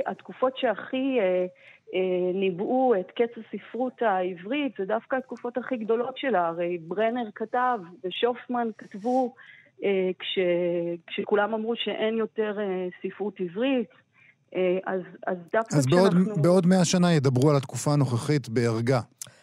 התקופות 0.07 0.57
שהכי 0.57 1.19
אה, 1.21 1.47
אה, 1.95 2.33
ניבאו 2.35 2.95
את 3.01 3.11
קץ 3.11 3.31
הספרות 3.38 4.03
העברית, 4.03 4.73
זה 4.79 4.85
דווקא 4.85 5.17
התקופות 5.17 5.59
הכי 5.59 5.77
גדולות 5.77 6.19
שלה. 6.19 6.47
הרי 6.47 6.79
ברנר 6.79 7.31
כתב 7.35 7.79
ושופמן 8.05 8.69
כתבו 8.79 9.35
אה, 9.85 10.11
כש, 10.19 10.38
כשכולם 11.07 11.55
אמרו 11.55 11.77
שאין 11.77 12.15
יותר 12.15 12.59
אה, 12.61 12.88
ספרות 13.03 13.41
עברית. 13.41 13.91
אה, 14.55 14.79
אז, 14.87 15.01
אז 15.27 15.37
דווקא 15.53 15.77
אז 15.77 15.87
כשאנחנו... 15.87 16.43
בעוד 16.43 16.67
מאה 16.67 16.85
שנה 16.85 17.12
ידברו 17.12 17.51
על 17.51 17.57
התקופה 17.57 17.93
הנוכחית 17.93 18.49
בערגה. 18.49 19.01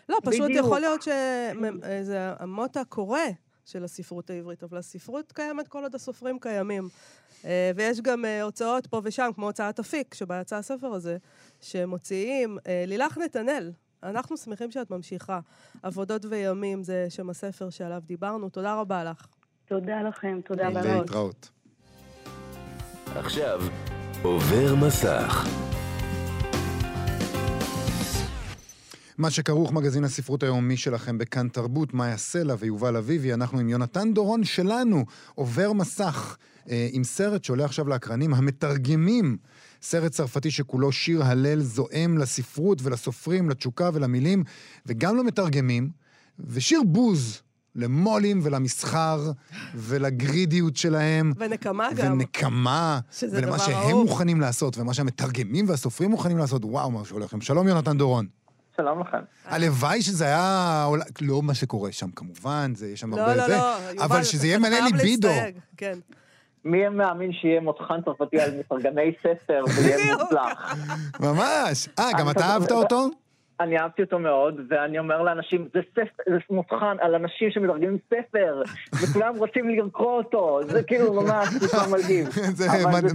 לא, 0.09 0.17
פשוט 0.23 0.41
בדיוק. 0.41 0.65
יכול 0.65 0.79
להיות 0.79 1.01
שזה 1.01 2.33
המוטה 2.39 2.81
קורא 2.89 3.19
של 3.65 3.83
הספרות 3.83 4.29
העברית, 4.29 4.63
אבל 4.63 4.77
הספרות 4.77 5.31
קיימת 5.31 5.67
כל 5.67 5.83
עוד 5.83 5.95
הסופרים 5.95 6.39
קיימים. 6.39 6.89
אה, 7.45 7.71
ויש 7.75 8.01
גם 8.01 8.25
אה, 8.25 8.41
הוצאות 8.41 8.87
פה 8.87 9.01
ושם, 9.03 9.29
כמו 9.35 9.45
הוצאת 9.45 9.79
אפיק, 9.79 10.13
שבה 10.13 10.41
יצא 10.41 10.55
הספר 10.55 10.87
הזה, 10.87 11.17
שמוציאים. 11.61 12.57
אה, 12.67 12.83
לילך 12.87 13.17
נתנאל, 13.17 13.71
אנחנו 14.03 14.37
שמחים 14.37 14.71
שאת 14.71 14.91
ממשיכה. 14.91 15.39
עבודות 15.83 16.25
וימים 16.25 16.83
זה 16.83 17.05
שם 17.09 17.29
הספר 17.29 17.69
שעליו 17.69 18.01
דיברנו. 18.05 18.49
תודה 18.49 18.75
רבה 18.75 19.03
לך. 19.03 19.27
תודה 19.65 20.01
לכם, 20.01 20.39
תודה. 20.45 20.67
רבה. 20.67 20.81
להתראות. 20.81 21.49
עכשיו 23.15 23.61
עובר 24.23 24.75
מסך. 24.75 25.47
מה 29.19 29.29
שכרוך 29.29 29.71
מגזין 29.71 30.03
הספרות 30.03 30.43
היומי 30.43 30.77
שלכם 30.77 31.17
בכאן 31.17 31.47
תרבות, 31.47 31.93
מאיה 31.93 32.17
סלע 32.17 32.55
ויובל 32.59 32.97
אביבי, 32.97 33.33
אנחנו 33.33 33.59
עם 33.59 33.69
יונתן 33.69 34.13
דורון 34.13 34.43
שלנו, 34.43 35.05
עובר 35.35 35.73
מסך, 35.73 36.37
אה, 36.69 36.87
עם 36.91 37.03
סרט 37.03 37.43
שעולה 37.43 37.65
עכשיו 37.65 37.87
לאקרנים, 37.87 38.33
המתרגמים. 38.33 39.37
סרט 39.81 40.11
צרפתי 40.11 40.51
שכולו 40.51 40.91
שיר 40.91 41.23
הלל 41.23 41.61
זועם 41.61 42.17
לספרות 42.17 42.81
ולסופרים, 42.81 43.49
לתשוקה 43.49 43.89
ולמילים, 43.93 44.43
וגם 44.85 45.17
למתרגמים, 45.17 45.89
ושיר 46.39 46.81
בוז 46.85 47.41
למו"לים 47.75 48.39
ולמסחר 48.43 49.31
ולגרידיות 49.75 50.77
שלהם. 50.77 51.33
ונקמה 51.37 51.89
גם. 51.95 52.13
ונקמה, 52.13 52.99
שזה 53.11 53.37
ולמה 53.37 53.47
דבר 53.47 53.65
שהם 53.65 53.75
אהוב. 53.75 54.07
מוכנים 54.07 54.41
לעשות, 54.41 54.77
ומה 54.77 54.93
שהמתרגמים 54.93 55.65
והסופרים 55.69 56.11
מוכנים 56.11 56.37
לעשות, 56.37 56.65
וואו, 56.65 56.91
מה 56.91 57.05
שהולך 57.05 57.25
לכם. 57.25 57.41
שלום, 57.41 57.67
יונתן 57.67 57.97
דורון. 57.97 58.38
שלום 58.81 58.99
לכם. 59.01 59.17
הלוואי 59.45 60.01
שזה 60.01 60.25
היה... 60.25 60.87
לא 61.21 61.41
מה 61.41 61.53
שקורה 61.53 61.91
שם, 61.91 62.11
כמובן, 62.11 62.71
זה, 62.75 62.87
יש 62.87 62.99
שם 62.99 63.15
לא, 63.15 63.21
הרבה 63.21 63.35
לא, 63.35 63.47
זה, 63.47 63.51
לא, 63.57 63.77
יובל, 63.91 64.03
אבל 64.03 64.23
שזה 64.23 64.47
יהיה 64.47 64.59
מלא 64.59 64.79
ליבידו. 64.79 65.29
כן. 65.77 65.99
מי 66.65 66.89
מאמין 66.89 67.33
שיהיה 67.33 67.61
מותחן 67.61 68.01
צרפתי 68.05 68.39
על 68.41 68.59
מתרגמי 68.59 69.13
ספר 69.19 69.63
ויהיה. 69.77 70.15
מוצלח? 70.15 70.75
ממש. 71.19 71.89
אה, 71.99 72.09
גם 72.19 72.29
אתה 72.29 72.45
אהבת 72.45 72.71
אותו? 72.71 73.09
אני 73.59 73.79
אהבתי 73.79 74.01
אותו 74.01 74.19
מאוד, 74.19 74.55
ואני 74.69 74.99
אומר 74.99 75.21
לאנשים, 75.21 75.67
זה 75.73 75.79
ספר, 75.91 76.23
זה 76.27 76.37
מותחן 76.49 76.95
על 76.99 77.15
אנשים 77.15 77.51
שמתרגמים 77.51 77.97
ספר, 78.07 78.61
וכולם 78.93 79.35
רוצים 79.35 79.69
לקרוא 79.69 80.17
אותו, 80.17 80.59
זה 80.67 80.83
כאילו 80.83 81.13
ממש 81.13 81.47
ספר 81.47 81.89
מלהיב. 81.91 82.29
זה 82.59 82.65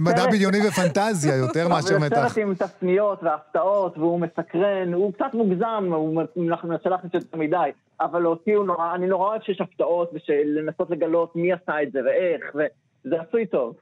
מדע 0.01 0.25
בדיוני 0.27 0.67
ופנטזיה, 0.67 1.35
יותר 1.35 1.67
מאשר 1.67 1.95
אבל 1.95 1.99
זה 1.99 2.05
מתח. 2.05 2.27
סרט 2.27 2.37
עם 2.37 2.55
תפניות 2.55 3.23
והפתעות, 3.23 3.97
והוא 3.97 4.19
מסקרן, 4.19 4.93
הוא 4.93 5.13
קצת 5.13 5.33
מוגזם, 5.33 5.89
הוא 5.93 6.23
מנסה 6.35 6.89
להכניס 6.89 7.13
יותר 7.13 7.37
מדי, 7.37 7.69
אבל 8.01 8.25
אותי 8.25 8.53
הוא 8.53 8.65
נורא, 8.65 8.95
אני 8.95 9.07
נורא 9.07 9.27
אוהב 9.27 9.41
שיש 9.41 9.61
הפתעות, 9.61 10.11
ולנסות 10.29 10.89
לגלות 10.89 11.35
מי 11.35 11.53
עשה 11.53 11.83
את 11.83 11.91
זה 11.91 11.99
ואיך, 12.05 12.55
וזה 12.55 13.15
עשוי 13.27 13.45
טוב. 13.45 13.75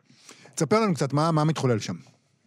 תספר 0.55 0.79
לנו 0.79 0.93
קצת, 0.93 1.13
מה 1.13 1.43
מתחולל 1.45 1.79
שם? 1.79 1.93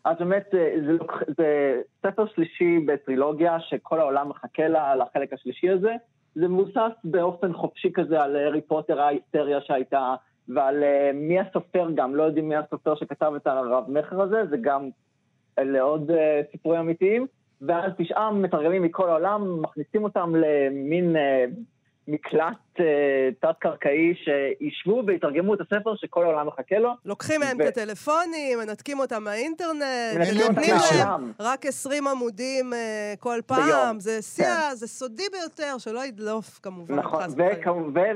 אז 0.06 0.16
באמת, 0.18 0.54
אה, 0.54 0.74
זה, 0.86 0.92
לוק- 0.92 1.22
זה 1.36 1.80
ספר 2.06 2.26
שלישי 2.26 2.78
בטרילוגיה 2.86 3.60
שכל 3.60 4.00
העולם 4.00 4.28
מחכה 4.28 4.68
לה, 4.68 4.96
לחלק 4.96 5.32
השלישי 5.32 5.70
הזה. 5.70 5.92
זה 6.34 6.48
מבוסס 6.48 6.92
באופן 7.04 7.52
חופשי 7.52 7.92
כזה 7.94 8.22
על 8.22 8.36
הארי 8.36 8.60
פוטר, 8.60 9.00
ההיסטריה 9.00 9.60
שהייתה, 9.60 10.14
ועל 10.48 10.82
אה, 10.84 11.10
מי 11.14 11.40
הסופר 11.40 11.88
גם, 11.94 12.14
לא 12.14 12.22
יודעים 12.22 12.48
מי 12.48 12.56
הסופר 12.56 12.94
שכתב 12.94 13.32
את 13.36 13.46
הרב-מכר 13.46 14.22
הזה, 14.22 14.46
זה 14.50 14.56
גם 14.60 14.88
אלה 15.58 15.80
עוד 15.80 16.10
אה, 16.10 16.40
סיפורים 16.52 16.80
אמיתיים. 16.80 17.26
ואז 17.62 17.92
תשעה 17.98 18.32
מתרגמים 18.32 18.82
מכל 18.82 19.08
העולם, 19.08 19.62
מכניסים 19.62 20.04
אותם 20.04 20.32
למין 20.36 21.16
אה, 21.16 21.44
מקלט 22.08 22.40
אה, 22.80 22.84
תת-קרקעי, 23.40 24.14
שישבו 24.14 25.02
ויתרגמו 25.06 25.54
את 25.54 25.60
הספר 25.60 25.94
שכל 25.96 26.24
העולם 26.24 26.46
מחכה 26.46 26.78
לו. 26.78 26.90
לוקחים 27.04 27.40
מהם 27.40 27.60
את 27.62 27.66
הטלפונים, 27.66 28.58
מנתקים 28.58 28.98
אותם 29.00 29.24
מהאינטרנט, 29.24 29.82
נותנים 30.48 30.74
להם. 30.98 31.32
רק 31.40 31.66
20 31.66 32.06
עמודים 32.08 32.72
אה, 32.74 33.14
כל. 33.20 33.38
פעם, 33.46 34.00
זה 34.00 34.22
שיא, 34.22 34.44
כן. 34.44 34.50
ה- 34.50 34.74
זה 34.74 34.86
סודי 34.88 35.22
ביותר, 35.32 35.78
שלא 35.78 36.04
ידלוף 36.04 36.58
כמובן, 36.62 36.94
נכון, 36.94 37.22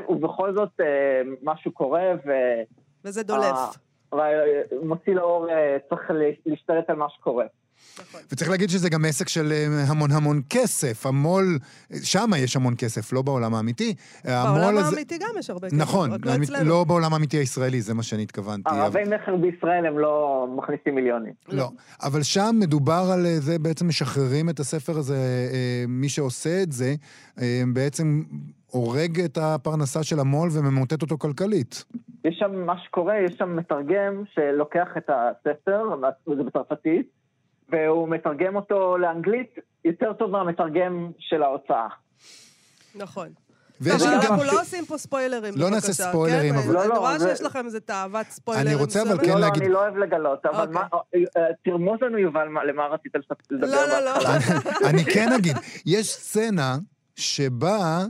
ובכל 0.08 0.54
זאת 0.54 0.80
אה, 0.80 0.86
משהו 1.42 1.72
קורה, 1.72 2.02
ו... 2.26 2.30
וזה 3.04 3.22
דולף. 3.22 3.58
ומוציא 4.72 5.14
לאור 5.14 5.46
צריך 5.88 6.10
לה- 6.10 6.16
להשתלט 6.46 6.90
על 6.90 6.96
מה 6.96 7.06
שקורה. 7.10 7.44
נכון. 8.00 8.20
וצריך 8.32 8.50
להגיד 8.50 8.70
שזה 8.70 8.88
גם 8.90 9.04
עסק 9.04 9.28
של 9.28 9.52
אה, 9.52 9.66
המון 9.88 10.10
המון 10.10 10.42
כסף. 10.50 11.06
המו"ל, 11.06 11.58
שם 12.02 12.30
יש 12.38 12.56
המון 12.56 12.74
כסף, 12.78 13.12
לא 13.12 13.22
בעולם 13.22 13.54
האמיתי. 13.54 13.94
המו"ל 14.24 14.60
בעולם 14.60 14.76
הזה- 14.78 14.96
האמיתי 14.96 15.18
גם 15.18 15.28
יש 15.38 15.50
הרבה 15.50 15.66
כסף, 15.68 15.76
נכון, 15.78 16.12
רק 16.12 16.26
לא 16.26 16.32
אצלנו. 16.42 16.68
לא 16.68 16.84
בעולם 16.84 17.12
האמיתי 17.12 17.36
הישראלי, 17.36 17.80
זה 17.80 17.94
מה 17.94 18.02
שאני 18.02 18.22
התכוונתי. 18.22 18.70
אבל- 18.70 18.80
הרבי 18.80 19.02
מכר 19.04 19.36
בישראל 19.36 19.86
הם 19.86 19.98
לא 19.98 20.46
מכניסים 20.58 20.94
מיליונים. 20.94 21.32
לא, 21.48 21.70
אבל 22.02 22.22
שם 22.22 22.56
מדובר 22.60 23.10
על 23.12 23.26
אה, 23.26 23.40
זה, 23.40 23.58
בעצם 23.58 23.88
משחררים 23.88 24.50
את 24.50 24.60
הספר 24.60 24.98
הזה, 24.98 25.16
אה, 25.52 25.84
מי 25.88 26.08
שעושה 26.08 26.62
את 26.62 26.72
זה, 26.72 26.94
בעצם 27.72 28.22
הורג 28.66 29.20
את 29.20 29.38
הפרנסה 29.40 30.02
של 30.02 30.20
המו"ל 30.20 30.48
וממוטט 30.52 31.02
אותו 31.02 31.18
כלכלית. 31.18 31.84
יש 32.24 32.36
שם, 32.38 32.66
מה 32.66 32.74
שקורה, 32.84 33.14
יש 33.26 33.32
שם 33.38 33.56
מתרגם 33.56 34.22
שלוקח 34.34 34.88
את 34.96 35.10
הספר, 35.10 35.82
זה 36.26 36.42
בצרפתית, 36.42 37.06
והוא 37.72 38.08
מתרגם 38.08 38.56
אותו 38.56 38.98
לאנגלית 38.98 39.54
יותר 39.84 40.12
טוב 40.12 40.30
מהמתרגם 40.30 41.10
של 41.18 41.42
ההוצאה. 41.42 41.86
נכון. 42.94 43.28
ויש 43.80 43.94
אבל 43.94 44.00
שם 44.04 44.26
גם... 44.26 44.32
אנחנו 44.32 44.44
לא 44.44 44.60
עושים 44.60 44.84
פה 44.86 44.98
ספוילרים, 44.98 45.54
לא 45.56 45.70
נעשה 45.70 45.92
ספוילרים, 45.92 46.54
כן? 46.54 46.58
אבל- 46.60 46.74
לא, 46.74 46.80
אני 46.80 46.88
לא, 46.88 46.94
רואה 46.98 47.18
זה- 47.18 47.28
שיש 47.28 47.42
לכם 47.42 47.66
איזה 47.66 47.80
תאוות 47.80 48.26
ספוילרים. 48.26 48.66
אני 48.66 48.74
רוצה, 48.76 49.02
אבל. 49.02 49.18
כן 49.18 49.28
לא, 49.28 49.34
לא, 49.34 49.40
להגיד- 49.40 49.62
אני 49.62 49.72
לא 49.72 49.78
אוהב 49.82 49.96
לגלות, 49.96 50.46
אבל 50.46 50.60
אוקיי. 50.60 50.74
מה, 50.74 50.80
אה, 51.14 51.20
אה, 51.36 51.48
תרמוז 51.64 51.98
לנו, 52.02 52.18
יובל, 52.18 52.48
מה- 52.48 52.64
למה 52.64 52.86
רצית 52.86 53.12
לדבר 53.50 53.66
לא, 53.66 53.86
לא, 53.88 54.04
לא. 54.04 54.12
בהתחלה. 54.14 54.90
אני 54.90 55.04
כן 55.04 55.32
אגיד, 55.32 55.56
יש 55.86 56.06
סצנה 56.06 56.78
שבה 57.16 58.04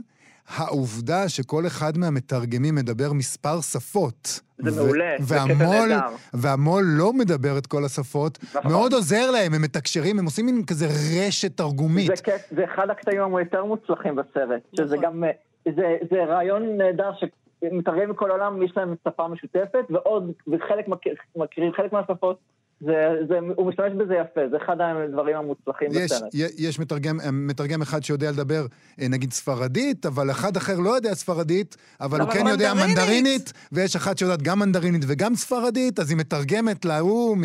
העובדה 0.55 1.29
שכל 1.29 1.67
אחד 1.67 1.97
מהמתרגמים 1.97 2.75
מדבר 2.75 3.13
מספר 3.13 3.61
שפות. 3.61 4.39
זה 4.57 4.81
מעולה, 4.81 5.05
זה 5.19 5.35
קטע 5.35 5.43
והמו"ל, 5.47 5.87
נהדר. 5.89 6.15
והמו"ל 6.33 6.83
לא 6.87 7.13
מדבר 7.13 7.57
את 7.57 7.67
כל 7.67 7.85
השפות, 7.85 8.37
נכון. 8.55 8.71
מאוד 8.71 8.93
עוזר 8.93 9.31
להם, 9.31 9.53
הם 9.53 9.61
מתקשרים, 9.61 10.19
הם 10.19 10.25
עושים 10.25 10.45
מין 10.45 10.65
כזה 10.65 10.87
רשת 11.27 11.57
תרגומית. 11.57 12.07
זה, 12.07 12.13
זה 12.55 12.63
אחד 12.63 12.89
הקטעים 12.89 13.35
היותר 13.35 13.65
מוצלחים 13.65 14.15
בסרט, 14.15 14.61
שזה 14.77 14.95
נכון. 14.95 15.05
גם, 15.05 15.23
אה, 15.23 15.29
זה, 15.75 15.97
זה 16.11 16.23
רעיון 16.23 16.77
נהדר 16.77 17.11
שמתרגם 17.19 18.09
מכל 18.09 18.29
העולם, 18.31 18.63
יש 18.63 18.73
להם 18.77 18.95
שפה 19.07 19.27
משותפת, 19.27 19.85
ועוד, 19.89 20.23
וחלק 20.47 20.87
מכיר- 20.87 21.13
מכירים 21.35 21.71
חלק 21.73 21.93
מהשפות, 21.93 22.39
זה, 22.85 22.93
זה, 23.27 23.39
הוא 23.55 23.67
משתמש 23.67 23.93
בזה 23.93 24.13
יפה, 24.15 24.41
זה 24.51 24.57
אחד 24.57 24.75
הדברים 24.81 25.37
המוצלחים 25.37 25.87
יש, 25.91 26.11
בסרט. 26.11 26.29
יש 26.57 26.79
מתרגם, 26.79 27.19
מתרגם 27.31 27.81
אחד 27.81 28.03
שיודע 28.03 28.31
לדבר, 28.31 28.65
אה, 29.01 29.07
נגיד, 29.07 29.33
ספרדית, 29.33 30.05
אבל 30.05 30.31
אחד 30.31 30.57
אחר 30.57 30.79
לא 30.79 30.89
יודע 30.89 31.13
ספרדית, 31.13 31.77
אבל 32.01 32.21
הוא 32.21 32.29
אבל 32.29 32.39
כן 32.39 32.47
יודע 32.47 32.73
מנדרינית. 32.73 32.97
מנדרינית, 32.97 33.53
ויש 33.71 33.95
אחת 33.95 34.17
שיודעת 34.17 34.41
גם 34.41 34.59
מנדרינית 34.59 35.01
וגם 35.07 35.35
ספרדית, 35.35 35.99
אז 35.99 36.09
היא 36.09 36.17
מתרגמת 36.17 36.85
להוא, 36.85 37.37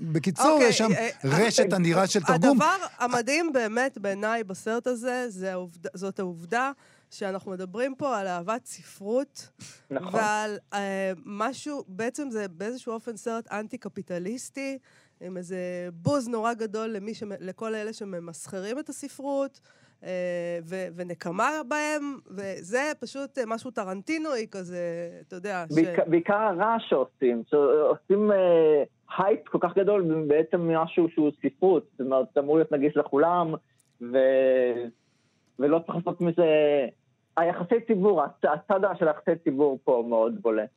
בקיצור, 0.00 0.50
אוקיי, 0.50 0.68
יש 0.68 0.78
שם 0.78 0.92
אה, 0.92 1.08
רשת 1.24 1.72
אדירה 1.72 2.06
של 2.06 2.20
תרגום. 2.22 2.50
הדבר 2.50 2.86
המדהים 2.98 3.52
באמת 3.52 3.98
בעיניי 3.98 4.44
בסרט 4.44 4.86
הזה, 4.86 5.24
זה 5.28 5.52
העובד, 5.52 5.86
זאת 5.94 6.18
העובדה 6.18 6.70
שאנחנו 7.10 7.52
מדברים 7.52 7.94
פה 7.94 8.18
על 8.18 8.26
אהבת 8.26 8.64
ספרות, 8.64 9.50
נכון. 9.90 10.20
ועל 10.20 10.56
אה, 10.74 11.12
משהו, 11.26 11.84
בעצם 11.88 12.30
זה 12.30 12.48
באיזשהו 12.48 12.92
אופן 12.92 13.16
סרט 13.16 13.52
אנטי-קפיטליסטי, 13.52 14.78
עם 15.20 15.36
איזה 15.36 15.88
בוז 15.92 16.28
נורא 16.28 16.54
גדול 16.54 16.90
למי 16.90 17.14
שמ, 17.14 17.28
לכל 17.40 17.74
אלה 17.74 17.92
שממסחרים 17.92 18.78
את 18.78 18.88
הספרות. 18.88 19.60
אה, 20.04 20.58
ו- 20.64 20.86
ונקמה 20.96 21.50
בהם, 21.68 22.18
וזה 22.30 22.92
פשוט 23.00 23.38
אה, 23.38 23.44
משהו 23.46 23.70
טרנטינואי 23.70 24.46
כזה, 24.50 24.78
אתה 25.28 25.36
יודע. 25.36 25.64
ש- 25.70 26.08
בעיקר, 26.08 26.34
הרעש 26.34 26.82
שעושים, 26.88 27.42
שעושים 27.50 28.32
אה, 28.32 28.82
הייפ 29.18 29.48
כל 29.48 29.58
כך 29.60 29.74
גדול 29.78 30.24
בעצם 30.26 30.70
משהו 30.70 31.08
שהוא 31.08 31.30
ספרות, 31.42 31.86
זאת 31.92 32.00
אומרת, 32.00 32.38
אמור 32.38 32.56
להיות 32.56 32.72
נגיש 32.72 32.96
לכולם, 32.96 33.54
ו... 34.00 34.18
ולא 35.58 35.78
צריך 35.86 35.96
לעשות 35.96 36.20
מזה... 36.20 36.44
היחסי 37.36 37.74
ציבור, 37.86 38.22
הצ- 38.24 38.48
הצד 38.52 38.80
של 38.98 39.08
היחסי 39.08 39.30
ציבור 39.44 39.78
פה 39.84 40.04
מאוד 40.08 40.42
בולט. 40.42 40.68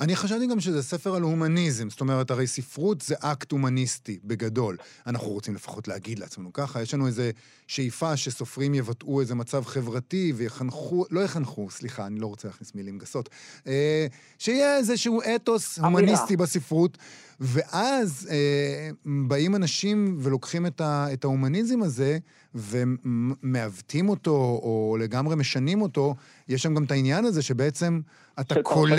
אני 0.00 0.16
חשבתי 0.16 0.46
גם 0.46 0.60
שזה 0.60 0.82
ספר 0.82 1.14
על 1.14 1.22
הומניזם, 1.22 1.90
זאת 1.90 2.00
אומרת, 2.00 2.30
הרי 2.30 2.46
ספרות 2.46 3.00
זה 3.00 3.14
אקט 3.20 3.52
הומניסטי, 3.52 4.18
בגדול. 4.24 4.76
אנחנו 5.06 5.28
רוצים 5.28 5.54
לפחות 5.54 5.88
להגיד 5.88 6.18
לעצמנו 6.18 6.52
ככה, 6.52 6.82
יש 6.82 6.94
לנו 6.94 7.06
איזו 7.06 7.22
שאיפה 7.66 8.16
שסופרים 8.16 8.74
יבטאו 8.74 9.20
איזה 9.20 9.34
מצב 9.34 9.64
חברתי 9.64 10.32
ויחנכו, 10.36 11.04
לא 11.10 11.20
יחנכו, 11.20 11.70
סליחה, 11.70 12.06
אני 12.06 12.20
לא 12.20 12.26
רוצה 12.26 12.48
להכניס 12.48 12.74
מילים 12.74 12.98
גסות, 12.98 13.28
אה, 13.66 14.06
שיהיה 14.38 14.76
איזשהו 14.76 15.20
אתוס 15.36 15.78
אמירה. 15.78 15.92
הומניסטי 15.92 16.36
בספרות, 16.36 16.98
ואז 17.40 18.28
אה, 18.30 18.90
באים 19.28 19.56
אנשים 19.56 20.16
ולוקחים 20.18 20.66
את, 20.66 20.80
ה, 20.80 21.06
את 21.12 21.24
ההומניזם 21.24 21.82
הזה 21.82 22.18
ומעוותים 22.54 24.08
אותו, 24.08 24.30
או 24.62 24.96
לגמרי 25.00 25.36
משנים 25.36 25.82
אותו, 25.82 26.14
יש 26.48 26.62
שם 26.62 26.74
גם 26.74 26.84
את 26.84 26.90
העניין 26.90 27.24
הזה 27.24 27.42
שבעצם 27.42 28.00
אתה 28.40 28.54
פרשנות. 28.54 28.98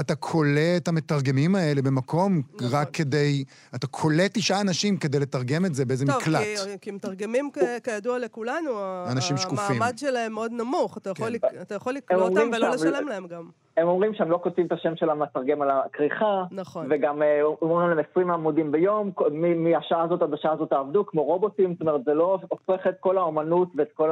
אתה 0.00 0.14
כולא 0.14 0.60
את 0.76 0.88
המתרגמים 0.88 1.54
האלה 1.54 1.82
במקום 1.82 2.42
נכון. 2.54 2.68
רק 2.70 2.90
כדי, 2.92 3.44
אתה 3.74 3.86
כולא 3.86 4.24
תשעה 4.32 4.60
אנשים 4.60 4.96
כדי 4.96 5.18
לתרגם 5.18 5.64
את 5.66 5.74
זה 5.74 5.84
באיזה 5.84 6.06
טוב, 6.06 6.16
מקלט. 6.16 6.40
כי, 6.42 6.78
כי 6.80 6.90
מתרגמים, 6.90 7.50
כ- 7.52 7.58
כידוע 7.84 8.18
לכולנו, 8.18 8.70
אנשים 9.10 9.36
שקופים. 9.36 9.76
המעמד 9.82 9.98
שלהם 9.98 10.32
מאוד 10.32 10.52
נמוך. 10.52 10.98
אתה 10.98 11.10
יכול, 11.10 11.26
כן. 11.26 11.32
לק- 11.32 11.62
אתה 11.62 11.74
יכול 11.74 11.94
לקרוא 11.94 12.22
אותם 12.22 12.50
ולא 12.56 12.78
שם- 12.78 12.84
לשלם 12.86 13.08
להם 13.08 13.26
גם. 13.26 13.48
הם 13.76 13.88
אומרים 13.88 14.14
שהם 14.14 14.30
לא 14.30 14.40
כותבים 14.42 14.66
את 14.66 14.72
השם 14.72 14.96
של 14.96 15.10
המתרגם 15.10 15.62
על 15.62 15.70
הכריכה, 15.70 16.44
נכון. 16.50 16.86
וגם 16.90 17.22
אה, 17.22 17.42
אומרים 17.42 17.88
להם 17.88 17.98
20 18.10 18.30
עמודים 18.30 18.72
ביום, 18.72 19.10
מהשעה 19.56 20.02
הזאת 20.02 20.22
עד 20.22 20.34
השעה 20.34 20.52
הזאת 20.52 20.70
תעבדו 20.70 21.06
כמו 21.06 21.24
רובוטים, 21.24 21.72
זאת 21.72 21.80
אומרת, 21.80 22.04
זה 22.04 22.14
לא 22.14 22.38
הופך 22.48 22.86
את 22.86 22.94
כל 23.00 23.18
האומנות 23.18 23.68
ואת 23.76 23.92
כל 23.94 24.10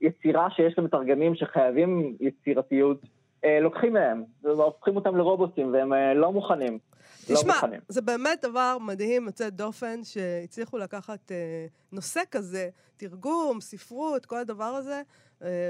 היצירה 0.00 0.50
שיש 0.50 0.78
למתרגמים 0.78 1.34
שחייבים 1.34 2.16
יצירתיות, 2.20 3.00
אה, 3.44 3.60
לוקחים 3.60 3.92
מהם, 3.92 4.24
והופכים 4.42 4.96
אותם 4.96 5.16
לרובוטים, 5.16 5.72
והם 5.72 5.92
אה, 5.92 6.14
לא 6.14 6.32
מוכנים. 6.32 6.78
לא 7.30 7.34
תשמע, 7.34 7.54
מוכנים. 7.54 7.80
זה 7.88 8.02
באמת 8.02 8.44
דבר 8.44 8.76
מדהים, 8.80 9.26
יוצא 9.26 9.48
דופן, 9.50 10.04
שהצליחו 10.04 10.78
לקחת 10.78 11.32
אה, 11.32 11.66
נושא 11.92 12.20
כזה, 12.30 12.68
תרגום, 12.96 13.60
ספרות, 13.60 14.26
כל 14.26 14.36
הדבר 14.36 14.64
הזה, 14.64 15.02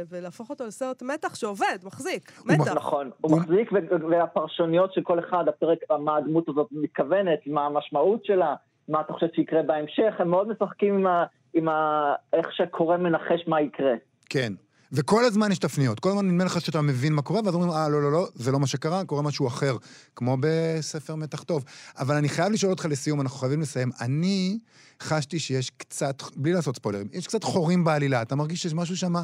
ולהפוך 0.08 0.50
אותו 0.50 0.66
לסרט 0.66 1.02
מתח 1.02 1.34
שעובד, 1.34 1.78
מחזיק, 1.84 2.32
מתח. 2.46 2.72
נכון, 2.74 3.10
הוא 3.20 3.38
מחזיק, 3.38 3.72
ו- 3.72 4.10
והפרשנויות 4.10 4.92
של 4.92 5.02
כל 5.02 5.18
אחד, 5.18 5.44
הפרק, 5.48 5.78
מה 6.00 6.16
הדמות 6.16 6.48
הזאת 6.48 6.68
מתכוונת, 6.72 7.38
מה 7.46 7.66
המשמעות 7.66 8.24
שלה, 8.24 8.54
מה 8.88 9.00
אתה 9.00 9.12
חושב 9.12 9.26
שיקרה 9.34 9.62
בהמשך, 9.62 10.14
הם 10.18 10.30
מאוד 10.30 10.48
משחקים 10.48 10.94
עם, 10.94 11.06
ה, 11.06 11.24
עם 11.54 11.68
ה... 11.68 12.12
איך 12.32 12.46
שקורא 12.52 12.96
מנחש 12.96 13.44
מה 13.46 13.60
יקרה. 13.60 13.94
כן. 14.30 14.52
וכל 14.92 15.24
הזמן 15.24 15.52
יש 15.52 15.58
תפניות. 15.58 16.00
כל 16.00 16.08
הזמן 16.08 16.28
נדמה 16.28 16.44
לך 16.44 16.60
שאתה 16.60 16.80
מבין 16.80 17.12
מה 17.12 17.22
קורה, 17.22 17.40
ואז 17.44 17.54
אומרים, 17.54 17.72
אה, 17.72 17.88
לא, 17.88 18.02
לא, 18.02 18.12
לא, 18.12 18.28
זה 18.34 18.52
לא 18.52 18.60
מה 18.60 18.66
שקרה, 18.66 19.04
קורה 19.04 19.22
משהו 19.22 19.46
אחר, 19.46 19.76
כמו 20.16 20.36
בספר 20.40 21.14
מתח 21.14 21.42
טוב. 21.42 21.64
אבל 21.98 22.14
אני 22.14 22.28
חייב 22.28 22.52
לשאול 22.52 22.72
אותך 22.72 22.86
לסיום, 22.90 23.20
אנחנו 23.20 23.38
חייבים 23.38 23.60
לסיים. 23.60 23.90
אני 24.00 24.58
חשתי 25.02 25.38
שיש 25.38 25.70
קצת, 25.70 26.22
בלי 26.36 26.52
לעשות 26.52 26.76
ספוילרים, 26.76 27.08
יש 27.12 27.26
קצת 27.26 27.44
חורים 27.44 27.84
בעלילה. 27.84 28.22
אתה 28.22 28.34
מרגיש 28.34 28.62
שיש 28.62 28.74
משהו 28.74 28.96
שם 28.96 29.14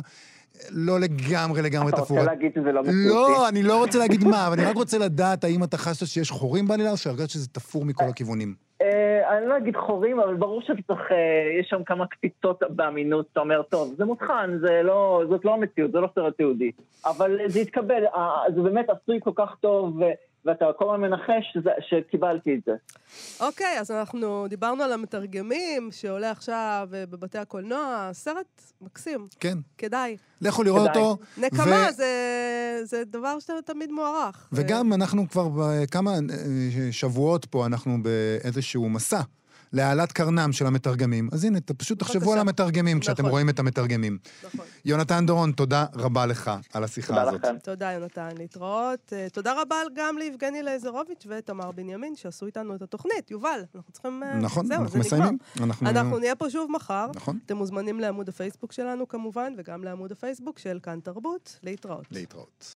לא 0.71 1.01
לגמרי 1.01 1.63
לגמרי 1.63 1.89
אתה 1.89 2.03
תפור. 2.03 2.19
רוצה 2.19 2.31
להגיד 2.31 2.53
שזה 2.55 2.73
לא 2.73 2.81
מציאותי? 2.83 3.09
לא, 3.09 3.49
אני 3.49 3.63
לא 3.63 3.79
רוצה 3.79 3.99
להגיד 3.99 4.25
מה, 4.25 4.47
אבל 4.47 4.59
אני 4.59 4.71
רק 4.71 4.77
רוצה 4.83 4.99
לדעת 4.99 5.45
האם 5.45 5.65
אתה 5.65 5.77
חשת 5.77 6.07
שיש 6.07 6.31
חורים 6.31 6.69
בעלילה, 6.69 6.91
או 6.91 6.97
שהרגשת 6.97 7.31
שזה 7.31 7.49
תפור 7.49 7.85
מכל 7.85 8.05
הכיוונים. 8.05 8.55
אה, 8.83 9.39
אני 9.39 9.47
לא 9.47 9.57
אגיד 9.57 9.77
חורים, 9.77 10.21
אבל 10.21 10.35
ברור 10.35 10.63
שאתה 10.63 10.83
צריך, 10.87 11.13
אה, 11.13 11.17
יש 11.61 11.67
שם 11.71 11.85
כמה 11.87 12.07
קפיצות 12.07 12.63
באמינות, 12.71 13.27
אתה 13.33 13.41
אומר, 13.41 13.63
טוב, 13.63 13.95
זה 13.99 14.05
מותחן, 14.05 14.59
זה 14.61 14.81
לא, 14.85 15.23
זאת 15.31 15.45
לא 15.45 15.55
המציאות, 15.55 15.93
זה 15.93 16.01
לא 16.01 16.09
סרט 16.15 16.37
תיעודי. 16.37 16.71
אבל 17.07 17.39
זה 17.47 17.61
התקבל, 17.61 18.05
אה, 18.15 18.43
זה 18.55 18.61
באמת 18.61 18.87
עשוי 18.91 19.21
כל 19.23 19.33
כך 19.37 19.57
טוב, 19.61 20.01
ואתה 20.47 20.65
כל 20.79 20.95
הזמן 20.95 21.09
מנחש 21.09 21.57
שקיבלתי 21.89 22.55
את 22.55 22.61
זה. 22.67 22.73
אוקיי, 23.47 23.81
אז 23.81 23.91
אנחנו 23.91 24.47
דיברנו 24.49 24.83
על 24.83 24.93
המתרגמים, 24.93 25.89
שעולה 25.93 26.31
עכשיו 26.31 26.89
אה, 26.95 27.07
בבתי 27.07 27.39
הקולנוע, 27.39 28.11
סרט 28.13 28.63
מקסים, 28.81 29.27
כן. 29.41 29.59
כדאי. 29.79 30.17
לכו 30.41 30.63
לראות 30.63 30.91
כדאי. 30.91 31.03
אותו. 31.03 31.23
נקמה 31.39 31.87
ו- 31.89 31.93
זה, 31.93 32.11
זה 32.83 33.05
דבר 33.05 33.39
שאתה 33.39 33.73
תמיד 33.73 33.93
מוערך. 33.93 34.49
וגם 34.53 34.93
אנחנו 34.93 35.29
כבר 35.29 35.49
כמה 35.91 36.11
שבועות 36.91 37.45
פה, 37.45 37.67
אנחנו 37.67 38.03
באיזשהו 38.03 38.89
מסע 38.89 39.21
להעלאת 39.73 40.13
קרנם 40.13 40.53
של 40.53 40.67
המתרגמים. 40.67 41.29
אז 41.33 41.45
הנה, 41.45 41.59
פשוט 41.61 41.99
תחשבו. 41.99 42.33
על 42.33 42.39
המתרגמים 42.39 43.01
כשאתם 43.01 43.23
נכון. 43.23 43.31
רואים 43.31 43.49
את 43.49 43.59
המתרגמים. 43.59 44.19
נכון. 44.45 44.67
יונתן 44.85 45.27
דורון, 45.27 45.53
תודה 45.53 45.87
רבה 45.95 46.27
לך 46.27 46.51
על 46.73 46.85
השיחה 46.85 47.09
תודה 47.09 47.23
הזאת. 47.23 47.35
לכם. 47.45 47.57
תודה, 47.63 47.93
יונתן, 47.93 48.29
להתראות. 48.39 49.13
אה, 49.13 49.27
תודה 49.33 49.63
רבה 49.63 49.77
גם 49.95 50.19
ליבגני 50.19 50.63
לייזרוביץ' 50.63 51.27
ותמר 51.29 51.71
בנימין, 51.71 52.17
שעשו 52.17 52.47
איתנו 52.47 52.75
את 52.75 52.83
התוכנית. 52.83 53.31
יובל, 53.31 53.61
אנחנו 53.75 53.93
צריכים... 53.93 54.23
אה, 54.23 54.37
נכון, 54.37 54.67
זהו, 54.67 54.83
אנחנו. 54.83 54.99
מסיימים. 54.99 55.39
אנחנו... 55.61 55.89
אנחנו 55.89 56.19
נהיה 56.19 56.35
פה 56.35 56.51
שוב 56.51 56.71
מחר. 56.71 57.11
נכון. 57.15 57.39
אתם 57.47 57.57
מוזמנים 57.57 58.01
לעמוד 58.01 58.29
הפייסבוק 58.29 58.73
שלנו 58.73 59.09
כמובן, 59.09 59.53
וגם 59.57 59.85
לעמוד 59.85 60.13
הפייסבוק 60.13 60.59
של 60.59 60.79
כאן 60.83 61.01
תרבות. 61.01 61.59
להתראות. 61.63 62.07
להתראות. 62.11 62.75